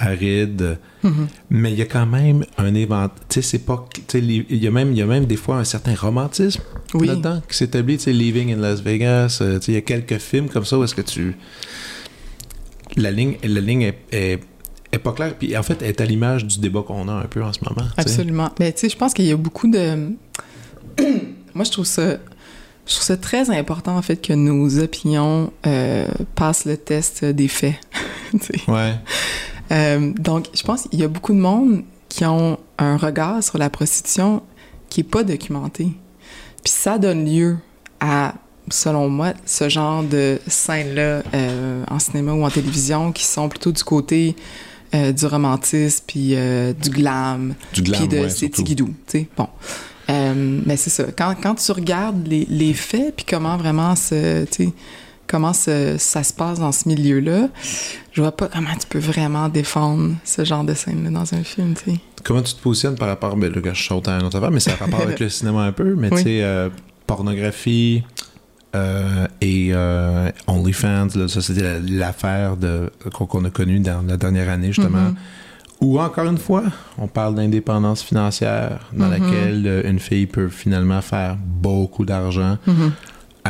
[0.00, 0.78] arides.
[1.02, 1.28] Mhm.
[1.50, 3.08] Mais il y a quand même un évent.
[3.28, 3.86] Tu sais, c'est pas.
[3.92, 6.60] tu sais, les- Il y, a même- y a même des fois un certain romantisme
[6.94, 7.06] Oui.
[7.06, 7.96] là-dedans qui s'établit.
[7.98, 9.38] Tu sais, Leaving in Las Vegas.
[9.40, 11.36] euh, tu sais, il y a quelques films comme ça où est-ce que tu.
[12.96, 14.40] La ligne, la ligne est, est,
[14.92, 15.34] est pas claire.
[15.38, 17.60] Puis en fait, elle est à l'image du débat qu'on a un peu en ce
[17.68, 17.88] moment.
[17.96, 18.50] Absolument.
[18.58, 20.10] Mais tu sais, je pense qu'il y a beaucoup de.
[21.54, 22.18] Moi, je trouve ça.
[22.86, 27.46] Je trouve ça très important, en fait, que nos opinions euh, passent le test des
[27.48, 27.74] faits.
[28.68, 28.94] Ouais.
[29.72, 33.58] Euh, donc, je pense qu'il y a beaucoup de monde qui ont un regard sur
[33.58, 34.42] la prostitution
[34.88, 35.92] qui est pas documenté.
[36.64, 37.56] Puis ça donne lieu
[38.00, 38.34] à,
[38.70, 43.72] selon moi, ce genre de scènes-là euh, en cinéma ou en télévision qui sont plutôt
[43.72, 44.36] du côté
[44.92, 49.20] euh, du romantisme puis euh, du glam Du glam, puis de ouais, c'est tigidou, tu
[49.20, 49.28] sais.
[49.36, 49.48] Bon.
[50.10, 51.04] Euh, mais c'est ça.
[51.16, 54.72] Quand, quand tu regardes les, les faits, puis comment vraiment se, tu sais,
[55.30, 57.48] comment ça se passe dans ce milieu-là,
[58.12, 61.74] je vois pas comment tu peux vraiment défendre ce genre de scène-là dans un film,
[61.74, 61.98] tu sais.
[62.24, 63.36] Comment tu te positionnes par rapport.
[63.36, 65.62] Ben, là, je saute à un autre affaire, mais ça a rapport avec le cinéma
[65.62, 65.94] un peu.
[65.94, 66.18] Mais Oui.
[66.18, 66.68] tu sais, euh,
[67.06, 68.02] pornographie
[68.76, 74.16] euh, et euh, OnlyFans, là, ça c'était la- l'affaire de- qu'on a connue dans la
[74.16, 74.98] dernière année, justement.
[75.10, 75.14] Mhm.
[75.80, 76.64] Ou encore une fois,
[76.98, 79.10] on parle d'indépendance financière dans Mhm.
[79.10, 82.92] laquelle une fille peut finalement faire beaucoup d'argent Mhm.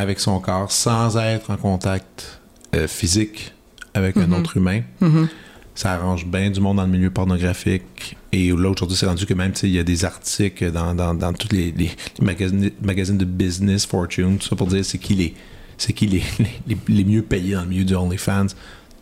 [0.01, 2.41] Avec son corps sans être en contact
[2.75, 3.53] euh, physique
[3.95, 4.33] avec un Mhm.
[4.35, 4.81] autre humain.
[5.01, 5.29] Mhm.
[5.75, 8.17] Ça arrange bien du monde dans le milieu pornographique.
[8.33, 11.33] Et là, aujourd'hui, c'est rendu que même, il y a des articles dans, dans, dans
[11.33, 11.91] tous les, les
[12.21, 15.35] magazines, magazines de business, Fortune, tout ça pour dire c'est qui les,
[15.79, 16.23] c'est qui les,
[16.69, 18.47] les, les mieux payés dans le milieu du OnlyFans.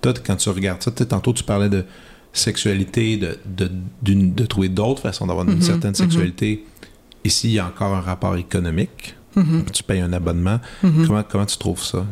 [0.00, 1.84] Toi, quand tu regardes ça, tantôt, tu parlais de
[2.32, 3.70] sexualité, de, de,
[4.02, 6.64] d'une- de trouver d'autres façons d'avoir une Mhm, certaine sexualité.
[7.24, 9.16] Ici, il y a encore un rapport économique.
[9.38, 9.64] Mhm.
[9.72, 10.60] Tu payes un abonnement.
[10.82, 11.06] Mhm.
[11.06, 12.04] Comment, comment tu trouves ça?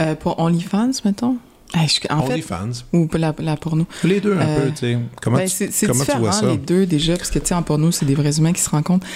[0.00, 1.36] Euh, pour OnlyFans, mettons?
[1.74, 2.70] Ah, je- en fait, OnlyFans.
[2.92, 3.86] ou pour la, la porno?
[4.04, 4.98] Les deux, un Euh, peu, tu sais.
[5.20, 6.46] Comment, Ben, tu, comment tu vois ça?
[6.46, 8.70] les deux, déjà, parce que, tu sais, en porno, c'est des vrais humains qui se
[8.70, 9.06] rencontrent.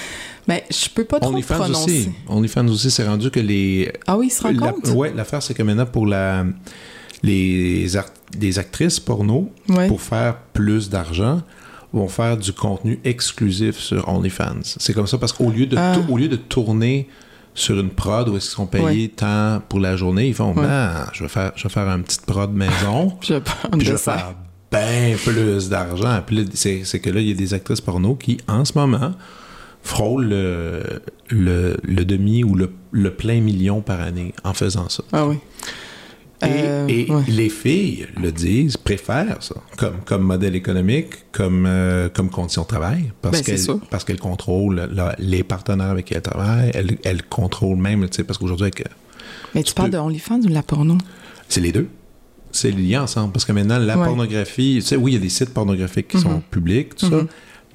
[0.48, 1.84] Ben, je peux pas trop OnlyFans prononcer.
[1.84, 2.10] aussi.
[2.28, 3.92] OnlyFans aussi, c'est rendu que les.
[4.06, 4.96] Ah oui, ils se la- rencontrent?
[4.96, 6.44] ouais, l'affaire, c'est que maintenant, pour la,
[7.22, 8.10] les, art-
[8.56, 9.86] actrices porno, Ouais.
[9.86, 11.42] pour faire plus d'argent,
[11.92, 14.60] vont faire du contenu exclusif sur OnlyFans.
[14.78, 15.94] C'est comme ça parce qu'au lieu, de Ah.
[16.08, 17.08] au lieu de tourner
[17.54, 19.08] sur une prod où est-ce qu'ils sont payés Ouais.
[19.14, 20.62] tant pour la journée, ils font Ouais.
[20.62, 23.16] Ben, je vais faire je vais faire une petite prod maison.
[23.22, 24.34] Je vais prendre Puis je vais faire
[24.70, 26.20] bien plus d'argent.
[26.24, 29.10] Puis c'est, c'est que là, il y a des actrices porno qui, en ce moment,
[29.82, 35.02] frôlent le, le, le demi ou le, le plein million par année en faisant ça.
[35.12, 35.36] Ah oui.
[36.42, 37.22] Et, Euh, et ouais.
[37.28, 42.66] les filles le disent, préfèrent ça comme, comme modèle économique, comme, euh, comme condition de
[42.68, 43.78] travail, parce Ben, qu'elles sûr.
[43.90, 48.16] parce qu'elles contrôlent la- les partenaires avec qui elles travaillent, elles, elles contrôlent même, tu
[48.16, 48.84] sais, parce qu'aujourd'hui, avec,
[49.54, 50.96] Mais tu, tu parles peux- de OnlyFans ou de la porno?
[51.48, 51.88] c'est les deux.
[52.52, 53.32] C'est lié ensemble.
[53.32, 54.04] Parce que maintenant, la Ouais.
[54.06, 56.42] pornographie, tu sais, oui, il y a des sites pornographiques qui sont Mhm.
[56.50, 57.16] publics, tout ça.
[57.16, 57.26] Mhm.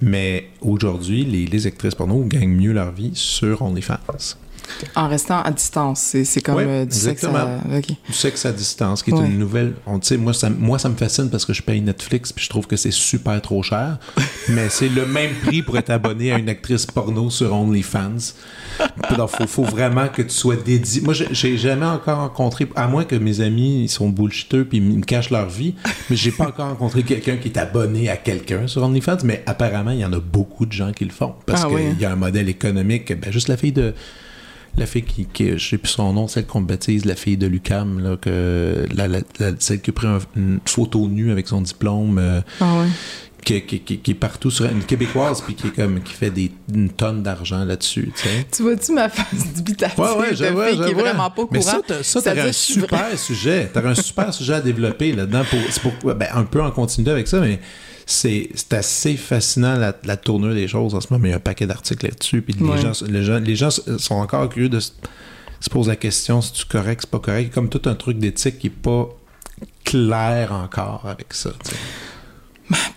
[0.02, 4.00] Mais aujourd'hui, les, les actrices porno gagnent mieux leur vie sur OnlyFans.
[4.96, 6.16] En restant à distance.
[6.24, 7.28] C'est comme Ouais, euh, du sexe à...
[7.28, 7.78] exactement.
[7.78, 7.88] OK.
[8.08, 9.26] Du sexe à distance, qui est Ouais.
[9.26, 9.74] une nouvelle.
[9.86, 12.68] On, moi, ça, moi, ça me fascine parce que je paye Netflix puis je trouve
[12.68, 13.98] que c'est super trop cher.
[14.50, 18.34] mais c'est le même prix pour être abonné à une actrice porno sur OnlyFans.
[19.18, 21.02] Donc, faut, faut vraiment que tu sois dédié.
[21.02, 24.78] Moi, j'ai- j'ai jamais encore rencontré, à moins que mes amis ils sont bullshiteux puis
[24.80, 25.76] ils me cachent leur vie,
[26.10, 29.18] mais j'ai pas encore rencontré quelqu'un qui est abonné à quelqu'un sur OnlyFans.
[29.24, 31.76] Mais apparemment, il y en a beaucoup de gens qui le font parce Ah qu'il
[31.78, 31.84] oui.
[32.00, 33.14] y a un modèle économique.
[33.20, 33.94] Ben, juste la fille de
[34.78, 37.48] la fille qui, qui je sais plus son nom, celle qu'on baptise la fille de
[37.48, 41.48] Lucam, là, que, la, la- la- celle qui a pris un- une photo nue avec
[41.48, 42.88] son diplôme, euh, Ah ouais.
[43.44, 46.32] qui, qui, qui, qui est partout sur une québécoise puis qui est comme qui fait
[46.32, 50.36] des une tonne d'argent là-dessus tu sais Tu vois-tu ma face dubitative ouais ouais de
[50.36, 51.72] fille vois, qui est vraiment pas au mais courant?
[51.74, 56.16] ça t'as- ça t'aurais un super sujet t'aurais un super sujet à développer là-dedans pour
[56.16, 57.60] ben, un peu en continuité avec ça mais
[58.06, 61.38] c'est assez fascinant la, la tournure des choses en ce moment mais il y a
[61.38, 64.80] un paquet d'articles là-dessus puis les gens les gens les gens sont encore curieux de
[64.80, 64.92] se
[65.60, 67.54] se poser la question si tu correct c'est pas correct?
[67.54, 69.10] Comme tout un truc d'éthique qui est pas
[69.84, 71.76] clair encore avec ça sais.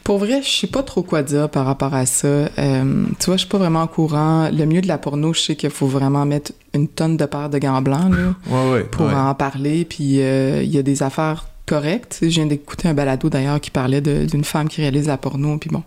[0.02, 2.26] Pour vrai, je sais pas trop quoi dire par rapport à ça.
[2.26, 4.48] Euh, tu vois, je suis pas vraiment au courant.
[4.51, 7.51] Le mieux de la porno, je sais qu'il faut vraiment mettre une tonne de paires
[7.51, 9.14] de gants blancs là, ouais ouais pour ouais.
[9.14, 9.85] en parler.
[9.85, 13.70] Puis euh, il y a des affaires sais, Je viens d'écouter un balado d'ailleurs qui
[13.70, 15.56] parlait d'une femme qui réalise la porno.
[15.58, 15.82] Puis bon,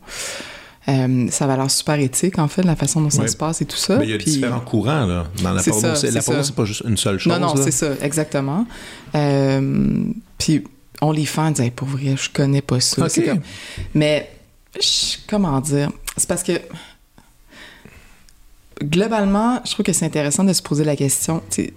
[0.89, 3.27] euh, ça va l'air super éthique en fait, la façon dont ça Ouais.
[3.27, 3.97] se passe et tout ça.
[3.97, 5.81] Mais il y a Puis- différents courants là, dans la porno.
[5.81, 7.31] la porno, c'est pas juste une seule chose.
[7.33, 8.65] Non, non, c'est ça, exactement.
[9.15, 10.03] Euh,
[10.37, 10.63] puis
[11.01, 13.07] on les fans disaient, pour vrai, je connais pas ça.
[13.09, 13.41] Comme-
[13.95, 14.29] Mais,
[14.79, 15.91] je- comment dire?
[16.17, 16.53] C'est parce que,
[18.83, 21.73] globalement, je trouve que c'est intéressant de se poser la question, tu sais,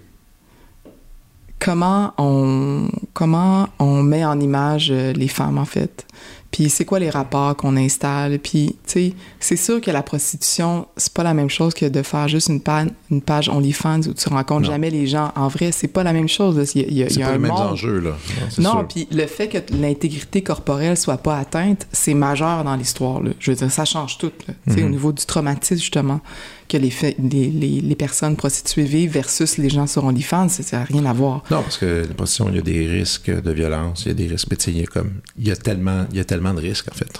[1.59, 6.05] comment on, comment on met en image euh, les femmes, en fait?
[6.51, 8.39] Puis c'est quoi les rapports qu'on installe?
[8.39, 12.01] Puis, tu sais, c'est sûr que la prostitution, c'est pas la même chose que de
[12.01, 14.71] faire juste une, page une page OnlyFans où tu rencontres Non.
[14.71, 15.33] jamais les gens.
[15.35, 16.71] En vrai, c'est pas la même chose.
[16.75, 17.59] Il y a, il y a- pas un les mêmes monde.
[17.73, 18.11] enjeux, là.
[18.57, 23.21] Non, puis le fait que l'intégrité corporelle soit pas atteinte, c'est majeur dans l'histoire.
[23.21, 23.31] là.
[23.37, 24.31] Je veux dire, ça change tout.
[24.47, 24.53] là.
[24.67, 24.85] Tu sais, Mhm.
[24.85, 26.21] Au niveau du traumatisme, justement,
[26.67, 30.77] que les, fa- les, les, les personnes prostituées vivent versus les gens sur OnlyFans, ça
[30.79, 31.43] n'a rien à voir.
[31.51, 34.13] Non, parce que la prostitution, il y a des risques de violence, il y a
[34.15, 36.61] des risques, il y a comme, il y a tellement, il y a tellement de
[36.61, 37.11] risques, en fait.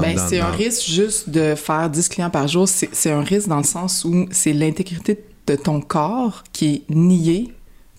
[0.00, 2.68] Ben, dans- c'est un risque juste de faire 10 clients par jour.
[2.68, 7.52] C'est un risque dans le sens où c'est l'intégrité de ton corps qui est niée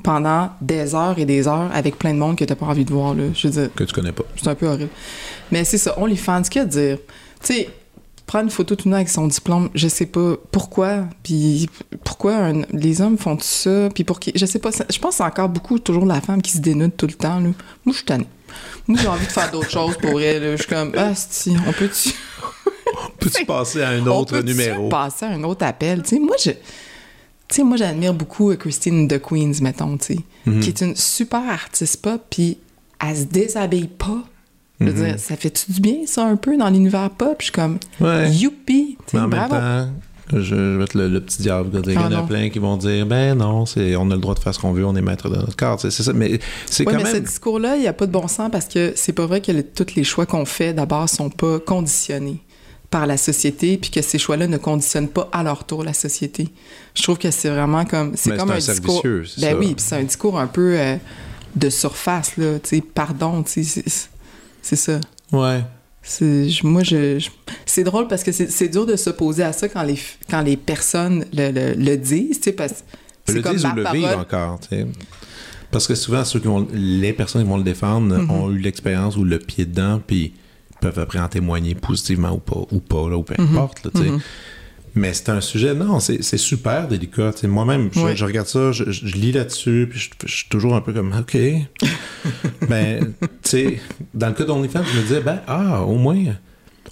[0.03, 2.93] pendant des heures et des heures avec plein de monde que t'as pas envie de
[2.93, 3.13] voir.
[3.13, 3.25] Là.
[3.35, 4.23] Je veux dire, que tu connais pas.
[4.41, 4.89] c'est un peu horrible.
[5.51, 6.97] Mais c'est ça, OnlyFans, qu'il y a à dire?
[7.43, 7.69] Tu sais,
[8.31, 11.69] prendre une photo tout nu avec son diplôme, je sais pas pourquoi, puis
[12.05, 14.31] pourquoi un- les hommes font tout ça, puis pour qui...
[14.35, 16.59] Je sais pas, ça- je pense que c'est encore beaucoup toujours la femme qui se
[16.59, 17.49] dénude tout le temps, là.
[17.49, 17.53] Moi,
[17.87, 18.27] je suis tannée.
[18.87, 20.55] Moi, j'ai envie de faire d'autres choses pour elle.
[20.55, 22.13] Je suis comme, ah, si, on peut-tu...
[23.19, 24.87] Peux-tu passer à un On autre peut-tu numéro?
[24.87, 26.01] passer à un autre appel?
[26.03, 26.51] Tu sais, moi, je...
[26.51, 26.57] Tu
[27.49, 30.59] sais, moi, j'admire beaucoup euh, Christine de Queens, mettons, tu sais, Mhm.
[30.61, 32.57] qui est une super artiste pop, puis
[33.05, 34.23] elle se déshabille pas.
[34.81, 35.05] Je veux Mhm.
[35.11, 37.35] dire, ça fait-tu du bien, ça, un peu, dans l'univers pop?
[37.39, 38.29] Je suis comme, Ouais.
[38.31, 38.97] youpi!
[39.13, 39.53] En bravo!
[39.53, 39.93] même temps,
[40.33, 41.69] je, je vais être le, le petit diable.
[41.81, 44.15] dire, Il y Ah, en a plein qui vont dire Ben non, c'est, on a
[44.15, 45.79] le droit de faire ce qu'on veut, on est maître de notre corps.
[45.79, 46.13] C'est ça.
[46.13, 48.65] Mais c'est Oui, quand mais ce discours-là, il n'y a pas de bon sens parce
[48.65, 52.39] que c'est pas vrai que le- tous les choix qu'on fait, d'abord, sont pas conditionnés
[52.89, 56.49] par la société, puis que ces choix-là ne conditionnent pas à leur tour la société.
[56.95, 58.13] Je trouve que c'est vraiment comme...
[58.15, 59.01] C'est comme un, discours...
[59.03, 59.57] ben ça.
[59.57, 60.97] oui, puis c'est un discours un peu euh,
[61.55, 63.83] de surface, là, tu sais, pardon, tu sais,
[64.61, 64.99] c'est- ça.
[65.31, 65.61] Ouais.
[66.63, 67.29] Moi, je, je-
[67.65, 71.25] c'est drôle parce que c'est dur de s'opposer à ça quand les, quand les personnes
[71.33, 72.83] le, le- le disent, tu sais, parce
[73.27, 74.87] que le comme disent ou le vivent encore, tu sais.
[75.69, 78.31] Parce que souvent, ceux qui vont, les personnes qui vont le défendre Mhm.
[78.31, 80.33] ont eu l'expérience ou le pied dedans, puis
[80.81, 83.55] peuvent après en témoigner positivement ou pas, ou pas, là, ou peu Mhm.
[83.55, 84.11] importe, tu sais.
[84.93, 87.31] Mais c'est un sujet, non, c'est super délicat.
[87.43, 88.15] Moi-même, je, Ouais.
[88.15, 91.13] je regarde ça, je, je lis là-dessus, puis je, je suis toujours un peu comme,
[91.17, 91.37] OK.
[92.69, 93.79] ben, tu sais,
[94.13, 96.17] dans le cas d'OnlyFans, je me disais, ben, ah, au moins,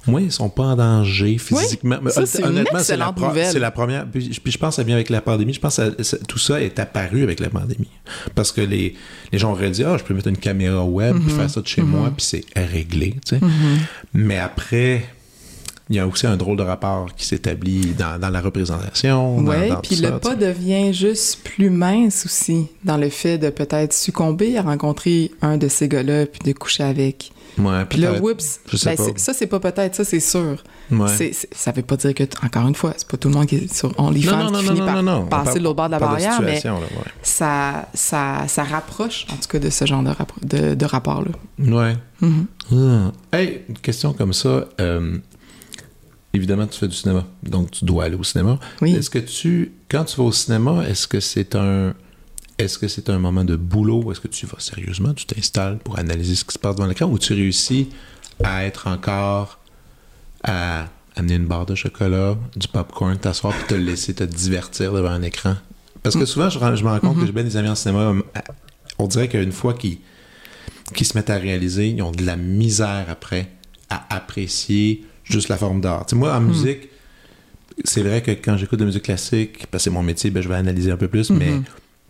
[0.08, 1.98] au moins, ils sont pas en danger physiquement.
[2.08, 3.12] Ça, c'est honnêtement, c'est la,
[3.72, 4.08] première.
[4.10, 5.54] Puis, je pense que ça vient avec la pandémie.
[5.54, 7.90] Je pense que ça- tout ça est apparu avec la pandémie.
[8.34, 8.96] Parce que les,
[9.32, 11.26] les gens auraient dit, ah, je peux mettre une caméra web, Mm-hmm.
[11.26, 13.42] puis faire ça de chez moi, puis c'est réglé, tu sais.
[14.14, 15.04] Mais après,
[15.90, 19.38] il y a aussi un drôle de rapport qui s'établit dans, dans la représentation.
[19.38, 23.94] Oui, puis le ça, pas devient juste plus mince aussi dans le fait de peut-être
[23.94, 27.32] succomber à rencontrer un de ces gars-là puis de coucher avec.
[27.58, 30.64] Ouais, Puis là, whoops, ben, ça c'est pas peut-être, ça c'est sûr.
[30.92, 31.08] Ouais.
[31.52, 33.74] Ça veut pas dire que, encore une fois, c'est pas tout le monde qui est
[33.76, 35.22] sur OnlyFans Non, non, non, qui finit non, par non, non.
[35.24, 37.12] On passer parle de l'autre bord de la barrière, mais situation, là, ouais.
[37.22, 41.32] ça, ça, ça rapproche en tout cas de ce genre de, rappro- de, de rapport-là.
[41.60, 41.96] Ouais.
[42.72, 43.12] Ah.
[43.34, 44.66] Hey, une question comme ça.
[44.80, 45.18] euh,
[46.34, 48.60] évidemment, tu fais du cinéma, donc tu dois aller au cinéma.
[48.82, 48.96] Oui.
[48.96, 51.94] Est-ce que tu, quand tu vas au cinéma, est-ce que c'est un,
[52.58, 55.98] est-ce que c'est un moment de boulot, est-ce que tu vas sérieusement, tu t'installes pour
[55.98, 57.90] analyser ce qui se passe devant l'écran, ou tu réussis
[58.44, 59.60] à être encore
[60.44, 65.10] à amener une barre de chocolat, du popcorn, t'asseoir puis te laisser te divertir devant
[65.10, 65.56] un écran?
[66.04, 68.22] Parce que souvent, je, me rends compte que j'ai bien des amis en cinéma, euh,
[69.00, 70.00] on dirait qu'une fois qu'ils
[70.94, 73.52] qui se mettent à réaliser, ils ont de la misère après
[73.90, 76.06] à apprécier juste la forme d'art.
[76.14, 76.90] Moi, en musique,
[77.86, 80.42] c'est vrai que quand j'écoute de la musique classique, parce que c'est mon métier, ben,
[80.42, 81.54] je vais analyser un peu plus, mais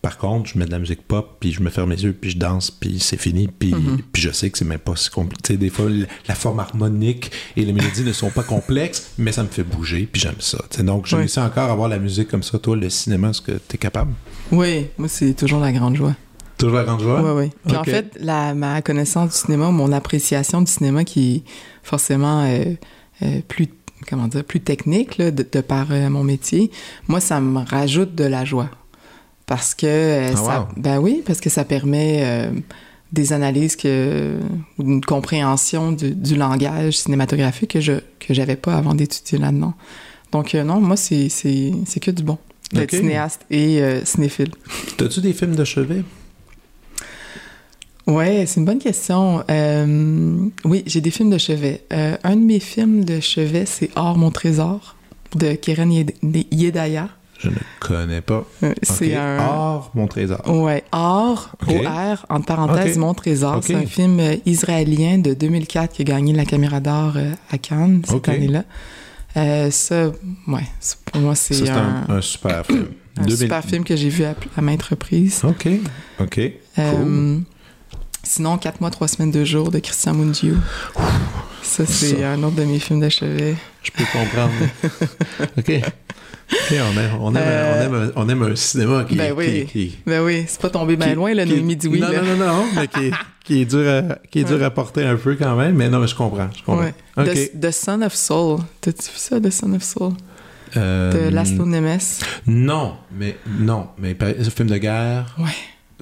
[0.02, 2.30] Par contre, je mets de la musique pop, puis je me ferme les yeux, puis
[2.30, 3.76] je danse, puis c'est fini, puis,
[4.14, 5.58] puis je sais que c'est même pas si compliqué.
[5.58, 5.88] Des fois,
[6.26, 10.08] la forme harmonique et les mélodies ne sont pas complexes, mais ça me fait bouger,
[10.10, 10.60] puis j'aime ça.
[10.84, 11.24] Donc, j'ai Ouais.
[11.24, 12.58] réussi encore à avoir la musique comme ça.
[12.60, 14.14] Toi, le cinéma, est-ce que tu es capable?
[14.54, 16.16] Oui, moi, c'est toujours la grande joie.
[16.58, 17.22] Toujours la grande joie?
[17.22, 17.52] Oui, oui.
[17.68, 21.44] Puis en fait, la, ma connaissance du cinéma, mon appréciation du cinéma qui est
[21.84, 22.64] forcément euh,
[23.48, 23.68] plus,
[24.10, 26.72] comment dire, plus technique là, de, de par euh, mon métier,
[27.08, 28.70] moi, ça me rajoute de la joie.
[29.46, 30.68] Parce que euh, Ah, ça, wow.
[30.78, 32.52] ben oui, parce que ça permet euh,
[33.12, 34.38] des analyses que,
[34.78, 39.74] ou une compréhension du, du langage cinématographique que je que j'avais pas avant d'étudier là-dedans.
[40.32, 41.30] Donc euh, non, moi c'est
[42.02, 42.38] que du bon
[42.72, 44.52] d'être cinéaste et euh, cinéphile.
[44.98, 46.04] T'as-tu des films de chevet?
[48.10, 49.44] Ouais, c'est une bonne question.
[49.50, 51.84] Euh, oui, j'ai des films de chevet.
[51.94, 54.96] Euh, un de mes films de chevet, c'est Or mon trésor
[55.36, 56.14] de Keren Yed-
[56.52, 57.10] Yedaya.
[57.40, 58.46] Je ne connais pas.
[58.64, 58.74] Euh.
[58.84, 60.42] C'est un Or, mon trésor.
[60.50, 61.52] Ouais, Or.
[61.68, 62.98] O-R, entre parenthèses.
[62.98, 63.62] Mon Trésor.
[63.64, 67.14] C'est un film israélien de 2004 qui a gagné la caméra d'or
[67.50, 68.64] à Cannes cette année-là.
[69.72, 70.08] Ça,
[70.48, 72.88] ouais, c'est- pour moi, c'est un, un, un super film.
[73.18, 75.42] un 2000 super film que j'ai vu à, à maintes reprises.
[75.46, 75.68] OK.
[76.20, 76.42] OK.
[78.30, 80.56] Sinon, 4 mois, 3 semaines, 2 jours de Christian Mungiu.
[81.62, 83.56] Ça, c'est un autre de mes films de chevet.
[83.84, 84.52] Je peux comprendre.
[85.58, 85.72] OK.
[86.52, 89.34] OK, on aime, on aime, Euh, on aime, un- on aime un cinéma qui, Ben
[89.38, 89.66] oui.
[89.68, 92.00] qui, qui- Ben oui, c'est pas tombé bien loin, le qui- Noémie Dioui.
[92.00, 92.22] Non, là.
[92.24, 93.12] non, non, non, mais qui,
[93.44, 94.64] qui est dur à, qui est dur Ouais.
[94.64, 95.76] à porter un peu quand même.
[95.76, 96.50] Mais non, mais je comprends.
[96.58, 96.84] Je comprends.
[96.84, 96.94] Ouais.
[97.18, 97.26] OK.
[97.54, 98.60] The, The Son of Soul.
[98.82, 100.14] T'as-tu vu ça, The Son of Soul?
[100.78, 102.00] Euh, De Laszlo Nemes.
[102.48, 105.36] Non, mais non, mais c'est un film de guerre.
[105.38, 105.46] Ouais.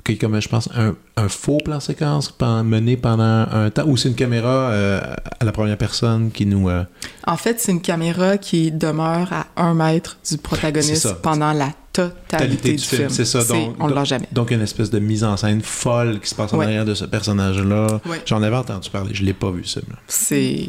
[0.08, 3.86] Qui est comme, je pense, un, un faux plan séquence pen- mené pendant un temps,
[3.86, 5.02] ou c'est une caméra euh,
[5.40, 6.70] à la première personne qui nous...
[6.70, 6.84] euh,
[7.28, 12.74] En fait, c'est une caméra qui demeure à un mètre du protagoniste pendant la totalité
[12.74, 13.10] du, film.
[13.10, 13.76] C'est ça, donc...
[13.80, 14.28] on ne l'a jamais.
[14.32, 16.66] Donc, une espèce de mise en scène folle qui se passe en Ouais.
[16.66, 18.00] arrière de ce personnage-là.
[18.06, 18.22] Ouais.
[18.26, 19.82] J'en avais entendu parler, je l'ai pas vu, ça.
[19.90, 19.96] là.
[20.08, 20.68] C'est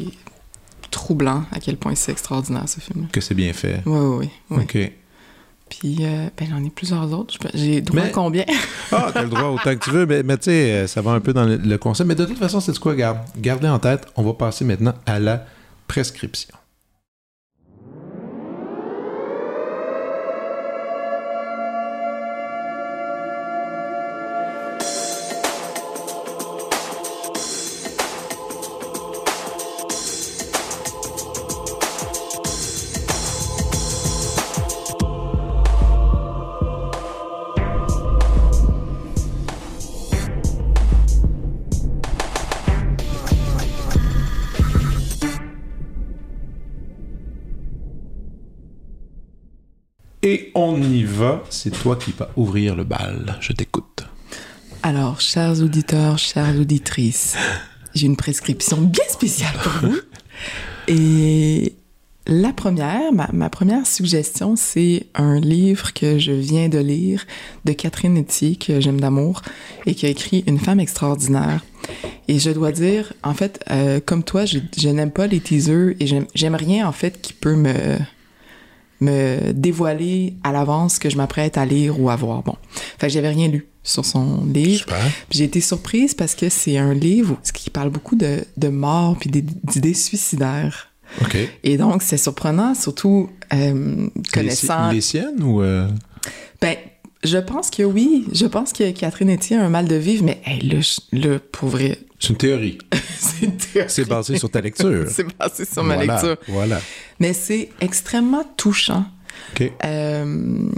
[0.91, 3.07] troublant à quel point c'est extraordinaire, ce film.
[3.11, 3.81] Que c'est bien fait.
[3.85, 4.63] Oui, oui, oui.
[4.63, 4.91] OK.
[5.69, 7.35] Puis, euh, ben, j'en ai plusieurs autres.
[7.53, 8.45] J'ai droit Mais- à combien?
[8.91, 11.11] Ah, t'as le droit autant que tu veux, mais, mais tu sais, euh, ça va
[11.11, 12.07] un peu dans le, le concept.
[12.07, 13.19] Mais de toute façon, c'est quoi, garde?
[13.37, 15.45] Gardez en tête, on va passer maintenant à la
[15.87, 16.55] prescription.
[51.49, 53.37] C'est toi qui vas ouvrir le bal.
[53.41, 54.05] Je t'écoute.
[54.83, 57.35] Alors, chers auditeurs, chères auditrices,
[57.93, 59.97] j'ai une prescription bien spéciale pour vous.
[60.87, 61.73] Et
[62.25, 67.25] la première, ma, première suggestion, c'est un livre que je viens de lire
[67.65, 69.41] de Catherine Etier, que j'aime d'amour,
[69.85, 71.65] et qui a écrit Une femme extraordinaire.
[72.29, 75.95] Et je dois dire, en fait, euh, comme toi, je, je n'aime pas les teasers
[75.99, 77.97] et j'aime rien, en fait, qui peut me,
[79.01, 82.43] me dévoiler à l'avance ce que je m'apprête à lire ou à voir.
[82.43, 82.55] Bon.
[82.97, 84.85] Fait que j'avais rien lu sur son livre.
[85.31, 89.29] J'ai été surprise parce que c'est un livre qui parle beaucoup de, de mort puis
[89.29, 90.87] d'idées suicidaires.
[91.21, 91.37] OK.
[91.63, 94.89] Et donc, c'est surprenant, surtout euh, connaissant...
[94.89, 95.61] Les, les siennes ou...
[95.61, 95.87] euh,
[96.61, 96.75] Ben,
[97.23, 98.25] je pense que oui.
[98.33, 100.79] Je pense que Catherine Etier a un mal de vivre, mais hey, là,
[101.11, 102.77] là, pour vrai, C'est une théorie.
[103.17, 103.89] c'est une théorie.
[103.89, 105.05] C'est basé sur ta lecture.
[105.09, 106.37] C'est basé sur ma Voilà, lecture.
[106.47, 106.81] Voilà.
[107.19, 109.05] Mais c'est extrêmement touchant.
[109.53, 109.71] OK.
[109.85, 110.69] Euh,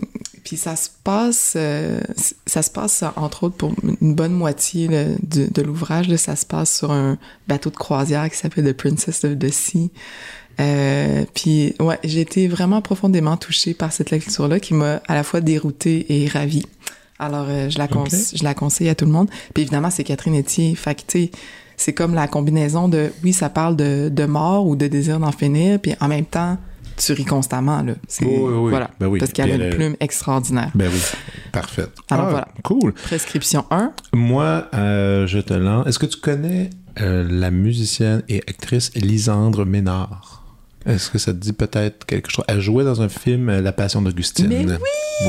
[0.43, 1.99] puis ça se passe, euh,
[2.45, 5.18] ça se passe entre autres pour une bonne moitié de,
[5.51, 6.15] de l'ouvrage.
[6.15, 9.91] Ça se passe sur un bateau de croisière qui s'appelle The Princess of the Sea.
[10.59, 15.23] Euh, puis ouais, j'ai été vraiment profondément touchée par cette lecture-là qui m'a à la
[15.23, 16.65] fois déroutée et ravie.
[17.22, 19.30] Alors euh, je la je conseille à tout le monde.
[19.53, 20.76] Puis évidemment c'est Catherine Etier.
[20.76, 21.31] Fait que tu sais,
[21.77, 25.31] c'est comme la combinaison de oui ça parle de, de mort ou de désir d'en
[25.31, 26.57] finir, puis en même temps
[26.98, 27.93] tu ris constamment là.
[28.07, 28.69] C'est Oui, oui, oui.
[28.69, 29.19] voilà Ben oui.
[29.19, 30.72] parce qu'elle a une elle- plume extraordinaire.
[30.76, 30.99] Ben oui.
[31.52, 31.85] Parfait.
[32.10, 32.48] Alors Ah, voilà.
[32.64, 32.93] Cool.
[32.93, 33.91] Prescription 1.
[34.14, 35.88] Moi, euh, je te lance.
[35.88, 36.69] Est-ce que tu connais
[36.99, 40.31] euh, la musicienne et actrice Lisandre Ménard?
[40.86, 42.44] Est-ce que ça te dit peut-être quelque chose?
[42.48, 44.48] Elle jouait dans un film euh, La Passion d'Augustine.
[44.48, 44.78] Mais oui!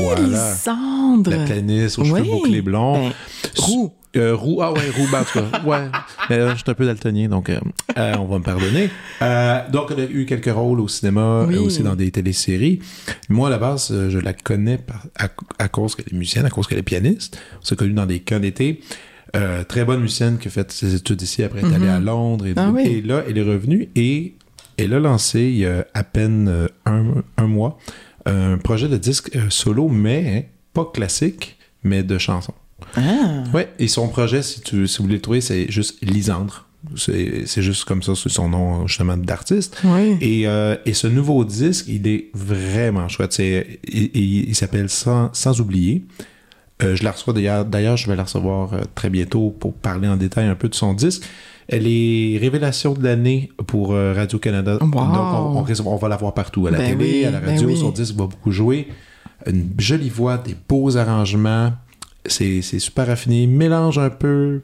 [0.01, 0.21] Voilà.
[0.21, 1.29] Lisandre!
[1.31, 2.29] La pianiste aux cheveux Oui.
[2.29, 3.09] bouclés blonds.
[3.09, 3.13] Ben,
[3.57, 3.93] roux.
[4.15, 5.87] Euh, roux, ah ouais, roux, ben, en tout cas, ouais.
[6.29, 7.59] Mais je suis un peu daltonien, donc euh,
[7.97, 8.89] on va me pardonner.
[9.71, 11.57] Donc, elle a eu quelques rôles au cinéma, Oui.
[11.57, 12.79] aussi dans des téléséries.
[13.29, 16.51] Moi, à la base, je la connais par- à, à cause qu'elle est musicienne, à
[16.51, 17.39] cause qu'elle est pianiste.
[17.61, 18.81] On s'est connus dans des camps d'été.
[19.35, 21.99] Euh, très bonne musicienne qui a fait ses études ici, après elle est allée à
[21.99, 22.45] Londres.
[22.45, 22.83] Et, Ah oui.
[22.85, 24.35] et là, elle est revenue et
[24.77, 27.77] elle a lancé il y a à peine euh, un, un mois
[28.25, 32.53] un projet de disque euh, solo, mais pas classique, mais de chansons.
[32.95, 33.43] Ah.
[33.53, 36.65] Ouais, et son projet, si, tu, si vous voulez le trouver, c'est juste Lisandre.
[36.97, 39.77] C'est juste comme ça, c'est son nom justement d'artiste.
[39.85, 40.17] Oui.
[40.19, 43.37] Et, euh, et ce nouveau disque, il est vraiment chouette.
[43.39, 43.69] Il-
[44.49, 46.03] il s'appelle sans, sans oublier.
[46.83, 50.07] Euh, je la reçois d'ailleurs, d'ailleurs, je vais la recevoir euh, très bientôt pour parler
[50.07, 51.23] en détail un peu de son disque.
[51.67, 54.77] Elle est révélation de l'année pour euh, Radio-Canada.
[54.81, 54.89] Wow.
[54.89, 57.31] Donc, on, on risque- on va la voir partout, à la Ben télé, oui, à
[57.31, 57.67] la ben radio.
[57.67, 57.77] oui.
[57.77, 58.87] Son disque va beaucoup jouer.
[59.45, 61.71] Une jolie voix, des beaux arrangements.
[62.25, 63.47] C'est c'est super raffiné.
[63.47, 64.61] Mélange un peu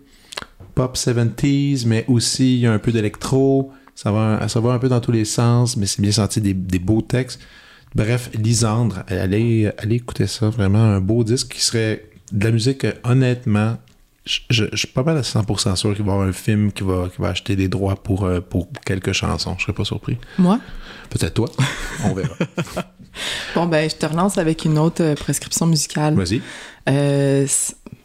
[0.75, 3.71] pop 70s, mais aussi il y a un peu d'électro.
[3.95, 6.53] Ça va, ça va un peu dans tous les sens, mais c'est bien senti des,
[6.53, 7.39] des beaux textes.
[7.95, 10.49] Bref, Lisandre, allez, allez écouter ça.
[10.49, 13.77] Vraiment un beau disque qui serait de la musique, honnêtement.
[14.25, 16.71] Je, je- je suis pas mal à 100% sûr qu'il va y avoir un film
[16.71, 19.55] qui va, qui va acheter des droits pour, euh, pour quelques chansons.
[19.57, 20.17] Je serais pas surpris.
[20.37, 20.59] Moi?
[21.09, 21.49] Peut-être toi.
[22.05, 22.35] On verra.
[23.55, 26.13] Bon, ben, je te relance avec une autre euh, prescription musicale.
[26.13, 26.41] Vas-y.
[26.89, 27.47] Euh,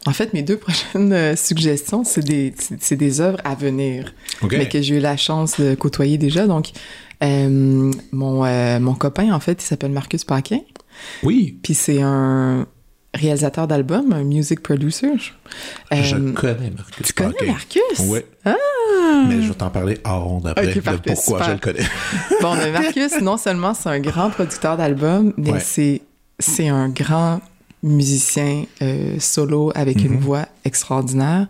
[0.07, 4.53] en fait, mes deux prochaines suggestions, c'est des, c'est des œuvres à venir, OK.
[4.57, 6.47] mais que j'ai eu la chance de côtoyer déjà.
[6.47, 6.69] Donc,
[7.23, 10.61] euh, mon, mon copain, en fait, il s'appelle Marcus Paquin,
[11.23, 12.65] Oui, puis c'est un
[13.15, 15.07] réalisateur d'albums, un music producer.
[15.17, 15.31] je
[16.15, 17.07] Euh, connais Marcus.
[17.07, 17.47] tu connais.
[17.47, 17.81] Marcus?
[18.01, 18.19] Oui.
[18.45, 18.53] Ah!
[19.27, 20.67] Mais je vais t'en parler en ronde après.
[20.77, 21.45] Ok, de pourquoi super.
[21.45, 21.87] je le connais.
[22.41, 25.59] Bon, mais Marcus, non seulement c'est un grand producteur d'albums, mais Ouais.
[25.59, 26.01] c'est
[26.39, 27.39] c'est un grand
[27.81, 30.19] musicien euh, solo avec une Mhm.
[30.19, 31.47] voix extraordinaire.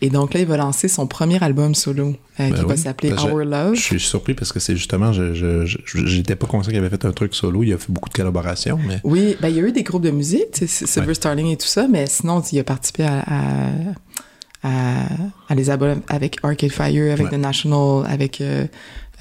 [0.00, 3.10] Et donc là, il va lancer son premier album solo euh, qui Ben va s'appeler
[3.10, 3.74] Ben, Our Love.
[3.74, 5.64] Je suis surpris parce que c'est justement, je,
[6.04, 7.64] j'étais pas conscient qu'il avait fait un truc solo.
[7.64, 10.04] Il a fait beaucoup de collaborations, mais Oui, ben, il y a eu des groupes
[10.04, 13.70] de musique, Silver Starling et tout ça, mais sinon, il a participé à, à,
[14.62, 15.06] à,
[15.48, 17.36] à les albums avec Arcade Fire, avec Ouais.
[17.36, 18.66] The National, avec euh,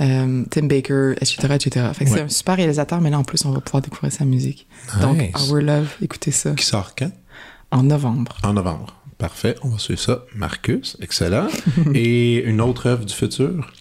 [0.02, 1.88] euh, Tim Baker, etc., etc.
[1.94, 2.18] Fait que Ouais.
[2.18, 4.68] c'est un super réalisateur, mais là, en plus, on va pouvoir découvrir sa musique.
[5.02, 5.18] Donc.
[5.50, 7.10] Our Love, écoutez ça, qui sort quand?
[7.72, 8.38] en novembre.
[8.44, 8.94] En novembre.
[9.18, 10.26] Parfait, on va suivre ça.
[10.36, 11.48] Marcus, excellent.
[11.96, 13.72] Et une autre œuvre du futur?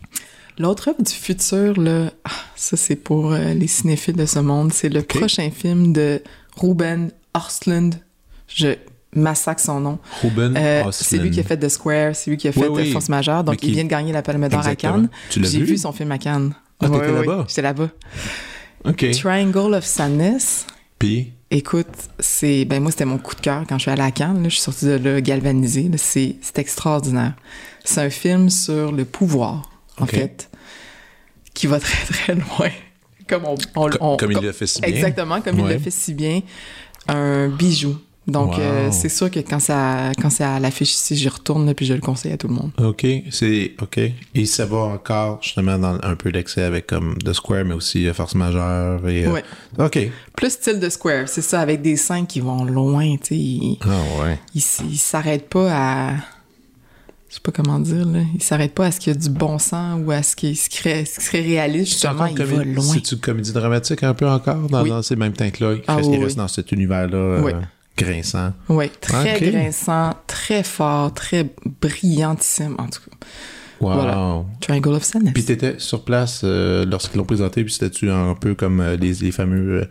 [0.59, 4.73] L'autre œuvre du futur, là, ah, ça, c'est pour euh, les cinéphiles de ce monde.
[4.73, 6.23] C'est le prochain film de
[6.57, 7.97] Ruben Östlund.
[8.49, 8.69] Je
[9.15, 9.99] massacre son nom.
[10.23, 12.83] Ruben Euh, c'est lui qui a fait The Square, c'est lui qui a fait Oui,
[12.83, 12.89] oui.
[12.89, 14.75] euh, Force Majeure, donc qui- il vient de gagner la Palme d'Or à.
[14.77, 15.09] Cannes.
[15.31, 15.65] Tu l'as J'ai vu?
[15.67, 16.55] vu son film à Cannes.
[16.81, 17.45] Ah, t'étais là-bas?
[17.49, 17.89] J'étais là-bas.
[18.87, 19.11] OK.
[19.11, 20.67] Triangle of Sadness.
[20.99, 21.87] Puis, Écoute,
[22.19, 24.43] c'est ben moi c'était mon coup de cœur quand je suis allée à Cannes.
[24.43, 25.89] Là, je suis sortie de là galvanisée.
[25.97, 27.35] C'est c'est extraordinaire.
[27.85, 30.51] C'est un film sur le pouvoir, en fait,
[31.55, 32.71] qui va très très loin.
[33.29, 34.91] Comme on, on- co- on- comme il le fait si bien.
[34.91, 36.41] Exactement, comme il le fait si bien.
[37.09, 37.97] Un bijou.
[38.29, 38.61] Donc, Wow.
[38.61, 41.87] euh, c'est sûr que quand ça, quand c'est à l'affiche ici, j'y retourne, là, puis
[41.87, 42.73] je le conseille à tout le monde.
[42.79, 44.01] OK, c'est OK.
[44.35, 48.09] Et ça va encore justement dans un peu l'excès avec comme The Square, mais aussi
[48.09, 49.27] euh, Force Majeure et.
[49.27, 49.45] euh, Ouais.
[49.79, 50.11] OK.
[50.35, 53.37] Plus style de Square, c'est ça, avec des scènes qui vont loin, tu sais.
[53.37, 54.39] Ils Ah ouais.
[54.55, 54.61] ils
[54.99, 56.15] s'arrêtent pas à.
[57.29, 58.21] Je sais pas comment dire, là.
[58.35, 60.57] Ils s'arrêtent pas à ce qu'il y a du bon sens ou à ce qui,
[60.57, 61.93] serait, ce qui serait réaliste.
[61.93, 62.83] Justement, il va loin.
[62.85, 64.89] C'est une comédie dramatique un peu encore dans, Oui.
[64.91, 65.75] dans ces mêmes teintes-là.
[65.87, 66.43] Ah reste, il oui, reste oui.
[66.43, 67.53] dans cet univers-là Oui.
[67.97, 68.53] Grinçant.
[68.69, 71.47] Oui, très grinçant, très fort, très
[71.81, 73.17] brillantissime, en tout cas.
[73.81, 73.93] Wow.
[73.93, 74.45] Voilà.
[74.61, 75.35] Triangle of Sadness.
[75.35, 79.13] Puis t'étais sur place euh, lorsqu'ils l'ont présenté, puis c'était-tu un peu comme euh, les,
[79.15, 79.83] les fameux.
[79.83, 79.85] euh,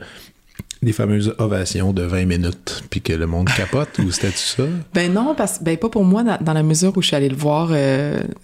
[0.81, 4.63] les fameuses ovations de 20 minutes, puis que le monde capote, ou c'était-tu ça?
[4.93, 7.29] Ben non, parce ben pas pour moi, dans, dans la mesure où je suis allée
[7.29, 7.69] le voir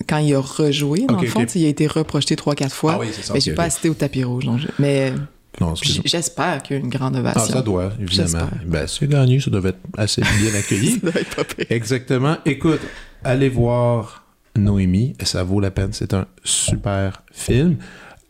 [0.07, 1.05] quand il a rejoué.
[1.07, 2.93] Dans le fond, il a été reprojeté trois, quatre fois.
[2.95, 3.57] Ah oui, c'est ça, Mais ok, j'ai ok.
[3.57, 4.45] pas assisté au tapis rouge.
[4.45, 5.13] Donc je- Mais
[5.59, 5.73] Non,
[6.05, 7.53] j'espère qu'il y a une grande Ah, ovation.
[7.53, 8.49] ça doit, évidemment.
[8.65, 10.91] Ben, as gagné, ça devait être assez bien accueilli.
[11.01, 11.65] Ça doit être pas pire.
[11.69, 12.37] Exactement.
[12.45, 12.79] Écoute,
[13.23, 14.23] allez voir
[14.55, 15.91] Noémie, ça vaut la peine.
[15.93, 17.77] C'est un super film.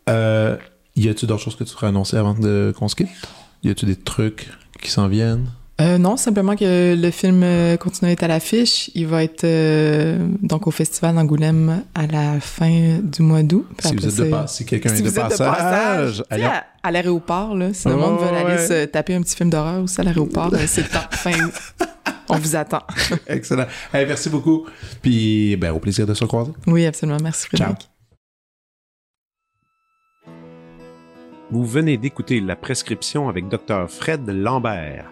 [0.10, 0.58] Euh,
[0.96, 3.10] y a-tu d'autres choses que tu ferais annoncer avant de qu'on se quitte?
[3.64, 4.50] Y a-tu des trucs
[4.82, 5.46] qui s'en viennent?
[5.80, 8.92] Euh, non, simplement que le film euh, continue à être à l'affiche.
[8.94, 13.66] Il va être euh, donc au Festival d'Angoulême à la fin du mois d'août.
[13.80, 16.92] Si, vous êtes de c'est- pas- si quelqu'un si est de passage, allez- à, à
[16.92, 18.68] l'aéroport, là, si le Oh, monde veut aller ouais.
[18.68, 21.00] se taper un petit film d'horreur aussi à l'aéroport, ben, c'est le temps.
[21.10, 21.54] Fin août.
[22.30, 22.84] On vous attend.
[23.28, 23.66] Excellent.
[23.92, 24.68] Hey, merci beaucoup.
[25.02, 26.52] Puis, ben, au plaisir de se croiser.
[26.68, 27.18] Oui, absolument.
[27.24, 27.90] Merci, Frédéric.
[31.50, 33.90] Vous venez d'écouter La prescription avec Dr.
[33.90, 35.12] Fred Lambert.